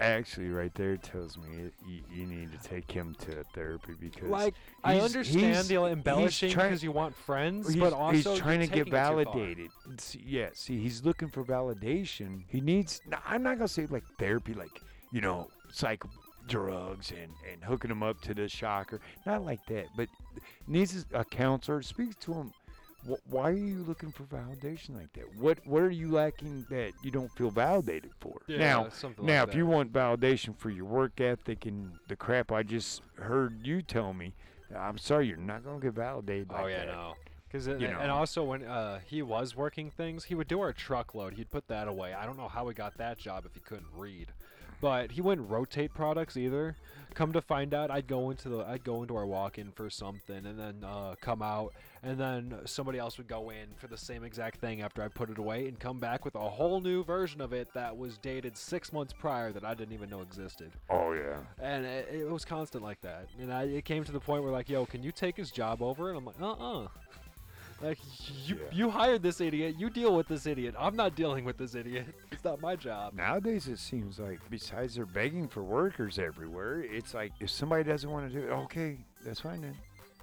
actually 0.01 0.49
right 0.49 0.75
there 0.75 0.97
tells 0.97 1.37
me 1.37 1.71
you, 1.87 2.01
you 2.13 2.27
need 2.27 2.51
to 2.51 2.69
take 2.69 2.91
him 2.91 3.15
to 3.21 3.45
therapy 3.55 3.95
because 4.01 4.29
like 4.29 4.55
i 4.83 4.99
understand 4.99 5.67
the 5.67 5.77
embellishing 5.77 6.49
because 6.49 6.83
you 6.83 6.91
want 6.93 7.15
friends 7.15 7.75
but 7.77 7.93
also 7.93 8.33
he's 8.33 8.41
trying 8.41 8.61
to 8.61 8.67
get 8.67 8.87
taking 8.87 8.89
it 8.89 8.91
too 8.91 8.91
far. 8.91 9.15
validated. 9.15 9.71
Yeah, 10.25 10.49
see, 10.53 10.79
he's 10.79 11.05
looking 11.05 11.29
for 11.29 11.45
validation. 11.45 12.45
He 12.49 12.61
needs. 12.61 13.01
no, 13.07 13.19
I'm 13.27 13.43
not 13.43 13.59
gonna 13.59 13.69
say 13.69 13.87
like 13.87 14.05
therapy, 14.19 14.55
like 14.55 14.81
you 15.13 15.21
know, 15.21 15.49
psych 15.71 16.03
drugs 16.49 17.11
and 17.11 17.33
and 17.51 17.63
hooking 17.63 17.91
him 17.91 18.03
up 18.03 18.21
to 18.23 18.35
the 18.35 18.49
shocker. 18.49 19.01
Not 19.27 19.45
like 19.45 19.65
that, 19.67 19.87
but 19.97 20.09
needs 20.67 21.07
a 21.13 21.25
counselor. 21.25 21.83
Speaks 21.83 22.17
to 22.17 22.33
him. 22.35 22.53
Wh- 23.09 23.33
Why 23.33 23.51
are 23.51 23.53
you 23.53 23.85
looking 23.87 24.11
for 24.13 24.25
validation 24.25 24.97
like 24.97 25.13
that? 25.15 25.35
What 25.37 25.59
What 25.67 25.83
are 25.83 25.91
you 25.91 26.11
lacking 26.11 26.67
that 26.71 26.93
you 27.03 27.11
don't 27.11 27.31
feel 27.37 27.51
validated 27.51 28.13
for? 28.21 28.41
yeah, 28.47 28.59
now, 28.59 28.89
something 28.89 29.25
now, 29.27 29.41
like 29.41 29.51
if 29.51 29.55
you 29.55 29.67
want 29.67 29.93
validation 29.93 30.57
for 30.57 30.71
your 30.71 30.85
work 30.87 31.21
ethic 31.21 31.67
and 31.67 31.93
the 32.09 32.17
crap 32.17 32.51
I 32.53 32.63
just 32.63 33.03
heard 33.17 33.67
you 33.67 33.83
tell 33.83 34.13
me, 34.13 34.35
I'm 34.75 34.99
sorry, 34.99 35.29
you're 35.29 35.37
not 35.37 35.65
gonna 35.65 35.81
get 35.81 35.93
validated. 35.95 36.49
Oh 36.51 36.63
like 36.63 36.71
yeah, 36.73 36.87
that. 36.87 36.93
no. 36.93 37.15
Because 37.47 37.67
You 37.69 37.75
and 37.75 38.09
know. 38.09 38.15
also 38.15 38.43
when 38.43 38.65
uh, 38.65 38.99
he 39.07 39.23
was 39.23 39.55
working 39.55 39.89
things, 39.89 40.25
he 40.25 40.35
would 40.35 40.49
do 40.49 40.61
our 40.61 40.73
truckload. 40.73 41.35
He'd 41.35 41.51
put 41.51 41.69
that 41.69 41.87
away. 41.87 42.13
I 42.13 42.27
don't 42.27 42.37
know 42.37 42.49
how 42.49 42.67
he 42.67 42.75
got 42.75 42.97
that 42.99 43.17
job 43.17 43.45
if 43.47 43.55
he 43.55 43.61
couldn't 43.61 43.87
read, 43.95 44.33
but 44.81 45.13
he 45.13 45.21
wouldn't 45.21 45.49
rotate 45.51 45.95
products 45.95 46.37
either. 46.37 46.77
Come 47.15 47.33
to 47.33 47.41
find 47.41 47.73
out, 47.75 47.93
I'd 47.93 48.09
go 48.09 48.31
into 48.31 48.49
the 48.49 48.65
I'd 48.65 48.83
go 48.83 49.03
into 49.03 49.15
our 49.15 49.25
walk-in 49.25 49.71
for 49.71 49.89
something, 49.89 50.45
and 50.47 50.59
then 50.59 50.83
uh, 50.85 51.15
come 51.21 51.43
out, 51.43 51.73
and 52.03 52.19
then 52.19 52.57
somebody 52.65 52.99
else 52.99 53.19
would 53.19 53.29
go 53.29 53.51
in 53.51 53.69
for 53.77 53.87
the 53.87 53.97
same 53.97 54.25
exact 54.25 54.61
thing 54.61 54.83
after 54.83 55.01
I 55.01 55.07
put 55.07 55.31
it 55.31 55.39
away, 55.39 55.69
and 55.69 55.79
come 55.79 56.01
back 56.01 56.25
with 56.25 56.35
a 56.35 56.41
whole 56.41 56.81
new 56.81 57.05
version 57.05 57.41
of 57.41 57.53
it 57.53 57.69
that 57.75 57.97
was 57.97 58.19
dated 58.19 58.57
six 58.57 58.93
months 58.93 59.13
prior 59.13 59.53
that 59.53 59.65
I 59.65 59.75
didn't 59.75 59.95
even 59.95 60.11
know 60.11 60.23
existed 60.23 60.73
Oh 60.91 61.13
yeah. 61.13 61.39
and 61.63 61.85
it, 61.87 62.09
it 62.13 62.29
was 62.29 62.45
constant 62.45 62.83
like 62.83 63.01
that. 63.03 63.29
And 63.41 63.53
I, 63.53 63.63
it 63.63 63.85
came 63.85 64.03
to 64.03 64.13
the 64.13 64.19
point 64.19 64.43
where 64.43 64.51
like, 64.51 64.69
yo, 64.69 64.85
can 64.85 65.05
you 65.05 65.13
take 65.13 65.37
his 65.37 65.53
job 65.53 65.83
over? 65.83 66.09
And 66.09 66.19
I'm 66.19 66.25
like, 66.25 66.41
uh-uh. 66.43 66.89
Like 67.83 67.99
you, 68.47 68.57
Yeah. 68.57 68.63
you 68.73 68.91
hired 68.91 69.23
this 69.23 69.41
idiot. 69.41 69.77
You 69.79 69.91
deal 69.91 70.15
with 70.17 70.29
this 70.29 70.47
idiot. 70.47 70.75
I'm 70.79 70.97
not 70.97 71.15
dealing 71.17 71.45
with 71.45 71.57
this 71.59 71.75
idiot. 71.75 72.07
It's 72.33 72.45
not 72.45 72.61
my 72.61 72.77
job. 72.77 73.15
Nowadays, 73.15 73.69
it 73.69 73.79
seems 73.79 74.19
like 74.19 74.39
besides 74.51 74.95
they're 74.97 75.07
begging 75.07 75.49
for 75.49 75.63
workers 75.63 76.19
everywhere, 76.19 76.81
it's 76.83 77.15
like 77.15 77.33
if 77.41 77.49
somebody 77.51 77.85
doesn't 77.85 78.11
want 78.11 78.31
to 78.31 78.39
do 78.41 78.47
it, 78.47 78.51
okay, 78.51 78.99
that's 79.25 79.41
fine 79.41 79.63
then. 79.63 79.77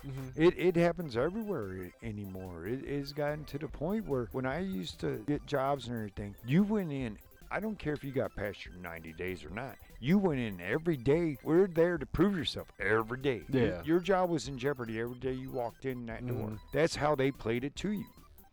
Mm-hmm. 0.05 0.41
It, 0.41 0.53
it 0.57 0.75
happens 0.75 1.15
everywhere 1.15 1.91
anymore. 2.03 2.65
It, 2.67 2.83
it's 2.85 3.13
gotten 3.13 3.45
to 3.45 3.57
the 3.59 3.67
point 3.67 4.07
where 4.07 4.27
when 4.31 4.45
I 4.45 4.59
used 4.59 4.99
to 5.01 5.23
get 5.27 5.45
jobs 5.45 5.87
and 5.87 5.95
everything, 5.95 6.35
you 6.45 6.63
went 6.63 6.91
in. 6.91 7.17
I 7.51 7.59
don't 7.59 7.77
care 7.77 7.93
if 7.93 8.03
you 8.03 8.11
got 8.11 8.33
past 8.35 8.65
your 8.65 8.75
90 8.75 9.13
days 9.13 9.43
or 9.43 9.49
not. 9.49 9.75
You 9.99 10.17
went 10.17 10.39
in 10.39 10.61
every 10.61 10.95
day. 10.97 11.37
We're 11.43 11.67
there 11.67 11.97
to 11.97 12.05
prove 12.05 12.35
yourself 12.37 12.67
every 12.79 13.19
day. 13.19 13.43
Your- 13.49 13.65
Yeah. 13.67 13.81
Your, 13.83 13.99
job 13.99 14.29
was 14.29 14.47
in 14.47 14.57
jeopardy 14.57 14.99
every 14.99 15.19
day 15.19 15.33
you 15.33 15.51
walked 15.51 15.85
in 15.85 16.05
that 16.05 16.25
door. 16.25 16.49
Mhm. 16.49 16.59
That's 16.71 16.95
how 16.95 17.13
they 17.15 17.29
played 17.31 17.63
it 17.63 17.75
to 17.77 17.91
you. 17.91 18.05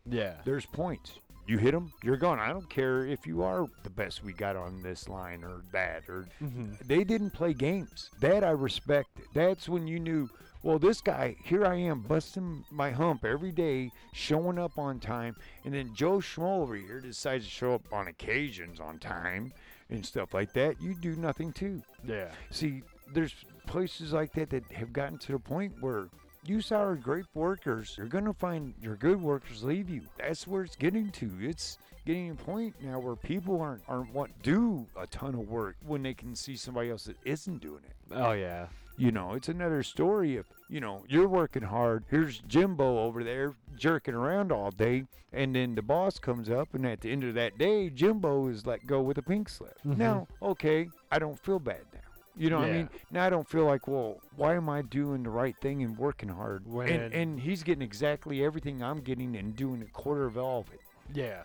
Yeah. 0.05 0.35
There's 0.45 0.67
points. 0.67 1.19
You 1.47 1.57
hit 1.57 1.73
them, 1.73 1.93
you're 2.03 2.19
gone. 2.19 2.39
I 2.39 2.49
don't 2.49 2.69
care 2.69 3.07
if 3.07 3.27
you 3.27 3.43
are 3.43 3.67
the 3.83 3.89
best 3.89 4.23
we 4.23 4.35
got 4.35 4.55
on 4.57 4.83
this 4.83 5.09
line 5.09 5.43
or 5.45 5.63
that 5.73 6.03
or 6.09 6.27
Mm-hmm. 6.43 6.75
they 6.87 7.05
didn't 7.05 7.31
play 7.31 7.55
games. 7.55 8.11
That 8.21 8.45
I 8.45 8.51
respected. 8.51 9.25
That's 9.33 9.67
when 9.69 9.87
you 9.87 9.99
knew, 9.99 10.29
well, 10.63 10.79
this 10.79 11.01
guy, 11.01 11.37
here 11.45 11.65
I 11.65 11.77
am 11.77 12.01
busting 12.01 12.65
my 12.71 12.91
hump 12.91 13.25
every 13.25 13.53
day, 13.53 13.91
showing 14.13 14.59
up 14.59 14.79
on 14.79 14.99
time, 14.99 15.37
and 15.65 15.73
then 15.73 15.95
Joe 15.95 16.19
Schmo 16.19 16.61
over 16.63 16.75
here 16.75 17.01
decides 17.01 17.45
to 17.45 17.51
show 17.51 17.75
up 17.75 17.83
on 17.93 18.09
occasions 18.09 18.81
on 18.81 18.99
time 18.99 19.53
and 19.91 20.05
stuff 20.05 20.35
like 20.35 20.53
that. 20.55 20.81
You 20.81 20.95
do 20.95 21.17
nothing 21.17 21.53
too. 21.53 21.83
Yeah. 22.05 22.31
See, 22.51 22.83
there's 23.15 23.35
places 23.67 24.13
like 24.13 24.33
that 24.33 24.51
that 24.51 24.71
have 24.73 24.93
gotten 24.93 25.19
to 25.19 25.33
the 25.33 25.39
point 25.39 25.75
where 25.81 26.09
you 26.45 26.61
sour 26.61 26.95
great 26.97 27.27
workers, 27.35 27.95
you're 27.97 28.07
gonna 28.07 28.33
find 28.33 28.75
your 28.81 28.97
good 28.97 29.21
workers 29.21 29.63
leave 29.63 29.91
you. 29.91 30.03
That's 30.19 30.47
where 30.47 30.65
it's 30.65 30.77
getting 30.77 31.11
to. 31.13 31.31
It's 31.41 31.79
getting 32.07 32.31
a 32.31 32.35
point 32.35 32.75
now 32.83 32.99
where 32.99 33.17
people 33.17 33.61
aren't 33.61 33.83
aren't 33.87 34.13
want 34.15 34.31
do 34.43 34.87
a 34.97 35.07
ton 35.07 35.35
of 35.35 35.49
work 35.49 35.77
when 35.87 36.03
they 36.03 36.15
can 36.15 36.35
see 36.35 36.57
somebody 36.57 36.91
else 36.91 37.05
that 37.05 37.17
isn't 37.25 37.61
doing 37.61 37.83
it. 37.85 38.15
Oh 38.15 38.33
yeah. 38.33 38.67
You 38.99 39.13
know, 39.13 39.35
it's 39.35 39.49
another 39.49 39.83
story 39.85 40.37
of, 40.37 40.47
you 40.69 40.81
know, 40.81 41.05
you're 41.09 41.29
working 41.29 41.63
hard. 41.63 42.05
Here's 42.11 42.41
Jimbo 42.41 42.99
over 43.05 43.23
there 43.23 43.55
jerking 43.77 44.15
around 44.15 44.51
all 44.53 44.71
day. 44.71 45.05
And 45.33 45.55
then 45.55 45.75
the 45.75 45.83
boss 45.83 46.19
comes 46.19 46.49
up, 46.51 46.75
and 46.75 46.85
at 46.87 47.01
the 47.03 47.13
end 47.13 47.23
of 47.23 47.35
that 47.35 47.59
day, 47.59 47.91
Jimbo 47.91 48.49
is 48.49 48.67
let 48.67 48.87
go 48.87 49.01
with 49.01 49.19
a 49.19 49.23
pink 49.23 49.49
slip. 49.51 49.79
Mhm. 49.87 49.97
Now, 49.99 50.27
okay, 50.43 50.89
I 51.13 51.19
don't 51.19 51.39
feel 51.39 51.59
bad 51.59 51.83
now. 51.93 52.01
You 52.35 52.51
know 52.51 52.61
what 52.61 52.69
I 52.71 52.73
mean? 52.73 52.89
Now 53.11 53.25
I 53.27 53.31
don't 53.31 53.49
feel 53.49 53.65
like, 53.65 53.87
well, 53.89 54.21
why 54.37 54.55
am 54.55 54.69
I 54.69 54.83
doing 54.83 55.23
the 55.25 55.31
right 55.31 55.57
thing 55.61 55.83
and 55.83 55.97
working 55.99 56.29
hard? 56.31 56.67
When- 56.67 56.89
And, 56.89 57.13
and 57.15 57.41
he's 57.41 57.63
getting 57.63 57.83
exactly 57.83 58.45
everything 58.45 58.83
I'm 58.83 59.01
getting 59.01 59.37
and 59.37 59.55
doing 59.57 59.83
a 59.83 59.87
quarter 59.87 60.25
of 60.25 60.39
all 60.39 60.61
of 60.61 60.73
it. 60.73 60.81
Yeah. 61.13 61.43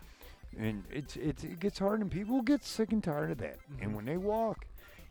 And 0.57 0.83
it's, 0.91 1.15
it's 1.17 1.43
it 1.43 1.59
gets 1.59 1.79
hard, 1.79 2.01
and 2.01 2.11
people 2.11 2.41
get 2.43 2.63
sick 2.63 2.91
and 2.91 3.03
tired 3.03 3.31
of 3.31 3.37
that. 3.39 3.57
Mhm. 3.71 3.81
And 3.83 3.95
when 3.95 4.05
they 4.05 4.17
walk, 4.17 4.65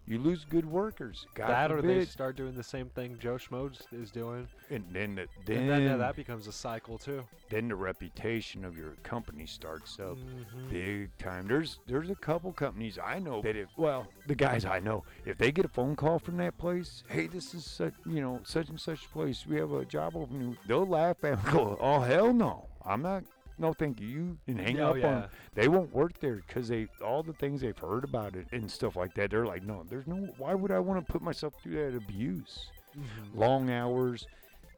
you 0.07 0.19
lose 0.19 0.45
good 0.45 0.65
workers. 0.65 1.27
God 1.35 1.49
that 1.49 1.73
or 1.73 1.81
they 1.83 2.05
start 2.05 2.37
doing 2.37 2.55
the 2.55 2.63
same 2.63 2.89
thing 2.89 3.19
Joe 3.21 3.37
Schmoes 3.37 3.81
is 3.93 4.11
doing, 4.11 4.49
And 4.71 4.85
then, 4.93 5.15
the, 5.15 5.29
then, 5.45 5.59
and 5.59 5.69
then 5.71 5.83
yeah, 5.83 5.97
that 5.97 6.17
becomes 6.17 6.47
a 6.47 6.53
cycle 6.53 6.99
too. 6.99 7.25
then 7.51 7.69
the 7.69 7.77
reputation 7.77 8.65
of 8.65 8.77
your 8.77 8.97
company 9.03 9.47
starts 9.47 9.99
up 10.01 10.17
Mhm. 10.17 10.69
big 10.71 11.17
time. 11.19 11.47
There's 11.47 11.79
there's 11.87 12.11
a 12.11 12.15
couple 12.17 12.53
companies 12.53 12.99
I 12.99 13.19
know 13.19 13.43
that 13.43 13.57
if 13.57 13.69
well 13.77 14.09
the 14.27 14.35
guys 14.35 14.65
I 14.65 14.81
know 14.81 15.05
if 15.25 15.37
they 15.39 15.53
get 15.53 15.65
a 15.65 15.69
phone 15.69 15.95
call 15.97 16.19
from 16.19 16.37
that 16.39 16.57
place, 16.59 17.05
hey 17.09 17.27
this 17.27 17.55
is 17.55 17.65
such 17.65 17.95
you 18.07 18.21
know 18.21 18.41
such 18.45 18.69
and 18.71 18.81
such 18.81 19.11
place 19.13 19.47
we 19.47 19.57
have 19.57 19.73
a 19.73 19.85
job 19.85 20.17
opening, 20.17 20.57
they'll 20.67 20.87
laugh 20.87 21.23
at 21.25 21.45
me, 21.45 21.51
go 21.53 21.77
oh 21.81 22.01
hell 22.01 22.33
no 22.33 22.69
I'm 22.85 23.03
not 23.03 23.25
no 23.59 23.73
thank 23.73 24.01
you 24.01 24.09
you 24.09 24.39
and 24.49 24.61
hang 24.61 24.81
oh 24.81 24.91
up 24.91 24.97
yeah. 24.97 25.07
on 25.07 25.29
they 25.55 25.69
won't 25.69 25.93
work 25.95 26.19
there 26.21 26.43
because 26.47 26.69
they 26.69 26.87
all 27.05 27.23
the 27.23 27.33
things 27.35 27.61
they've 27.61 27.79
heard 27.79 28.05
about 28.05 28.35
it 28.37 28.47
and 28.53 28.71
stuff 28.71 28.97
like 28.97 29.15
that 29.15 29.31
they're 29.31 29.47
like 29.47 29.63
no 29.63 29.85
there's 29.89 30.07
no 30.07 30.17
why 30.39 30.55
would 30.55 30.71
I 30.71 30.79
want 30.79 31.05
to 31.07 31.13
put 31.13 31.23
myself 31.23 31.55
through 31.63 31.75
that 31.91 31.97
abuse 31.97 32.71
Mhm. 32.97 33.35
long 33.35 33.71
hours. 33.71 34.27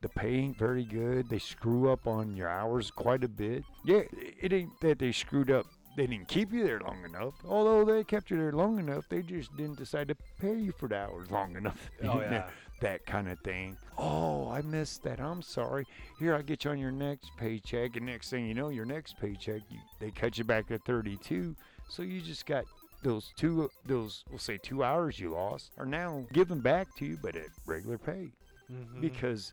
The 0.02 0.08
pay 0.08 0.34
ain't 0.34 0.56
very 0.56 0.84
good. 0.84 1.28
They 1.28 1.40
screw 1.40 1.90
up 1.90 2.06
on 2.06 2.36
your 2.36 2.48
hours 2.48 2.90
quite 2.92 3.24
a 3.24 3.28
bit. 3.28 3.64
Yeah, 3.84 4.02
it 4.40 4.52
ain't 4.52 4.78
that 4.82 5.00
they 5.00 5.10
screwed 5.10 5.50
up. 5.50 5.66
They 5.96 6.06
didn't 6.06 6.28
keep 6.28 6.52
you 6.52 6.62
there 6.64 6.78
long 6.78 7.04
enough. 7.04 7.34
Although 7.44 7.84
they 7.84 8.04
kept 8.04 8.30
you 8.30 8.36
there 8.36 8.52
long 8.52 8.78
enough, 8.78 9.08
they 9.08 9.22
just 9.22 9.56
didn't 9.56 9.78
decide 9.78 10.08
to 10.08 10.16
pay 10.38 10.54
you 10.56 10.72
for 10.72 10.88
the 10.88 10.96
hours 10.96 11.28
long 11.30 11.56
enough. 11.56 11.90
Oh 12.04 12.20
yeah. 12.20 12.50
That 12.80 13.06
kind 13.06 13.28
of 13.28 13.38
thing. 13.40 13.76
Oh, 13.96 14.48
I 14.50 14.60
missed 14.62 15.02
that. 15.04 15.20
I'm 15.20 15.42
sorry. 15.42 15.86
Here, 16.18 16.34
I'll 16.34 16.42
get 16.42 16.64
you 16.64 16.70
on 16.72 16.78
your 16.78 16.90
next 16.92 17.30
paycheck. 17.38 17.96
And 17.96 18.06
next 18.06 18.30
thing 18.30 18.46
you 18.46 18.54
know, 18.54 18.68
your 18.68 18.84
next 18.84 19.18
paycheck, 19.20 19.62
you, 19.70 19.78
they 20.00 20.10
cut 20.10 20.36
you 20.38 20.44
back 20.44 20.66
to 20.68 20.78
32. 20.78 21.54
So 21.88 22.02
you 22.02 22.20
just 22.20 22.46
got 22.46 22.64
those 23.02 23.32
two, 23.36 23.70
those, 23.86 24.24
we'll 24.30 24.38
say 24.38 24.58
two 24.58 24.82
hours 24.82 25.18
you 25.20 25.30
lost 25.30 25.70
are 25.78 25.86
now 25.86 26.24
given 26.32 26.60
back 26.60 26.94
to 26.96 27.04
you, 27.06 27.18
but 27.22 27.36
at 27.36 27.48
regular 27.66 27.98
pay 27.98 28.32
Mhm. 28.72 29.00
because 29.00 29.52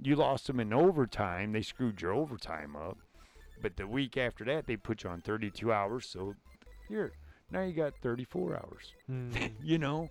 you 0.00 0.14
lost 0.16 0.46
them 0.46 0.60
in 0.60 0.72
overtime. 0.72 1.52
They 1.52 1.62
screwed 1.62 2.00
your 2.00 2.12
overtime 2.12 2.76
up. 2.76 2.96
But 3.60 3.76
the 3.76 3.86
week 3.86 4.16
after 4.16 4.44
that, 4.44 4.66
they 4.66 4.76
put 4.76 5.02
you 5.04 5.10
on 5.10 5.20
32 5.20 5.72
hours. 5.72 6.06
So 6.06 6.34
here, 6.88 7.12
now 7.50 7.62
you 7.62 7.72
got 7.72 7.94
34 8.02 8.54
hours. 8.56 8.92
Mhm. 9.10 9.50
You 9.62 9.78
know, 9.78 10.08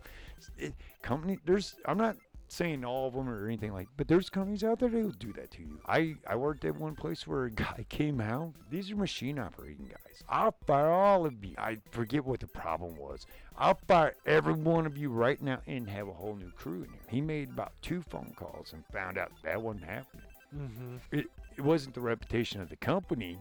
it, 0.58 0.74
company. 1.02 1.40
There's. 1.46 1.76
I'm 1.86 1.98
not 1.98 2.16
saying 2.52 2.84
all 2.84 3.08
of 3.08 3.14
them 3.14 3.30
or 3.30 3.46
anything 3.48 3.72
like, 3.72 3.88
but 3.96 4.08
there's 4.10 4.30
companies 4.30 4.64
out 4.64 4.80
there 4.80 4.90
that 4.90 4.98
will 5.04 5.12
do 5.12 5.32
that 5.34 5.52
to 5.52 5.62
you. 5.62 5.80
I 5.88 6.16
I 6.28 6.36
worked 6.36 6.66
at 6.66 6.76
one 6.76 6.96
place 6.96 7.26
where 7.26 7.46
a 7.46 7.52
guy 7.52 7.86
came 7.90 8.20
out. 8.20 8.54
These 8.70 8.92
are 8.92 8.98
machine 8.98 9.40
operating 9.40 9.86
guys. 9.86 10.22
I'll 10.28 10.56
fire 10.68 10.90
all 10.92 11.26
of 11.26 11.44
you. 11.44 11.56
I 11.58 11.78
forget 11.92 12.26
what 12.26 12.42
the 12.42 12.48
problem 12.48 12.98
was. 12.98 13.26
I'll 13.58 13.80
fire 13.88 14.16
every 14.26 14.54
one 14.54 14.86
of 14.86 14.98
you 14.98 15.10
right 15.10 15.42
now 15.42 15.60
and 15.66 15.90
have 15.90 16.08
a 16.10 16.14
whole 16.14 16.36
new 16.36 16.52
crew 16.52 16.84
in 16.84 16.90
here. 16.90 17.02
He 17.10 17.22
made 17.22 17.50
about 17.50 17.72
two 17.82 18.02
phone 18.10 18.34
calls 18.36 18.74
and 18.74 18.84
found 18.92 19.18
out 19.18 19.32
that 19.44 19.62
wasn't 19.62 19.86
happening. 19.86 20.26
Mhm. 20.54 21.00
It 21.12 21.28
it 21.58 21.62
wasn't 21.62 21.96
the 21.96 22.02
reputation 22.02 22.60
of 22.62 22.70
the 22.70 22.76
company. 22.76 23.40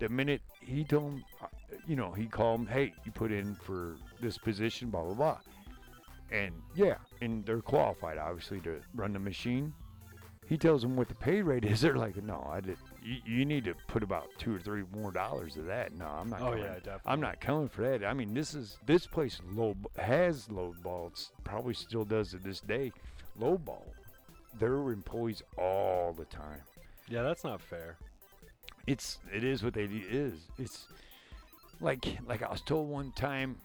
The 0.00 0.08
minute 0.08 0.42
he 0.60 0.84
told 0.84 1.04
him, 1.12 1.24
uh, 1.40 1.46
you 1.86 1.96
know, 1.96 2.12
he 2.12 2.26
called 2.26 2.60
him, 2.60 2.66
hey, 2.66 2.92
you 3.04 3.12
put 3.12 3.30
in 3.32 3.54
for 3.54 3.96
this 4.20 4.36
position, 4.36 4.90
blah 4.90 5.04
blah 5.04 5.14
blah. 5.14 5.38
And 6.32 6.54
yeah, 6.74 6.96
and 7.20 7.44
they're 7.44 7.60
qualified 7.60 8.16
obviously 8.18 8.60
to 8.60 8.80
run 8.94 9.12
the 9.12 9.18
machine. 9.18 9.74
He 10.48 10.58
tells 10.58 10.82
them 10.82 10.96
what 10.96 11.08
the 11.08 11.14
pay 11.14 11.40
rate 11.40 11.64
is. 11.64 11.80
They're 11.82 11.96
like, 11.96 12.22
no, 12.22 12.46
I 12.50 12.60
did. 12.60 12.76
You, 13.02 13.16
you 13.24 13.44
need 13.44 13.64
to 13.64 13.74
put 13.86 14.02
about 14.02 14.26
two 14.38 14.54
or 14.54 14.58
three 14.58 14.82
more 14.94 15.10
dollars 15.12 15.56
of 15.56 15.66
that. 15.66 15.94
No, 15.94 16.06
I'm 16.06 16.28
not. 16.28 16.40
Oh 16.40 16.50
coming. 16.50 16.62
yeah, 16.62 16.74
definitely. 16.74 17.00
I'm 17.06 17.20
not 17.20 17.40
coming 17.40 17.68
for 17.68 17.82
that. 17.82 18.04
I 18.04 18.12
mean, 18.12 18.34
this 18.34 18.54
is 18.54 18.78
this 18.86 19.06
place 19.06 19.40
low 19.52 19.76
has 19.96 20.50
low 20.50 20.74
balls. 20.82 21.32
Probably 21.44 21.74
still 21.74 22.04
does 22.04 22.30
to 22.30 22.38
this 22.38 22.60
day. 22.60 22.92
Low 23.38 23.56
ball. 23.56 23.86
Their 24.58 24.74
employees 24.92 25.42
all 25.56 26.12
the 26.12 26.26
time. 26.26 26.60
Yeah, 27.08 27.22
that's 27.22 27.44
not 27.44 27.60
fair. 27.60 27.96
It's 28.86 29.18
it 29.32 29.44
is 29.44 29.62
what 29.62 29.74
they 29.74 29.86
do 29.86 30.02
is. 30.10 30.34
It's 30.58 30.86
like 31.80 32.04
like 32.26 32.42
I 32.42 32.50
was 32.50 32.62
told 32.62 32.88
one 32.88 33.12
time 33.12 33.56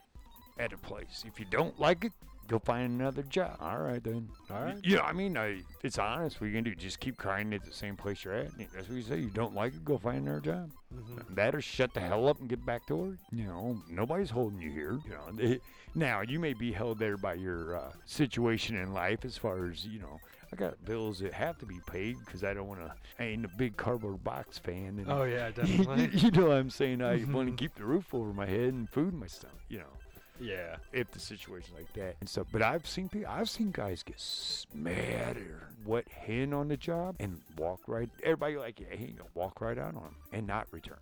at 0.60 0.74
a 0.74 0.78
place. 0.78 1.24
If 1.26 1.40
you 1.40 1.46
don't 1.50 1.78
like 1.80 2.06
it, 2.06 2.14
go 2.48 2.60
find 2.60 2.92
another 3.00 3.24
job. 3.24 3.58
All 3.60 3.80
right 3.80 4.04
then. 4.04 4.30
All 4.50 4.62
right. 4.64 4.78
Yeah, 4.84 5.02
I 5.02 5.14
mean, 5.14 5.38
I, 5.38 5.62
it's 5.84 5.98
honest. 6.00 6.40
What 6.40 6.48
you 6.48 6.54
can 6.54 6.64
do? 6.64 6.76
Just 6.76 7.00
keep 7.00 7.18
crying 7.18 7.54
at 7.54 7.64
the 7.66 7.74
same 7.74 7.96
place 7.96 8.24
you're 8.24 8.34
at. 8.34 8.50
That's 8.74 8.88
what 8.88 8.96
you 8.98 9.02
say. 9.04 9.20
You 9.20 9.30
don't 9.30 9.54
like 9.56 9.74
it, 9.74 9.84
go 9.86 9.98
find 9.98 10.26
another 10.28 10.40
job. 10.42 10.72
Mhm. 10.96 11.36
That 11.36 11.54
or 11.56 11.62
shut 11.62 11.94
the 11.94 12.00
hell 12.00 12.28
up 12.30 12.40
and 12.40 12.48
get 12.50 12.66
back 12.66 12.86
to 12.88 12.96
work. 12.96 13.18
You 13.32 13.46
know, 13.46 13.82
nobody's 13.90 14.30
holding 14.30 14.62
you 14.62 14.72
here. 14.72 14.94
You 15.06 15.12
know, 15.12 15.32
they- 15.34 15.60
now 15.96 16.22
you 16.22 16.40
may 16.40 16.54
be 16.54 16.72
held 16.72 17.00
there 17.00 17.18
by 17.18 17.34
your 17.34 17.76
uh, 17.76 17.92
situation 18.06 18.76
in 18.78 18.94
life, 18.94 19.26
as 19.26 19.38
far 19.38 19.66
as 19.68 19.86
you 19.86 20.00
know. 20.00 20.20
I 20.54 20.56
got 20.56 20.86
bills 20.86 21.20
that 21.20 21.34
have 21.34 21.58
to 21.58 21.66
be 21.66 21.78
paid 21.88 22.16
because 22.24 22.46
I 22.46 22.54
don't 22.54 22.68
want 22.70 22.80
to. 22.80 22.94
I 23.20 23.26
ain't 23.26 23.44
a 23.44 23.50
big 23.58 23.76
cardboard 23.76 24.24
box 24.24 24.58
fan. 24.58 24.98
And 24.98 25.06
Oh 25.12 25.24
yeah, 25.24 25.48
you, 25.66 25.84
definitely. 25.84 26.10
you 26.20 26.32
know 26.32 26.48
what 26.48 26.58
I'm 26.58 26.70
saying? 26.70 27.02
I 27.02 27.22
want 27.26 27.50
to 27.50 27.56
keep 27.56 27.76
the 27.76 27.84
roof 27.84 28.14
over 28.14 28.32
my 28.32 28.46
head 28.46 28.70
and 28.74 28.90
food 28.90 29.12
in 29.14 29.20
my 29.20 29.28
stomach. 29.28 29.58
You 29.68 29.80
know, 29.80 29.94
yeah. 30.40 30.78
if 30.94 31.12
the 31.12 31.20
situation 31.20 31.74
like 31.76 31.92
that 31.94 32.16
and 32.20 32.30
stuff. 32.30 32.48
But 32.52 32.62
I've 32.62 32.88
seen 32.88 33.10
people. 33.10 33.30
I've 33.30 33.50
seen 33.50 33.72
guys 33.72 34.04
get 34.04 34.16
s- 34.18 34.66
mad 34.74 35.38
or 35.38 35.70
wet 35.86 36.08
hen 36.10 36.54
on 36.54 36.68
the 36.68 36.78
job 36.78 37.16
and 37.20 37.40
walk 37.58 37.82
right. 37.88 38.10
Everybody 38.24 38.58
like, 38.58 38.80
yeah, 38.80 38.96
he 38.96 39.06
ain't 39.06 39.18
gonna 39.18 39.30
walk 39.34 39.62
right 39.62 39.78
out 39.78 39.96
on 39.96 40.04
them 40.04 40.16
and 40.32 40.48
not 40.48 40.68
return. 40.72 40.98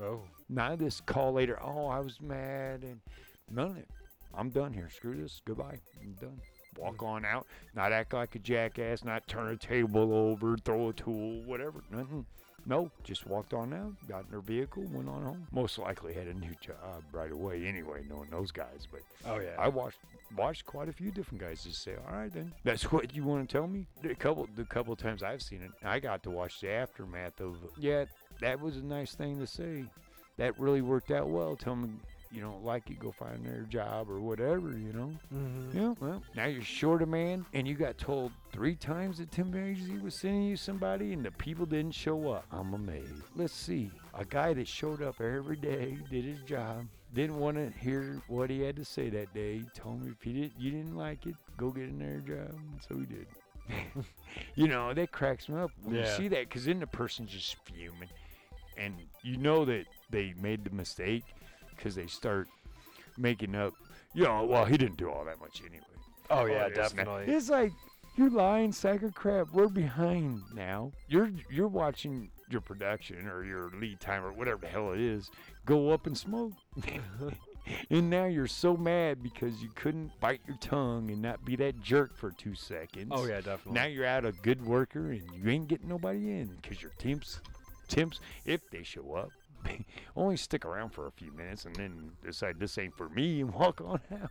Oh. 0.00 0.20
Not 0.48 0.78
this 0.78 1.00
call 1.00 1.32
later. 1.32 1.58
Oh, 1.62 1.86
I 1.86 2.00
was 2.00 2.20
mad 2.20 2.82
and 2.82 3.00
none 3.50 3.70
of 3.70 3.76
it. 3.78 3.88
I'm 4.36 4.50
done 4.50 4.72
here. 4.72 4.90
Screw 4.90 5.14
this. 5.14 5.40
Goodbye. 5.44 5.78
I'm 6.02 6.12
done. 6.20 6.40
Walk 6.76 7.02
on 7.04 7.24
out. 7.24 7.46
Not 7.76 7.92
act 7.92 8.12
like 8.12 8.34
a 8.34 8.40
jackass. 8.40 9.04
Not 9.04 9.26
turn 9.28 9.48
a 9.52 9.56
table 9.56 10.12
over. 10.12 10.56
Throw 10.56 10.88
a 10.88 10.92
tool. 10.92 11.42
Whatever. 11.44 11.84
Nothing. 11.90 12.26
No. 12.66 12.90
Just 13.02 13.26
walked 13.26 13.52
on 13.52 13.72
out. 13.72 13.92
Got 14.08 14.24
in 14.26 14.32
her 14.32 14.40
vehicle. 14.40 14.84
Went 14.92 15.08
on 15.08 15.22
home. 15.22 15.46
Most 15.52 15.78
likely 15.78 16.14
had 16.14 16.26
a 16.26 16.34
new 16.34 16.54
job 16.60 17.02
right 17.12 17.30
away. 17.30 17.66
Anyway, 17.66 18.02
knowing 18.08 18.30
those 18.30 18.50
guys. 18.50 18.86
But 18.90 19.00
Oh 19.26 19.38
yeah. 19.38 19.54
I 19.58 19.68
watched 19.68 19.98
watched 20.36 20.66
quite 20.66 20.88
a 20.88 20.92
few 20.92 21.10
different 21.10 21.40
guys 21.40 21.64
just 21.64 21.82
say, 21.82 21.94
"All 22.08 22.16
right, 22.16 22.32
then 22.32 22.52
that's 22.64 22.90
what 22.90 23.14
you 23.14 23.24
want 23.24 23.48
to 23.48 23.52
tell 23.52 23.66
me." 23.66 23.86
The 24.02 24.14
couple 24.14 24.48
the 24.56 24.64
couple 24.64 24.96
times 24.96 25.22
I've 25.22 25.42
seen 25.42 25.62
it, 25.62 25.70
I 25.86 26.00
got 26.00 26.22
to 26.24 26.30
watch 26.30 26.60
the 26.60 26.70
aftermath 26.70 27.40
of 27.40 27.56
yeah. 27.78 28.06
that 28.40 28.60
was 28.60 28.76
a 28.76 28.82
nice 28.82 29.14
thing 29.14 29.38
to 29.38 29.46
say. 29.46 29.84
That 30.36 30.58
really 30.58 30.80
worked 30.80 31.12
out 31.12 31.28
well. 31.28 31.54
Tell 31.54 31.76
them 31.76 32.00
you 32.34 32.40
don't 32.40 32.64
like 32.64 32.90
it, 32.90 32.98
go 32.98 33.12
find 33.12 33.44
another 33.44 33.66
job 33.68 34.10
or 34.10 34.20
whatever, 34.20 34.70
you 34.76 34.92
know. 34.92 35.12
Mm-hmm. 35.32 35.78
Yeah, 35.78 35.94
well, 36.00 36.22
now 36.34 36.46
you're 36.46 36.62
short 36.62 37.02
a 37.02 37.06
man, 37.06 37.46
and 37.52 37.66
you 37.66 37.74
got 37.74 37.96
told 37.98 38.32
three 38.52 38.74
times 38.74 39.18
that 39.18 39.30
temp 39.30 39.54
agency 39.54 39.98
was 39.98 40.14
sending 40.14 40.42
you 40.44 40.56
somebody, 40.56 41.12
and 41.12 41.24
the 41.24 41.30
people 41.32 41.66
didn't 41.66 41.94
show 41.94 42.28
up. 42.28 42.44
I'm 42.52 42.74
amazed. 42.74 43.10
Let's 43.36 43.54
see. 43.54 43.90
A 44.14 44.24
guy 44.24 44.52
that 44.54 44.66
showed 44.68 45.02
up 45.02 45.20
every 45.20 45.56
day, 45.56 45.98
did 46.10 46.24
his 46.24 46.40
job, 46.40 46.86
didn't 47.14 47.38
want 47.38 47.56
to 47.56 47.70
hear 47.78 48.20
what 48.26 48.50
he 48.50 48.60
had 48.60 48.76
to 48.76 48.84
say 48.84 49.08
that 49.10 49.32
day. 49.34 49.62
Told 49.74 50.02
me 50.02 50.10
if 50.10 50.22
he 50.22 50.32
did, 50.32 50.52
you 50.58 50.70
didn't 50.70 50.96
like 50.96 51.26
it, 51.26 51.34
go 51.56 51.70
get 51.70 51.88
another 51.88 52.20
job. 52.26 52.50
And 52.50 52.80
so 52.88 52.96
he 52.96 53.06
did. 53.06 53.26
you 54.56 54.68
know, 54.68 54.92
that 54.92 55.10
cracks 55.12 55.48
me 55.48 55.56
up 55.56 55.70
when 55.82 55.94
you 55.96 56.02
Yeah. 56.02 56.16
see 56.16 56.28
that, 56.28 56.48
because 56.48 56.64
then 56.66 56.80
the 56.80 56.86
person's 56.86 57.30
just 57.30 57.56
fuming, 57.64 58.08
and 58.76 58.94
you 59.22 59.36
know 59.36 59.64
that 59.64 59.86
they 60.10 60.34
made 60.40 60.64
the 60.64 60.70
mistake 60.70 61.24
because 61.76 61.94
they 61.94 62.06
start 62.06 62.48
making 63.18 63.54
up. 63.54 63.74
You 64.14 64.24
know, 64.24 64.44
well, 64.44 64.64
he 64.64 64.76
didn't 64.76 64.96
do 64.96 65.10
all 65.10 65.24
that 65.24 65.40
much 65.40 65.60
anyway. 65.60 65.84
Oh, 66.30 66.40
oh 66.40 66.44
yeah, 66.46 66.68
this 66.68 66.90
and 66.90 66.98
that. 66.98 67.04
definitely. 67.04 67.34
It's 67.34 67.48
like 67.48 67.72
you're 68.16 68.30
lying 68.30 68.72
sack 68.72 69.02
of 69.02 69.14
crap. 69.14 69.52
We're 69.52 69.68
behind 69.68 70.42
now. 70.54 70.92
You're 71.08 71.30
you're 71.50 71.68
watching 71.68 72.30
your 72.48 72.60
production 72.60 73.26
or 73.26 73.44
your 73.44 73.70
lead 73.80 73.98
time 74.00 74.24
or 74.24 74.32
whatever 74.32 74.60
the 74.60 74.68
hell 74.68 74.92
it 74.92 75.00
is 75.00 75.30
go 75.64 75.90
up 75.90 76.06
in 76.06 76.14
smoke. 76.14 76.52
and 77.90 78.10
now 78.10 78.26
you're 78.26 78.46
so 78.46 78.76
mad 78.76 79.22
because 79.22 79.62
you 79.62 79.70
couldn't 79.74 80.10
bite 80.20 80.40
your 80.46 80.56
tongue 80.58 81.10
and 81.10 81.22
not 81.22 81.44
be 81.44 81.56
that 81.56 81.80
jerk 81.82 82.16
for 82.16 82.30
two 82.32 82.54
seconds. 82.54 83.08
Oh 83.10 83.24
yeah, 83.24 83.40
definitely. 83.40 83.72
Now 83.72 83.86
you're 83.86 84.06
out 84.06 84.24
a 84.24 84.32
good 84.32 84.64
worker 84.64 85.12
and 85.12 85.22
you 85.34 85.50
ain't 85.50 85.68
getting 85.68 85.88
nobody 85.88 86.30
in 86.32 86.56
because 86.60 86.82
your 86.82 86.92
temps, 86.98 87.40
temps, 87.88 88.20
if 88.44 88.60
they 88.70 88.82
show 88.82 89.14
up, 89.14 89.30
only 90.16 90.36
stick 90.36 90.64
around 90.64 90.90
for 90.90 91.06
a 91.06 91.10
few 91.10 91.32
minutes 91.32 91.64
and 91.64 91.74
then 91.76 92.12
decide 92.24 92.58
this 92.58 92.78
ain't 92.78 92.96
for 92.96 93.08
me 93.08 93.40
and 93.40 93.52
walk 93.52 93.80
on 93.80 94.00
out. 94.12 94.30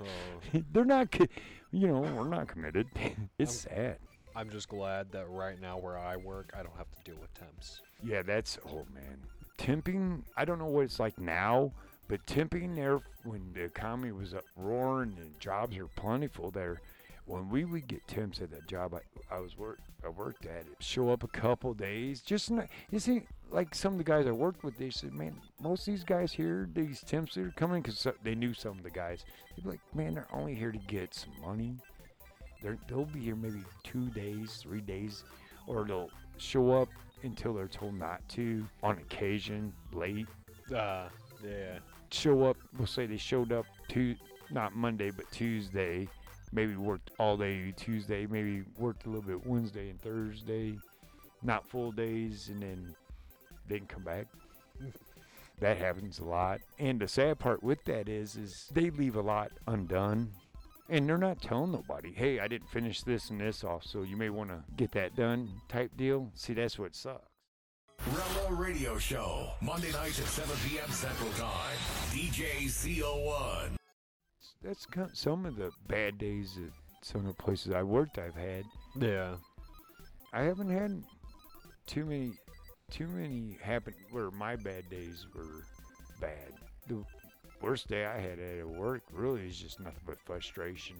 Oh, 0.00 0.60
They're 0.72 0.84
not, 0.84 1.10
co- 1.10 1.26
you 1.72 1.88
know, 1.88 2.00
we're 2.00 2.28
not 2.28 2.48
committed. 2.48 2.86
it's 3.38 3.60
sad. 3.60 3.98
I'm 4.36 4.50
just 4.50 4.68
glad 4.68 5.12
that 5.12 5.28
right 5.28 5.60
now 5.60 5.78
where 5.78 5.96
I 5.96 6.16
work, 6.16 6.52
I 6.58 6.62
don't 6.62 6.76
have 6.76 6.90
to 6.90 7.10
deal 7.10 7.20
with 7.20 7.32
temps. 7.34 7.80
Yeah, 8.02 8.22
that's 8.22 8.58
oh 8.66 8.84
man, 8.92 9.20
temping. 9.58 10.22
I 10.36 10.44
don't 10.44 10.58
know 10.58 10.66
what 10.66 10.84
it's 10.84 10.98
like 10.98 11.18
now, 11.20 11.70
but 12.08 12.24
temping 12.26 12.74
there 12.74 12.98
when 13.22 13.52
the 13.52 13.62
economy 13.62 14.10
was 14.10 14.34
up 14.34 14.44
roaring 14.56 15.16
and 15.20 15.38
jobs 15.38 15.76
are 15.76 15.86
plentiful 15.86 16.50
there. 16.50 16.80
When 17.26 17.48
we 17.48 17.64
would 17.64 17.86
get 17.86 18.06
temps 18.08 18.40
at 18.42 18.50
that 18.50 18.66
job 18.66 18.92
I, 18.94 19.36
I 19.36 19.38
was 19.38 19.56
work 19.56 19.78
I 20.04 20.08
worked 20.08 20.46
at, 20.46 20.62
it 20.62 20.76
show 20.80 21.10
up 21.10 21.22
a 21.22 21.28
couple 21.28 21.74
days. 21.74 22.20
Just 22.20 22.50
not, 22.50 22.68
you 22.90 22.98
see, 22.98 23.22
like 23.50 23.74
some 23.74 23.92
of 23.92 23.98
the 23.98 24.04
guys 24.04 24.26
I 24.26 24.32
worked 24.32 24.64
with, 24.64 24.76
they 24.76 24.90
said, 24.90 25.12
man, 25.12 25.34
most 25.60 25.86
of 25.86 25.94
these 25.94 26.04
guys 26.04 26.32
here, 26.32 26.68
these 26.74 27.00
temps 27.00 27.34
that 27.34 27.44
are 27.44 27.52
coming, 27.56 27.82
because 27.82 28.06
they 28.22 28.34
knew 28.34 28.54
some 28.54 28.78
of 28.78 28.82
the 28.82 28.90
guys. 28.90 29.24
They'd 29.56 29.64
be 29.64 29.70
like, 29.70 29.80
man, 29.94 30.14
they're 30.14 30.28
only 30.32 30.54
here 30.54 30.72
to 30.72 30.78
get 30.78 31.14
some 31.14 31.32
money. 31.40 31.76
They're, 32.62 32.78
they'll 32.88 33.04
be 33.04 33.20
here 33.20 33.36
maybe 33.36 33.62
two 33.82 34.08
days, 34.10 34.58
three 34.62 34.80
days, 34.80 35.24
or 35.66 35.84
they'll 35.84 36.10
show 36.38 36.70
up 36.72 36.88
until 37.22 37.54
they're 37.54 37.68
told 37.68 37.94
not 37.94 38.26
to 38.30 38.66
on 38.82 38.98
occasion, 38.98 39.72
late. 39.92 40.26
Uh, 40.70 41.08
yeah. 41.42 41.78
Show 42.10 42.44
up, 42.44 42.56
we'll 42.76 42.86
say 42.86 43.06
they 43.06 43.16
showed 43.16 43.52
up 43.52 43.66
to 43.88 44.14
not 44.50 44.74
Monday, 44.74 45.10
but 45.10 45.30
Tuesday. 45.32 46.08
Maybe 46.54 46.76
worked 46.76 47.10
all 47.18 47.36
day 47.36 47.72
Tuesday, 47.76 48.26
maybe 48.26 48.62
worked 48.78 49.04
a 49.06 49.08
little 49.08 49.22
bit 49.22 49.44
Wednesday 49.44 49.90
and 49.90 50.00
Thursday, 50.00 50.78
not 51.42 51.68
full 51.68 51.90
days, 51.90 52.48
and 52.48 52.62
then 52.62 52.94
didn't 53.68 53.88
come 53.88 54.04
back. 54.04 54.26
That 55.60 55.78
happens 55.78 56.18
a 56.18 56.24
lot. 56.24 56.60
And 56.80 57.00
the 57.00 57.06
sad 57.06 57.38
part 57.38 57.62
with 57.62 57.84
that 57.84 58.08
is 58.08 58.36
is 58.36 58.68
they 58.72 58.90
leave 58.90 59.16
a 59.16 59.22
lot 59.22 59.52
undone. 59.68 60.32
And 60.88 61.08
they're 61.08 61.16
not 61.16 61.40
telling 61.40 61.72
nobody, 61.72 62.12
hey, 62.12 62.40
I 62.40 62.48
didn't 62.48 62.68
finish 62.68 63.02
this 63.02 63.30
and 63.30 63.40
this 63.40 63.64
off, 63.64 63.84
so 63.84 64.02
you 64.02 64.16
may 64.16 64.28
want 64.28 64.50
to 64.50 64.62
get 64.76 64.92
that 64.92 65.16
done 65.16 65.48
type 65.68 65.96
deal. 65.96 66.30
See, 66.34 66.52
that's 66.52 66.78
what 66.78 66.94
sucks. 66.94 67.24
Rello 68.10 68.58
Radio 68.58 68.98
Show, 68.98 69.48
Monday 69.62 69.92
nights 69.92 70.18
at 70.18 70.26
7 70.26 70.54
p.m. 70.68 70.90
Central 70.90 71.30
Time. 71.30 71.76
DJ 72.10 72.64
CO1. 72.64 73.76
That's 74.64 74.86
some 75.12 75.44
of 75.46 75.56
the 75.56 75.70
bad 75.88 76.18
days 76.18 76.56
at 76.58 76.72
some 77.06 77.26
of 77.26 77.36
the 77.36 77.42
places 77.42 77.72
I 77.72 77.82
worked 77.82 78.18
I've 78.18 78.34
had. 78.34 78.64
Yeah. 78.98 79.34
I 80.32 80.40
haven't 80.42 80.70
had 80.70 81.02
too 81.86 82.04
many 82.06 82.32
too 82.90 83.06
many 83.08 83.56
happen 83.62 83.94
where 84.10 84.30
my 84.30 84.56
bad 84.56 84.88
days 84.90 85.26
were 85.34 85.64
bad. 86.20 86.52
The 86.88 87.04
worst 87.60 87.88
day 87.88 88.06
I 88.06 88.18
had 88.18 88.38
at 88.38 88.66
work 88.66 89.02
really 89.12 89.46
is 89.46 89.58
just 89.58 89.80
nothing 89.80 90.00
but 90.06 90.18
frustration. 90.24 90.96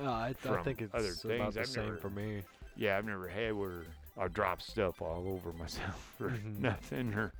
Uh, 0.00 0.04
I, 0.10 0.28
I 0.28 0.32
From 0.34 0.64
think 0.64 0.80
it's 0.82 0.94
other 0.94 1.08
about 1.08 1.22
things, 1.22 1.54
the 1.54 1.60
I've 1.60 1.66
same 1.68 1.84
never- 1.86 1.96
for 1.96 2.10
me. 2.10 2.42
Yeah, 2.76 2.96
I've 2.96 3.04
never 3.06 3.26
had 3.26 3.54
where 3.54 3.82
I 4.16 4.28
drop 4.28 4.62
stuff 4.62 5.02
all 5.02 5.24
over 5.28 5.52
myself 5.58 6.14
for 6.16 6.30
Mhm. 6.30 6.60
nothing 6.60 7.14
or 7.14 7.32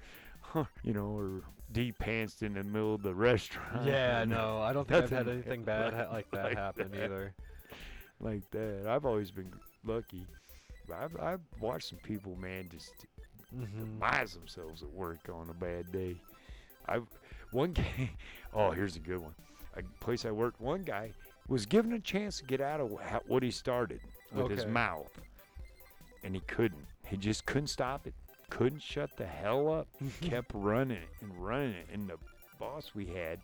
you 0.83 0.93
know, 0.93 1.17
or 1.17 1.43
de-pantsed 1.73 2.43
in 2.43 2.55
the 2.55 2.65
middle 2.65 2.95
of 2.95 3.03
the 3.03 3.15
restaurant. 3.15 3.87
Yeah, 3.87 4.25
no, 4.29 4.61
I 4.61 4.73
don't 4.73 4.87
think 4.89 5.05
I've 5.05 5.11
had 5.11 5.29
anything 5.29 5.63
bad 5.65 5.93
ha- 5.95 6.09
like 6.13 6.31
that 6.33 6.45
like 6.45 6.57
happen 6.57 6.91
that. 6.93 7.05
either. 7.05 7.35
like 8.21 8.49
that. 8.51 8.87
I've 8.89 9.05
always 9.05 9.31
been 9.31 9.53
lucky. 9.85 10.27
But 10.87 10.97
I've, 10.97 11.21
I've 11.21 11.41
watched 11.61 11.89
some 11.89 11.99
people, 11.99 12.37
man, 12.37 12.69
just 12.71 12.93
Mm-hmm. 13.57 13.79
demise 13.81 14.35
themselves 14.35 14.83
at 14.83 14.91
work 14.91 15.21
on 15.33 15.49
a 15.49 15.55
bad 15.55 15.91
day. 15.91 16.17
I 16.87 17.01
one 17.51 17.73
guy. 17.73 18.11
Oh, 18.53 18.71
here's 18.73 18.97
a 18.97 19.01
good 19.01 19.21
one. 19.21 19.35
A 19.77 19.83
place 20.05 20.27
I 20.27 20.31
worked, 20.31 20.61
one 20.61 20.83
guy 20.83 21.13
was 21.49 21.65
given 21.65 21.95
a 21.95 21.99
chance 21.99 22.39
to 22.41 22.45
get 22.45 22.61
out 22.61 22.79
of 22.81 22.93
what 23.27 23.43
he 23.43 23.51
started 23.51 24.01
with 24.35 24.51
his 24.51 24.67
mouth, 24.67 25.11
and 26.25 26.35
he 26.35 26.41
couldn't. 26.43 26.85
He 27.07 27.17
just 27.17 27.47
couldn't 27.47 27.69
stop 27.69 28.07
it. 28.07 28.13
Couldn't 28.51 28.83
shut 28.83 29.17
the 29.17 29.27
hell 29.27 29.73
up. 29.73 29.89
Kept 30.21 30.51
running 30.55 30.99
it 30.99 31.09
and 31.21 31.33
running 31.37 31.75
it. 31.75 31.87
And 31.93 32.09
the 32.09 32.17
boss 32.59 32.93
we 32.95 33.07
had, 33.07 33.41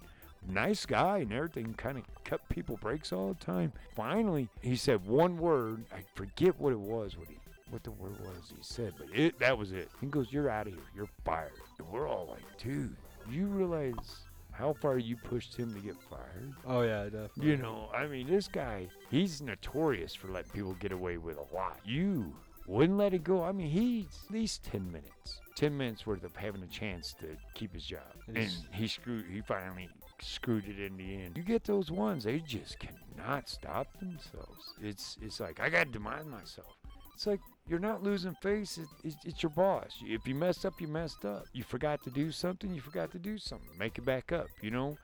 nice 0.48 0.86
guy 0.86 1.18
and 1.18 1.32
everything, 1.32 1.74
kind 1.74 1.98
of 1.98 2.04
cut 2.24 2.40
people 2.48 2.78
breaks 2.80 3.12
all 3.12 3.34
the 3.34 3.44
time. 3.44 3.72
Finally, 3.94 4.48
he 4.62 4.76
said 4.76 5.06
one 5.06 5.38
word. 5.38 5.84
I 5.92 6.00
forget 6.14 6.58
what 6.58 6.72
it 6.72 6.78
was. 6.80 7.16
What 7.16 7.28
he 7.28 7.36
what 7.70 7.82
the 7.82 7.90
word 7.90 8.18
was 8.20 8.52
he 8.54 8.62
said, 8.62 8.92
but 8.96 9.08
it 9.12 9.38
that 9.40 9.56
was 9.56 9.72
it. 9.72 9.88
He 10.00 10.06
goes, 10.06 10.32
"You're 10.32 10.48
out 10.50 10.66
of 10.66 10.74
here. 10.74 10.82
You're 10.94 11.08
fired." 11.24 11.52
And 11.78 11.88
we're 11.88 12.08
all 12.08 12.28
like, 12.30 12.44
"Dude, 12.58 12.94
you 13.28 13.46
realize 13.46 14.26
how 14.52 14.74
far 14.74 14.98
you 14.98 15.16
pushed 15.16 15.56
him 15.56 15.74
to 15.74 15.80
get 15.80 15.96
fired?" 16.08 16.52
Oh 16.66 16.82
yeah, 16.82 17.04
definitely. 17.04 17.48
You 17.48 17.56
know, 17.56 17.90
I 17.92 18.06
mean, 18.06 18.28
this 18.28 18.46
guy, 18.48 18.88
he's 19.10 19.42
notorious 19.42 20.14
for 20.14 20.28
letting 20.28 20.52
people 20.52 20.74
get 20.74 20.92
away 20.92 21.16
with 21.16 21.36
a 21.36 21.54
lot. 21.54 21.80
You 21.84 22.32
wouldn't 22.66 22.98
let 22.98 23.14
it 23.14 23.24
go. 23.24 23.42
I 23.42 23.52
mean, 23.52 23.68
he's 23.68 24.06
at 24.28 24.34
least 24.34 24.64
10 24.64 24.90
minutes. 24.90 25.40
10 25.56 25.76
minutes 25.76 26.06
worth 26.06 26.24
of 26.24 26.34
having 26.34 26.62
a 26.62 26.66
chance 26.66 27.14
to 27.20 27.26
keep 27.54 27.72
his 27.72 27.84
job. 27.84 28.00
And 28.26 28.50
he 28.72 28.88
screwed, 28.88 29.26
he 29.30 29.40
finally 29.40 29.88
screwed 30.20 30.64
it 30.66 30.80
in 30.80 30.96
the 30.96 31.22
end. 31.22 31.36
You 31.36 31.42
get 31.42 31.64
those 31.64 31.90
ones, 31.90 32.24
they 32.24 32.40
just 32.40 32.78
cannot 32.78 33.48
stop 33.48 33.86
themselves. 34.00 34.74
It's, 34.82 35.16
it's 35.22 35.40
like, 35.40 35.60
I 35.60 35.68
got 35.68 35.86
to 35.86 35.92
demand 35.92 36.30
myself. 36.30 36.76
It's 37.14 37.26
like, 37.26 37.40
you're 37.68 37.78
not 37.78 38.02
losing 38.02 38.34
face. 38.42 38.78
It, 38.78 38.88
it's, 39.04 39.16
it's 39.24 39.42
your 39.42 39.50
boss. 39.50 39.92
If 40.02 40.26
you 40.26 40.34
messed 40.34 40.66
up, 40.66 40.80
you 40.80 40.88
messed 40.88 41.24
up. 41.24 41.44
You 41.52 41.62
forgot 41.62 42.02
to 42.04 42.10
do 42.10 42.32
something, 42.32 42.74
you 42.74 42.80
forgot 42.80 43.12
to 43.12 43.18
do 43.18 43.38
something. 43.38 43.68
Make 43.78 43.98
it 43.98 44.04
back 44.04 44.32
up, 44.32 44.48
you 44.60 44.70
know? 44.70 44.96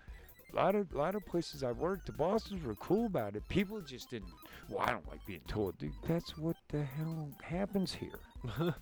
A 0.53 0.57
lot 0.57 0.74
of 0.74 0.92
lot 0.94 1.14
of 1.14 1.24
places 1.26 1.62
I've 1.62 1.78
worked, 1.78 2.07
the 2.07 2.12
bosses 2.12 2.62
were 2.62 2.74
cool 2.76 3.07
about 3.07 3.36
it. 3.36 3.48
People 3.48 3.80
just 3.80 4.11
didn't. 4.11 4.32
Well, 4.68 4.80
I 4.80 4.90
don't 4.92 5.09
like 5.09 5.24
being 5.26 5.40
told, 5.48 5.78
dude. 5.78 5.92
That's 6.07 6.36
what 6.38 6.57
the 6.68 6.82
hell 6.84 7.28
happens 7.42 7.94
here. 7.94 8.18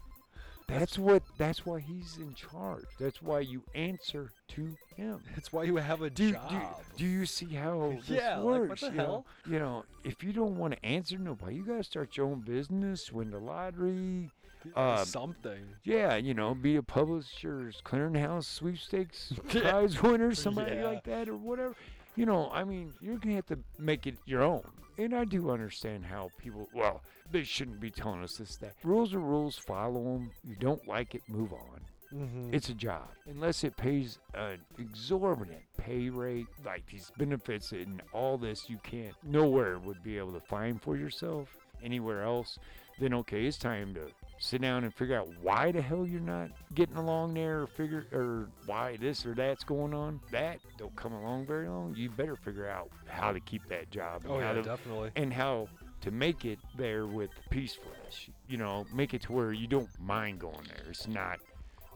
That's 0.69 0.99
what. 0.99 1.23
That's 1.39 1.65
why 1.65 1.81
he's 1.81 2.19
in 2.19 2.35
charge. 2.35 2.85
That's 3.01 3.23
why 3.23 3.41
you 3.41 3.63
answer 3.75 4.31
to 4.49 4.77
him. 4.97 5.21
That's 5.35 5.51
why 5.51 5.63
you 5.65 5.77
have 5.77 6.03
a 6.03 6.11
Do, 6.11 6.33
job. 6.33 6.51
do, 6.51 6.59
do 6.99 7.07
you 7.07 7.25
see 7.25 7.55
how 7.55 7.95
this 8.07 8.11
Yeah, 8.11 8.37
like, 8.37 8.45
what 8.45 8.61
works? 8.69 8.81
the 8.83 8.87
you 8.89 8.93
know? 8.93 9.03
hell? 9.05 9.27
You 9.49 9.59
know, 9.61 9.85
if 10.05 10.23
you 10.23 10.33
don't 10.35 10.59
want 10.59 10.75
to 10.75 10.85
answer 10.85 11.17
nobody, 11.17 11.57
you 11.57 11.65
gotta 11.65 11.83
start 11.85 12.17
your 12.19 12.27
own 12.27 12.41
business, 12.41 13.11
win 13.11 13.31
the 13.31 13.39
lottery. 13.39 14.31
Uh, 14.75 15.05
something. 15.05 15.61
Yeah, 15.85 16.17
you 16.17 16.35
know, 16.35 16.55
be 16.55 16.77
a 16.77 16.83
Publishers 16.83 17.81
Clearing 17.85 18.15
House 18.15 18.47
sweepstakes 18.47 19.33
prize 19.49 20.03
winner, 20.03 20.35
somebody 20.35 20.77
Yeah. 20.77 20.85
like 20.87 21.05
that, 21.05 21.29
or 21.29 21.37
whatever. 21.37 21.75
You 22.17 22.27
know, 22.27 22.51
I 22.53 22.65
mean, 22.65 22.93
you're 23.01 23.17
gonna 23.19 23.37
have 23.37 23.47
to 23.47 23.59
make 23.79 24.07
it 24.07 24.17
your 24.27 24.43
own. 24.43 24.63
And 24.99 25.15
I 25.15 25.25
do 25.25 25.51
understand 25.51 26.05
how 26.05 26.31
people. 26.39 26.69
Well, 26.75 27.03
they 27.31 27.45
shouldn't 27.45 27.79
be 27.81 27.91
telling 27.91 28.23
us 28.25 28.37
this. 28.39 28.57
That 28.57 28.75
rules 28.83 29.15
are 29.15 29.21
rules. 29.21 29.57
Follow 29.57 30.03
them. 30.03 30.33
You 30.45 30.57
don't 30.57 30.87
like 30.89 31.15
it, 31.15 31.23
move 31.29 31.53
on. 31.53 31.81
Mm-hmm. 32.13 32.55
It's 32.55 32.71
a 32.71 32.75
job. 32.75 33.07
Unless 33.27 33.63
it 33.65 33.77
pays 33.77 34.19
an 34.35 34.59
exorbitant 34.79 35.61
pay 35.77 36.09
rate, 36.09 36.47
like 36.65 36.87
these 36.87 37.13
benefits 37.19 37.71
and 37.73 38.03
all 38.13 38.39
this, 38.39 38.69
you 38.71 38.79
can't, 38.83 39.15
nowhere 39.23 39.79
would 39.79 40.03
be 40.03 40.17
able 40.17 40.33
to 40.33 40.41
find 40.41 40.81
for 40.81 40.97
yourself 40.97 41.49
anywhere 41.83 42.23
else. 42.25 42.59
Then, 42.99 43.13
okay, 43.15 43.45
it's 43.47 43.59
time 43.59 43.95
to 43.95 44.09
sit 44.39 44.61
down 44.63 44.85
and 44.85 44.95
figure 44.95 45.17
out 45.19 45.29
why 45.43 45.73
the 45.73 45.83
hell 45.83 46.07
you're 46.07 46.21
not 46.21 46.51
getting 46.75 46.97
along 46.97 47.35
there 47.35 47.63
or 47.63 47.67
figure 47.67 48.07
or 48.13 48.49
why 48.67 48.97
this 48.97 49.27
or 49.27 49.35
that's 49.35 49.65
going 49.65 49.93
on 49.93 50.21
that 50.31 50.59
don't 50.79 50.95
come 50.97 51.13
along 51.13 51.45
very 51.47 51.69
long 51.69 51.95
you 51.97 52.09
better 52.11 52.37
figure 52.37 52.69
out 52.69 52.89
how 53.07 53.33
to 53.33 53.41
keep 53.41 53.67
that 53.69 53.91
job 53.91 54.23
and 54.25 54.33
Oh 54.33 54.39
how 54.41 54.49
yeah, 54.49 54.53
to, 54.55 54.63
definitely. 54.63 55.11
and 55.17 55.33
how 55.33 55.69
to 56.03 56.11
make 56.13 56.45
it 56.45 56.59
there 56.77 57.07
with 57.07 57.31
peacefulness 57.51 58.29
you 58.49 58.57
know 58.57 58.87
make 58.95 59.13
it 59.15 59.23
to 59.23 59.33
where 59.33 59.53
you 59.53 59.67
don't 59.67 59.89
mind 60.01 60.39
going 60.39 60.65
there 60.69 60.87
it's 60.89 61.09
not 61.09 61.41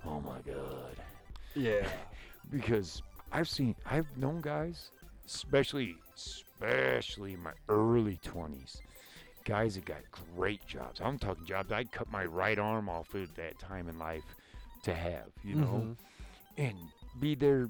oh 0.04 0.20
my 0.20 0.38
god 0.44 0.96
Yeah. 1.54 1.86
because 2.50 3.02
I've 3.30 3.48
seen, 3.48 3.74
I've 3.86 4.06
known 4.18 4.42
guys, 4.42 4.90
especially, 5.26 5.94
especially 6.14 7.32
in 7.34 7.40
my 7.40 7.52
early 7.68 8.18
20s, 8.24 8.80
guys 9.44 9.74
that 9.74 9.84
got 9.84 9.98
great 10.36 10.64
jobs. 10.66 11.00
I'm 11.00 11.18
talking 11.18 11.44
jobs 11.44 11.72
I'd 11.72 11.92
cut 11.92 12.10
my 12.10 12.24
right 12.24 12.58
arm 12.58 12.88
off 12.88 13.14
at 13.14 13.34
that 13.36 13.58
time 13.58 13.88
in 13.88 13.98
life 13.98 14.24
to 14.84 14.94
have, 14.94 15.30
you 15.44 15.54
know, 15.56 15.66
Mhm. 15.66 15.96
and 16.58 16.78
be 17.20 17.34
there 17.34 17.68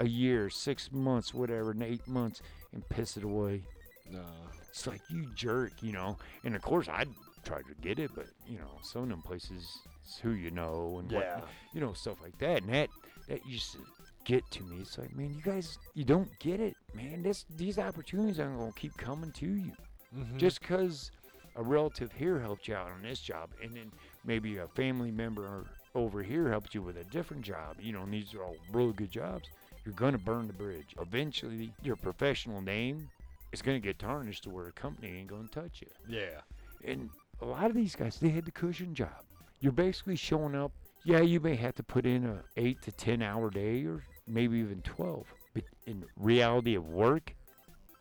a 0.00 0.06
year, 0.06 0.48
six 0.50 0.90
months, 0.92 1.34
whatever, 1.34 1.72
and 1.72 1.82
eight 1.82 2.06
months, 2.06 2.40
and 2.72 2.88
piss 2.88 3.16
it 3.16 3.24
away. 3.24 3.64
No. 4.10 4.24
It's 4.70 4.86
like 4.86 5.02
you 5.10 5.26
jerk, 5.34 5.82
you 5.82 5.92
know. 5.92 6.18
And 6.44 6.54
of 6.54 6.62
course, 6.62 6.88
I'd 6.88 7.08
try 7.44 7.62
to 7.62 7.74
get 7.80 7.98
it, 7.98 8.10
but 8.14 8.26
you 8.46 8.58
know, 8.58 8.78
some 8.82 9.02
of 9.04 9.08
them 9.08 9.22
places, 9.22 9.78
it's 10.04 10.18
who 10.18 10.30
you 10.30 10.50
know 10.50 10.98
and 10.98 11.10
Yeah. 11.10 11.40
what, 11.40 11.48
you 11.72 11.80
know, 11.80 11.92
stuff 11.94 12.20
like 12.22 12.38
that. 12.38 12.62
And 12.62 12.72
that 12.72 12.90
that 13.28 13.44
used 13.46 13.72
to 13.72 13.84
get 14.24 14.48
to 14.52 14.62
me. 14.62 14.80
It's 14.80 14.96
like, 14.98 15.14
man, 15.14 15.34
you 15.34 15.42
guys, 15.42 15.78
you 15.94 16.04
don't 16.04 16.30
get 16.38 16.60
it, 16.60 16.76
man. 16.94 17.22
This 17.22 17.44
these 17.50 17.78
opportunities 17.78 18.38
aren't 18.40 18.58
gonna 18.58 18.72
keep 18.72 18.96
coming 18.96 19.32
to 19.32 19.46
you 19.46 19.72
Mhm. 20.14 20.36
just 20.38 20.60
because 20.60 21.10
a 21.56 21.62
relative 21.62 22.12
here 22.12 22.38
helped 22.40 22.68
you 22.68 22.74
out 22.74 22.90
on 22.90 23.02
this 23.02 23.20
job, 23.20 23.50
and 23.62 23.76
then 23.76 23.92
maybe 24.24 24.56
a 24.58 24.68
family 24.68 25.10
member 25.10 25.66
over 25.94 26.22
here 26.22 26.48
helped 26.50 26.74
you 26.74 26.82
with 26.82 26.96
a 26.96 27.04
different 27.04 27.42
job. 27.42 27.76
You 27.80 27.92
know, 27.92 28.02
and 28.02 28.12
these 28.12 28.34
are 28.34 28.42
all 28.44 28.56
really 28.72 28.92
good 28.92 29.10
jobs. 29.10 29.50
You're 29.84 29.94
gonna 29.94 30.18
burn 30.18 30.46
the 30.46 30.52
bridge. 30.52 30.94
Eventually, 31.00 31.74
your 31.82 31.96
professional 31.96 32.60
name 32.60 33.10
is 33.52 33.62
gonna 33.62 33.80
get 33.80 33.98
tarnished 33.98 34.44
to 34.44 34.50
where 34.50 34.68
a 34.68 34.72
company 34.72 35.08
ain't 35.18 35.28
gonna 35.28 35.48
touch 35.48 35.80
you. 35.80 35.88
yeah. 36.06 36.40
And 36.84 37.10
a 37.40 37.44
lot 37.46 37.66
of 37.66 37.74
these 37.74 37.96
guys, 37.96 38.18
they 38.18 38.28
had 38.30 38.44
the 38.44 38.52
cushion 38.52 38.94
job. 38.94 39.24
You're 39.60 39.72
basically 39.72 40.16
showing 40.16 40.54
up. 40.54 40.72
Yeah, 41.04 41.20
you 41.20 41.40
may 41.40 41.56
have 41.56 41.74
to 41.76 41.82
put 41.82 42.04
in 42.06 42.24
a 42.26 42.44
eight 42.56 42.82
to 42.82 42.92
ten 42.92 43.22
hour 43.22 43.50
day, 43.50 43.84
or 43.84 44.04
maybe 44.26 44.58
even 44.58 44.82
twelve. 44.82 45.26
But 45.54 45.64
in 45.86 46.04
reality 46.16 46.74
of 46.74 46.86
work 46.88 47.34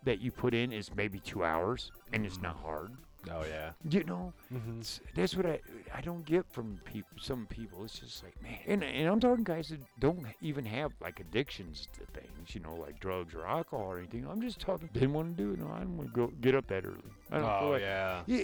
that 0.08 0.22
you 0.22 0.32
put 0.32 0.56
in 0.56 0.74
is 0.74 0.96
maybe 0.96 1.20
two 1.20 1.46
hours, 1.46 1.92
and 2.14 2.26
it's 2.26 2.42
not 2.42 2.58
hard. 2.58 2.98
Oh 3.32 3.44
yeah. 3.46 3.74
You 3.90 4.04
know, 4.06 4.34
Mhm. 4.54 4.84
that's 5.16 5.36
what 5.36 5.46
I 5.46 5.62
I 5.94 6.02
don't 6.02 6.26
get 6.26 6.46
from 6.52 6.80
people. 6.86 7.18
Some 7.20 7.48
people, 7.48 7.84
it's 7.86 8.00
just 8.00 8.24
like 8.24 8.42
man, 8.42 8.60
and 8.68 8.84
and 8.84 9.10
I'm 9.10 9.20
talking 9.20 9.44
guys 9.46 9.70
that 9.70 9.82
don't 10.00 10.26
even 10.42 10.66
have 10.66 10.94
like 11.02 11.20
addictions 11.20 11.88
to 11.94 12.06
things, 12.08 12.56
you 12.56 12.62
know, 12.62 12.76
like 12.76 13.00
drugs 13.00 13.36
or 13.36 13.46
alcohol 13.46 13.92
or 13.94 14.00
anything. 14.00 14.28
I'm 14.28 14.42
just 14.42 14.60
talking. 14.60 14.90
Didn't 14.94 15.14
want 15.14 15.38
to 15.38 15.44
do 15.44 15.54
it. 15.54 15.60
No, 15.60 15.68
I 15.72 15.80
don't 15.82 15.98
want 15.98 16.14
to 16.14 16.16
go 16.16 16.28
get 16.42 16.56
up 16.56 16.68
that 16.68 16.86
early. 16.86 17.14
I 17.32 17.40
don't 17.40 17.62
Oh 17.62 17.70
like 17.70 17.82
yeah. 17.82 18.24
yeah, 18.28 18.44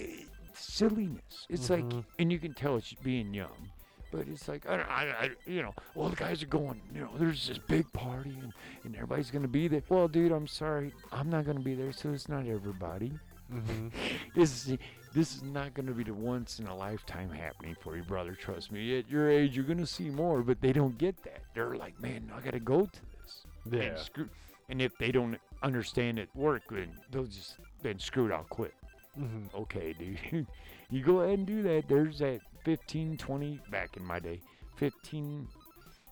silliness. 0.54 1.46
It's 1.48 1.68
Mhm. 1.68 1.70
like, 1.70 2.04
and 2.18 2.32
you 2.32 2.38
can 2.40 2.54
tell 2.54 2.76
it's 2.76 2.94
being 2.94 3.34
young, 3.34 3.70
but 4.14 4.28
it's 4.28 4.46
like, 4.48 4.68
I, 4.68 4.74
I, 4.76 5.02
I, 5.24 5.30
you 5.46 5.62
know, 5.62 5.74
all 5.96 6.08
the 6.08 6.16
guys 6.16 6.42
are 6.42 6.46
going, 6.46 6.80
you 6.94 7.00
know, 7.00 7.10
there's 7.18 7.48
this 7.48 7.58
big 7.58 7.90
party 7.92 8.36
and, 8.40 8.52
and 8.84 8.94
everybody's 8.94 9.30
gonna 9.30 9.48
be 9.48 9.66
there. 9.68 9.82
Well, 9.88 10.06
dude, 10.08 10.32
I'm 10.32 10.46
sorry, 10.46 10.92
I'm 11.12 11.28
not 11.30 11.44
gonna 11.46 11.60
be 11.60 11.74
there, 11.74 11.92
so 11.92 12.12
it's 12.12 12.28
not 12.28 12.46
everybody. 12.46 13.12
Mhm. 13.52 13.90
This 14.34 14.66
is 14.68 14.78
this 15.12 15.36
is 15.36 15.42
not 15.42 15.74
gonna 15.74 15.92
be 15.92 16.02
the 16.04 16.14
once 16.14 16.58
in 16.58 16.66
a 16.66 16.74
lifetime 16.76 17.30
happening 17.30 17.76
for 17.80 17.96
you, 17.96 18.02
brother. 18.02 18.34
Trust 18.34 18.72
me. 18.72 18.98
At 18.98 19.08
your 19.08 19.30
age, 19.30 19.54
you're 19.54 19.64
gonna 19.64 19.86
see 19.86 20.10
more, 20.10 20.42
but 20.42 20.60
they 20.60 20.72
don't 20.72 20.96
get 20.98 21.16
that. 21.24 21.40
They're 21.54 21.76
like, 21.76 22.00
man, 22.00 22.30
I 22.34 22.40
gotta 22.40 22.58
go 22.60 22.86
to 22.86 23.00
this. 23.22 23.46
Yeah. 23.70 23.80
And, 23.82 23.98
screw, 23.98 24.28
and 24.70 24.80
if 24.82 24.96
they 24.98 25.12
don't 25.12 25.38
understand 25.62 26.18
it 26.18 26.28
work, 26.34 26.62
then 26.70 26.88
they'll 27.10 27.24
just 27.26 27.58
then 27.82 27.98
screw 27.98 28.26
it. 28.26 28.32
I'll 28.32 28.44
quit 28.44 28.74
Mhm. 29.18 29.54
okay, 29.54 29.92
dude. 29.92 30.46
you 30.90 31.02
go 31.04 31.20
ahead 31.20 31.38
and 31.38 31.46
do 31.46 31.62
that. 31.62 31.84
There's 31.88 32.18
that 32.18 32.40
15, 32.64 33.16
20, 33.16 33.60
back 33.70 33.96
in 33.96 34.04
my 34.04 34.18
day, 34.18 34.40
15 34.76 35.46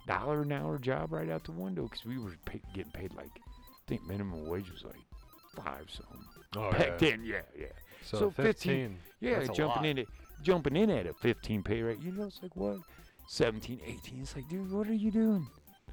dollar 0.06 0.42
an 0.42 0.50
hour 0.52 0.78
job 0.78 1.12
right 1.12 1.30
out 1.30 1.44
the 1.44 1.52
window 1.52 1.84
because 1.84 2.04
we 2.04 2.18
were 2.18 2.36
pay, 2.44 2.60
getting 2.74 2.90
paid 2.92 3.12
like, 3.14 3.30
I 3.36 3.82
think 3.86 4.04
minimum 4.06 4.46
wage 4.48 4.70
was 4.70 4.84
like 4.84 5.00
five 5.64 5.86
something. 5.90 6.24
Oh 6.56 6.70
back 6.72 6.88
yeah. 6.88 6.96
then, 7.10 7.24
yeah, 7.24 7.42
yeah. 7.58 7.66
So, 8.02 8.18
so 8.18 8.30
15. 8.30 8.52
15 8.52 8.98
Yeah, 9.20 9.46
jumping 9.46 9.84
in 9.84 9.98
at 10.00 10.06
jumping 10.42 10.76
in 10.76 10.90
at 10.90 11.06
a 11.06 11.14
15 11.14 11.62
pay 11.62 11.82
rate. 11.82 12.00
You 12.02 12.12
know, 12.12 12.24
it's 12.24 12.42
like 12.42 12.56
what? 12.56 12.78
17, 13.28 13.80
18. 13.84 14.22
It's 14.22 14.34
like, 14.36 14.48
dude, 14.48 14.70
what 14.70 14.88
are 14.88 14.94
you 14.94 15.10
doing? 15.10 15.46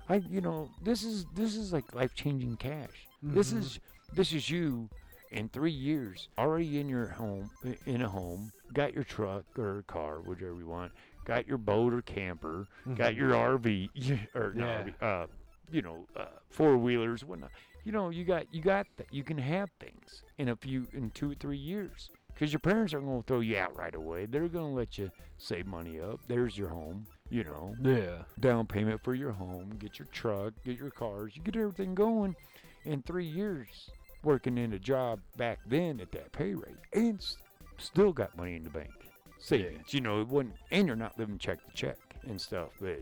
I, 0.09 0.15
you 0.29 0.41
know, 0.41 0.69
this 0.81 1.03
is 1.03 1.25
this 1.35 1.55
is 1.55 1.71
like 1.71 1.93
life 1.93 2.15
changing 2.15 2.57
cash. 2.57 3.07
This 3.21 3.53
Mhm. 3.53 3.59
is 3.59 3.79
this 4.13 4.33
is 4.33 4.49
you 4.49 4.89
in 5.31 5.49
three 5.49 5.71
years 5.71 6.29
already 6.37 6.79
in 6.79 6.89
your 6.89 7.07
home 7.07 7.51
in 7.85 8.01
a 8.01 8.09
home, 8.09 8.51
got 8.73 8.93
your 8.93 9.03
truck 9.03 9.45
or 9.57 9.83
car, 9.87 10.21
whichever 10.21 10.59
you 10.59 10.67
want, 10.67 10.91
got 11.25 11.47
your 11.47 11.57
boat 11.57 11.93
or 11.93 12.01
camper, 12.01 12.67
got 12.95 13.13
Mhm. 13.13 13.17
your 13.17 13.35
RV 13.35 13.91
or 14.35 14.53
Yeah. 14.53 14.65
RV, 14.67 14.93
uh, 15.01 15.27
you 15.71 15.81
know, 15.81 16.07
uh, 16.15 16.25
four 16.49 16.77
wheelers, 16.77 17.23
whatnot. 17.23 17.51
You 17.83 17.91
know, 17.91 18.09
you 18.09 18.23
got 18.25 18.53
you 18.53 18.61
got 18.61 18.87
that. 18.97 19.07
You 19.11 19.23
can 19.23 19.37
have 19.37 19.69
things 19.79 20.23
in 20.37 20.49
a 20.49 20.55
few 20.55 20.87
in 20.93 21.11
two 21.11 21.31
or 21.31 21.35
three 21.35 21.57
years 21.57 22.09
because 22.33 22.51
your 22.51 22.59
parents 22.59 22.93
aren't 22.93 23.05
going 23.07 23.21
to 23.21 23.27
throw 23.27 23.39
you 23.39 23.57
out 23.57 23.75
right 23.77 23.95
away. 23.95 24.25
They're 24.25 24.47
going 24.49 24.71
to 24.71 24.75
let 24.75 24.97
you 24.97 25.11
save 25.37 25.65
money 25.67 25.99
up. 25.99 26.21
There's 26.27 26.57
your 26.57 26.69
home. 26.69 27.07
You 27.29 27.43
know, 27.43 27.77
Yeah. 27.81 28.23
down 28.39 28.67
payment 28.67 29.01
for 29.03 29.13
your 29.13 29.31
home, 29.33 29.71
get 29.77 29.99
your 29.99 30.07
truck, 30.11 30.53
get 30.63 30.77
your 30.77 30.91
cars, 30.91 31.35
you 31.35 31.41
get 31.43 31.55
everything 31.55 31.93
going 31.95 32.35
in 32.83 33.01
three 33.03 33.25
years 33.25 33.91
working 34.23 34.57
in 34.57 34.73
a 34.73 34.79
job 34.79 35.19
back 35.37 35.59
then 35.65 35.99
at 35.99 36.11
that 36.11 36.31
pay 36.31 36.53
rate 36.53 36.77
and 36.93 37.19
s- 37.19 37.37
still 37.77 38.11
got 38.11 38.35
money 38.37 38.55
in 38.55 38.63
the 38.63 38.69
bank. 38.69 38.91
Savings, 39.37 39.93
you 39.93 40.01
know, 40.01 40.19
it 40.21 40.27
wasn't, 40.27 40.55
and 40.71 40.85
you're 40.87 40.95
not 40.97 41.17
living 41.17 41.37
check 41.37 41.59
to 41.65 41.71
check 41.73 41.97
and 42.27 42.39
stuff. 42.39 42.69
But 42.81 42.99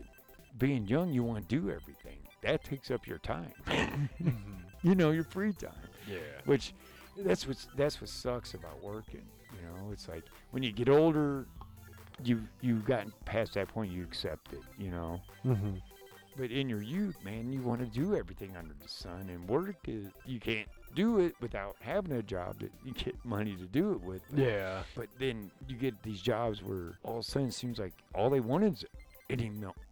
being 0.58 0.86
young, 0.86 1.12
you 1.12 1.24
want 1.24 1.48
to 1.48 1.48
do 1.56 1.68
everything. 1.70 2.18
That 2.42 2.62
takes 2.62 2.90
up 2.90 3.06
your 3.06 3.18
time. 3.18 3.52
Mhm. 3.66 4.08
you 4.82 4.94
know, 4.94 5.10
your 5.10 5.24
free 5.24 5.52
time 5.52 5.72
Yeah. 6.08 6.18
which 6.44 6.72
that's 7.16 7.48
what 7.48 7.56
that's 7.76 8.00
what 8.00 8.08
sucks 8.08 8.54
about 8.54 8.80
working. 8.82 9.24
You 9.52 9.66
know, 9.66 9.90
it's 9.92 10.08
like 10.08 10.22
when 10.52 10.62
you 10.62 10.70
get 10.70 10.88
older, 10.88 11.46
you 12.22 12.42
you've 12.60 12.84
gotten 12.84 13.12
past 13.24 13.54
that 13.54 13.66
point, 13.68 13.90
you 13.90 14.04
accept 14.04 14.52
it. 14.52 14.62
You 14.78 14.90
know, 14.92 15.20
Mm-hmm. 15.44 15.74
but 16.36 16.52
in 16.52 16.68
your 16.68 16.82
youth, 16.82 17.16
man, 17.24 17.52
you 17.52 17.60
want 17.62 17.80
to 17.80 17.86
do 17.86 18.14
everything 18.14 18.56
under 18.56 18.74
the 18.80 18.88
sun, 18.88 19.28
and 19.30 19.48
work 19.48 19.74
is 19.88 20.06
you 20.26 20.38
can't 20.38 20.68
do 20.94 21.20
it 21.20 21.34
without 21.40 21.76
having 21.80 22.12
a 22.12 22.22
job 22.22 22.58
that 22.60 22.70
you 22.84 22.92
get 22.92 23.14
money 23.24 23.54
to 23.56 23.64
do 23.64 23.92
it 23.92 24.00
with. 24.00 24.22
Yeah. 24.34 24.82
But 24.94 25.08
then 25.18 25.50
you 25.68 25.76
get 25.76 26.02
these 26.02 26.20
jobs 26.20 26.62
where 26.62 26.98
all 27.02 27.18
of 27.18 27.20
a 27.20 27.22
sudden 27.22 27.48
it 27.48 27.54
seems 27.54 27.78
like 27.78 27.92
all 28.14 28.30
they 28.30 28.40
want 28.40 28.64
is 28.64 28.84
any 29.30 29.50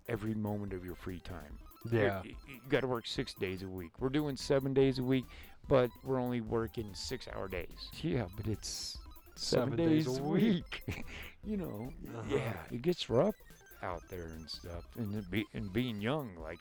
every 0.08 0.34
moment 0.34 0.72
of 0.72 0.84
your 0.84 0.94
free 0.94 1.20
time. 1.20 1.58
Yeah. 1.90 2.22
You, 2.24 2.34
got 2.68 2.80
to 2.80 2.86
work 2.86 3.06
six 3.06 3.34
days 3.34 3.62
a 3.62 3.68
week. 3.68 3.90
We're 4.00 4.08
doing 4.08 4.36
seven 4.36 4.74
days 4.74 4.98
a 4.98 5.02
week, 5.02 5.24
but 5.68 5.90
we're 6.04 6.20
only 6.20 6.40
working 6.40 6.90
six 6.94 7.28
hour 7.34 7.48
days. 7.48 7.90
Yeah, 8.02 8.24
but 8.36 8.46
it's 8.48 8.98
seven, 9.36 9.76
days, 9.76 10.06
a 10.06 10.22
week. 10.22 10.82
you 11.44 11.56
know, 11.56 11.92
Uh-huh. 12.08 12.36
yeah, 12.36 12.52
it 12.72 12.82
gets 12.82 13.08
rough 13.08 13.36
out 13.82 14.02
there 14.10 14.30
and 14.36 14.48
stuff. 14.50 14.88
And 14.96 15.30
be, 15.30 15.44
and 15.54 15.72
being 15.72 16.00
young, 16.00 16.30
like 16.42 16.58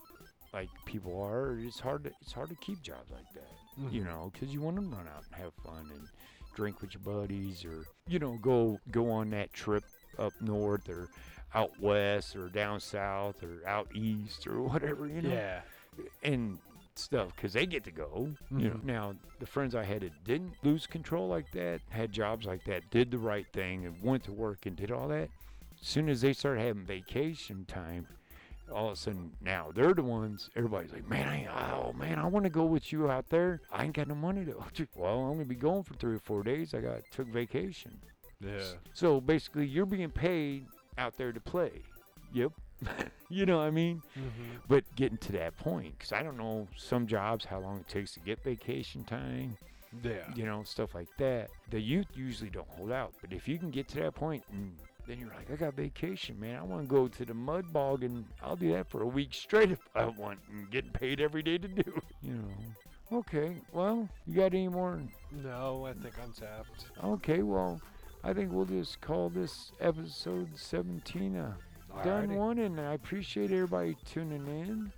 like 0.56 0.70
people 0.86 1.22
are, 1.22 1.60
it's 1.60 1.82
hard 1.82 2.06
to 2.06 2.12
it's 2.22 2.32
hard 2.32 2.50
to 2.50 2.56
keep 2.56 2.82
jobs 2.82 3.12
like 3.12 3.32
that. 3.34 3.58
You 3.92 4.02
Mhm. 4.02 4.06
know, 4.06 4.32
because 4.34 4.54
you 4.54 4.62
want 4.62 4.78
to 4.78 4.82
run 4.82 5.08
out 5.08 5.26
and 5.32 5.36
have 5.44 5.54
fun 5.64 5.92
and 5.92 6.08
drink 6.56 6.82
with 6.82 6.94
your 6.94 7.02
buddies, 7.02 7.66
or 7.66 7.86
you 8.08 8.20
know, 8.20 8.38
go 8.42 8.80
go 8.90 9.12
on 9.12 9.30
that 9.32 9.54
trip 9.54 9.84
up 10.18 10.34
north 10.40 10.88
or 10.90 11.10
out 11.54 11.78
west 11.80 12.36
or 12.38 12.48
down 12.48 12.80
south 12.80 13.44
or 13.44 13.68
out 13.68 13.90
east 13.94 14.48
or 14.48 14.62
whatever. 14.62 15.08
You 15.08 15.22
know, 15.22 15.30
Yeah. 15.30 15.62
and 16.24 16.60
stuff 16.96 17.36
because 17.36 17.52
they 17.54 17.66
get 17.66 17.84
to 17.84 17.92
go. 17.92 18.32
You 18.58 18.70
know, 18.70 18.80
now 18.84 19.16
the 19.40 19.46
friends 19.46 19.76
I 19.76 19.84
had 19.84 20.02
that 20.02 20.24
didn't 20.24 20.56
lose 20.64 20.88
control 20.88 21.28
like 21.28 21.52
that, 21.52 21.82
had 21.90 22.14
jobs 22.14 22.46
like 22.46 22.64
that, 22.66 22.90
did 22.90 23.12
the 23.12 23.18
right 23.18 23.46
thing 23.52 23.86
and 23.86 24.02
went 24.02 24.24
to 24.24 24.32
work 24.32 24.66
and 24.66 24.78
did 24.78 24.92
all 24.92 25.10
that. 25.10 25.30
As 25.82 25.88
soon 25.88 26.08
as 26.08 26.22
they 26.22 26.32
started 26.32 26.62
having 26.62 26.86
vacation 26.86 27.66
time, 27.66 28.08
all 28.74 28.88
of 28.88 28.94
a 28.94 28.96
sudden 28.96 29.32
now 29.42 29.70
they're 29.74 29.94
the 29.94 30.04
ones. 30.04 30.50
Everybody's 30.56 30.92
like, 30.92 31.08
man, 31.10 31.48
I, 31.48 31.72
oh 31.72 31.94
man, 31.94 32.20
I 32.20 32.26
want 32.28 32.44
to 32.46 32.50
go 32.50 32.66
with 32.66 32.92
you 32.92 33.10
out 33.10 33.30
there. 33.30 33.62
I 33.72 33.84
ain't 33.86 33.94
got 33.94 34.08
no 34.08 34.16
money 34.16 34.46
to. 34.46 34.56
Well, 34.96 35.20
I'm 35.20 35.34
gonna 35.34 35.46
be 35.46 35.56
going 35.56 35.84
for 35.84 35.94
three 35.96 36.16
or 36.16 36.20
four 36.20 36.44
days. 36.44 36.74
I 36.74 36.80
got 36.82 37.02
took 37.12 37.28
vacation. 37.28 38.00
Yeah. 38.42 38.60
So 38.94 39.20
basically, 39.22 39.66
you're 39.68 39.86
being 39.86 40.10
paid 40.12 40.66
out 40.98 41.18
there 41.18 41.32
to 41.32 41.40
play. 41.40 41.72
Yep. 42.34 42.52
you 43.30 43.46
know 43.46 43.58
what 43.60 43.64
I 43.66 43.72
mean? 43.72 44.02
mm-hmm. 44.18 44.58
But 44.68 44.84
getting 44.96 45.18
to 45.20 45.32
that 45.34 45.58
point, 45.58 45.98
because 45.98 46.12
I 46.12 46.22
don't 46.24 46.38
know 46.38 46.68
some 46.76 47.08
jobs 47.08 47.46
how 47.46 47.60
long 47.60 47.80
it 47.80 47.88
takes 47.88 48.14
to 48.16 48.20
get 48.20 48.44
vacation 48.44 49.04
time, 49.06 49.58
Yeah. 50.04 50.12
you 50.36 50.46
know, 50.46 50.64
stuff 50.64 50.94
like 50.94 51.08
that. 51.18 51.50
The 51.72 51.80
youth 51.80 52.08
usually 52.16 52.50
don't 52.50 52.68
hold 52.70 52.92
out, 52.92 53.14
but 53.22 53.32
if 53.32 53.48
you 53.48 53.58
can 53.58 53.72
get 53.72 53.88
to 53.90 53.96
that 54.02 54.14
point 54.16 54.44
and 54.52 54.74
then 55.08 55.20
you're 55.20 55.30
like, 55.30 55.52
I 55.52 55.56
got 55.56 55.76
vacation, 55.76 56.40
man. 56.40 56.58
I 56.58 56.64
want 56.64 56.84
to 56.84 56.88
go 56.88 57.08
to 57.08 57.26
the 57.26 57.34
mud 57.34 57.72
bog, 57.72 58.04
and 58.04 58.26
I'll 58.44 58.56
do 58.56 58.72
that 58.74 58.90
for 58.90 59.04
a 59.04 59.08
week 59.08 59.34
straight 59.34 59.72
if 59.72 59.80
I 59.96 60.06
want, 60.06 60.40
and 60.52 60.70
getting 60.72 60.92
paid 60.92 61.22
every 61.22 61.44
day 61.44 61.58
to 61.58 61.68
do 61.68 61.82
it. 61.82 62.04
You 62.22 62.34
know. 62.34 63.18
Okay. 63.20 63.58
Well, 63.72 64.10
you 64.26 64.36
got 64.36 64.54
any 64.54 64.68
more? 64.68 65.00
No, 65.44 65.86
I 65.86 65.94
think 65.94 66.16
I'm 66.22 66.32
tapped. 66.32 66.86
Okay. 67.04 67.42
Well, 67.44 67.80
I 68.24 68.34
think 68.34 68.52
we'll 68.52 68.66
just 68.66 69.00
call 69.02 69.30
this 69.30 69.72
episode 69.80 70.50
17 70.56 71.36
a 71.36 71.56
done 72.04 72.36
one, 72.36 72.60
and 72.60 72.80
I 72.80 72.94
appreciate 72.94 73.52
everybody 73.52 73.96
tuning 74.06 74.48
in. 74.48 74.92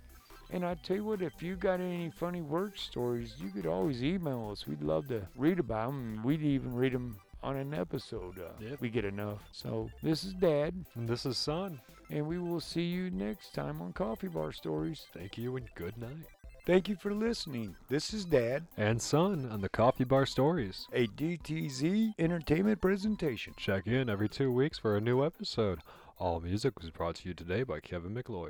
And 0.50 0.64
I 0.64 0.74
tell 0.74 0.96
you 0.96 1.04
what, 1.04 1.20
if 1.20 1.42
you 1.42 1.56
got 1.56 1.78
any 1.80 2.10
funny 2.10 2.40
work 2.40 2.78
stories, 2.78 3.34
you 3.38 3.50
could 3.50 3.66
always 3.66 4.02
email 4.02 4.48
us. 4.50 4.66
We'd 4.66 4.82
love 4.82 5.08
to 5.08 5.28
read 5.36 5.58
about 5.58 5.88
them. 5.88 6.22
We'd 6.24 6.42
even 6.42 6.74
read 6.74 6.94
them 6.94 7.18
on 7.42 7.56
an 7.56 7.74
episode. 7.74 8.38
Uh, 8.38 8.50
Yep. 8.60 8.80
We 8.80 8.90
get 8.90 9.04
enough. 9.04 9.38
So 9.52 9.90
this 10.02 10.24
is 10.24 10.32
Dad, 10.34 10.74
And 10.94 11.08
this 11.08 11.24
is 11.26 11.36
Son. 11.38 11.80
and 12.10 12.26
we 12.26 12.38
will 12.38 12.60
see 12.60 12.84
you 12.84 13.10
next 13.10 13.54
time 13.54 13.80
on 13.82 13.92
Coffee 13.92 14.28
Bar 14.28 14.52
Stories. 14.52 15.06
Thank 15.12 15.36
you 15.38 15.56
and 15.56 15.68
good 15.74 15.96
night. 15.98 16.26
Thank 16.66 16.88
you 16.88 16.96
for 16.96 17.14
listening. 17.14 17.76
This 17.88 18.12
is 18.12 18.26
Dad, 18.26 18.66
And 18.76 19.00
Son 19.00 19.48
on 19.50 19.62
the 19.62 19.68
Coffee 19.70 20.04
Bar 20.04 20.26
Stories. 20.26 20.86
a 20.92 21.06
DTZ 21.06 22.12
entertainment 22.18 22.80
presentation. 22.80 23.54
Check 23.56 23.86
in 23.86 24.10
every 24.10 24.28
two 24.28 24.52
weeks 24.52 24.78
for 24.78 24.96
a 24.96 25.00
new 25.00 25.24
episode. 25.24 25.80
All 26.18 26.40
music 26.40 26.78
was 26.80 26.90
brought 26.90 27.14
to 27.16 27.28
you 27.28 27.34
today 27.34 27.62
by 27.62 27.80
Kevin 27.80 28.12
MacLeod. 28.12 28.46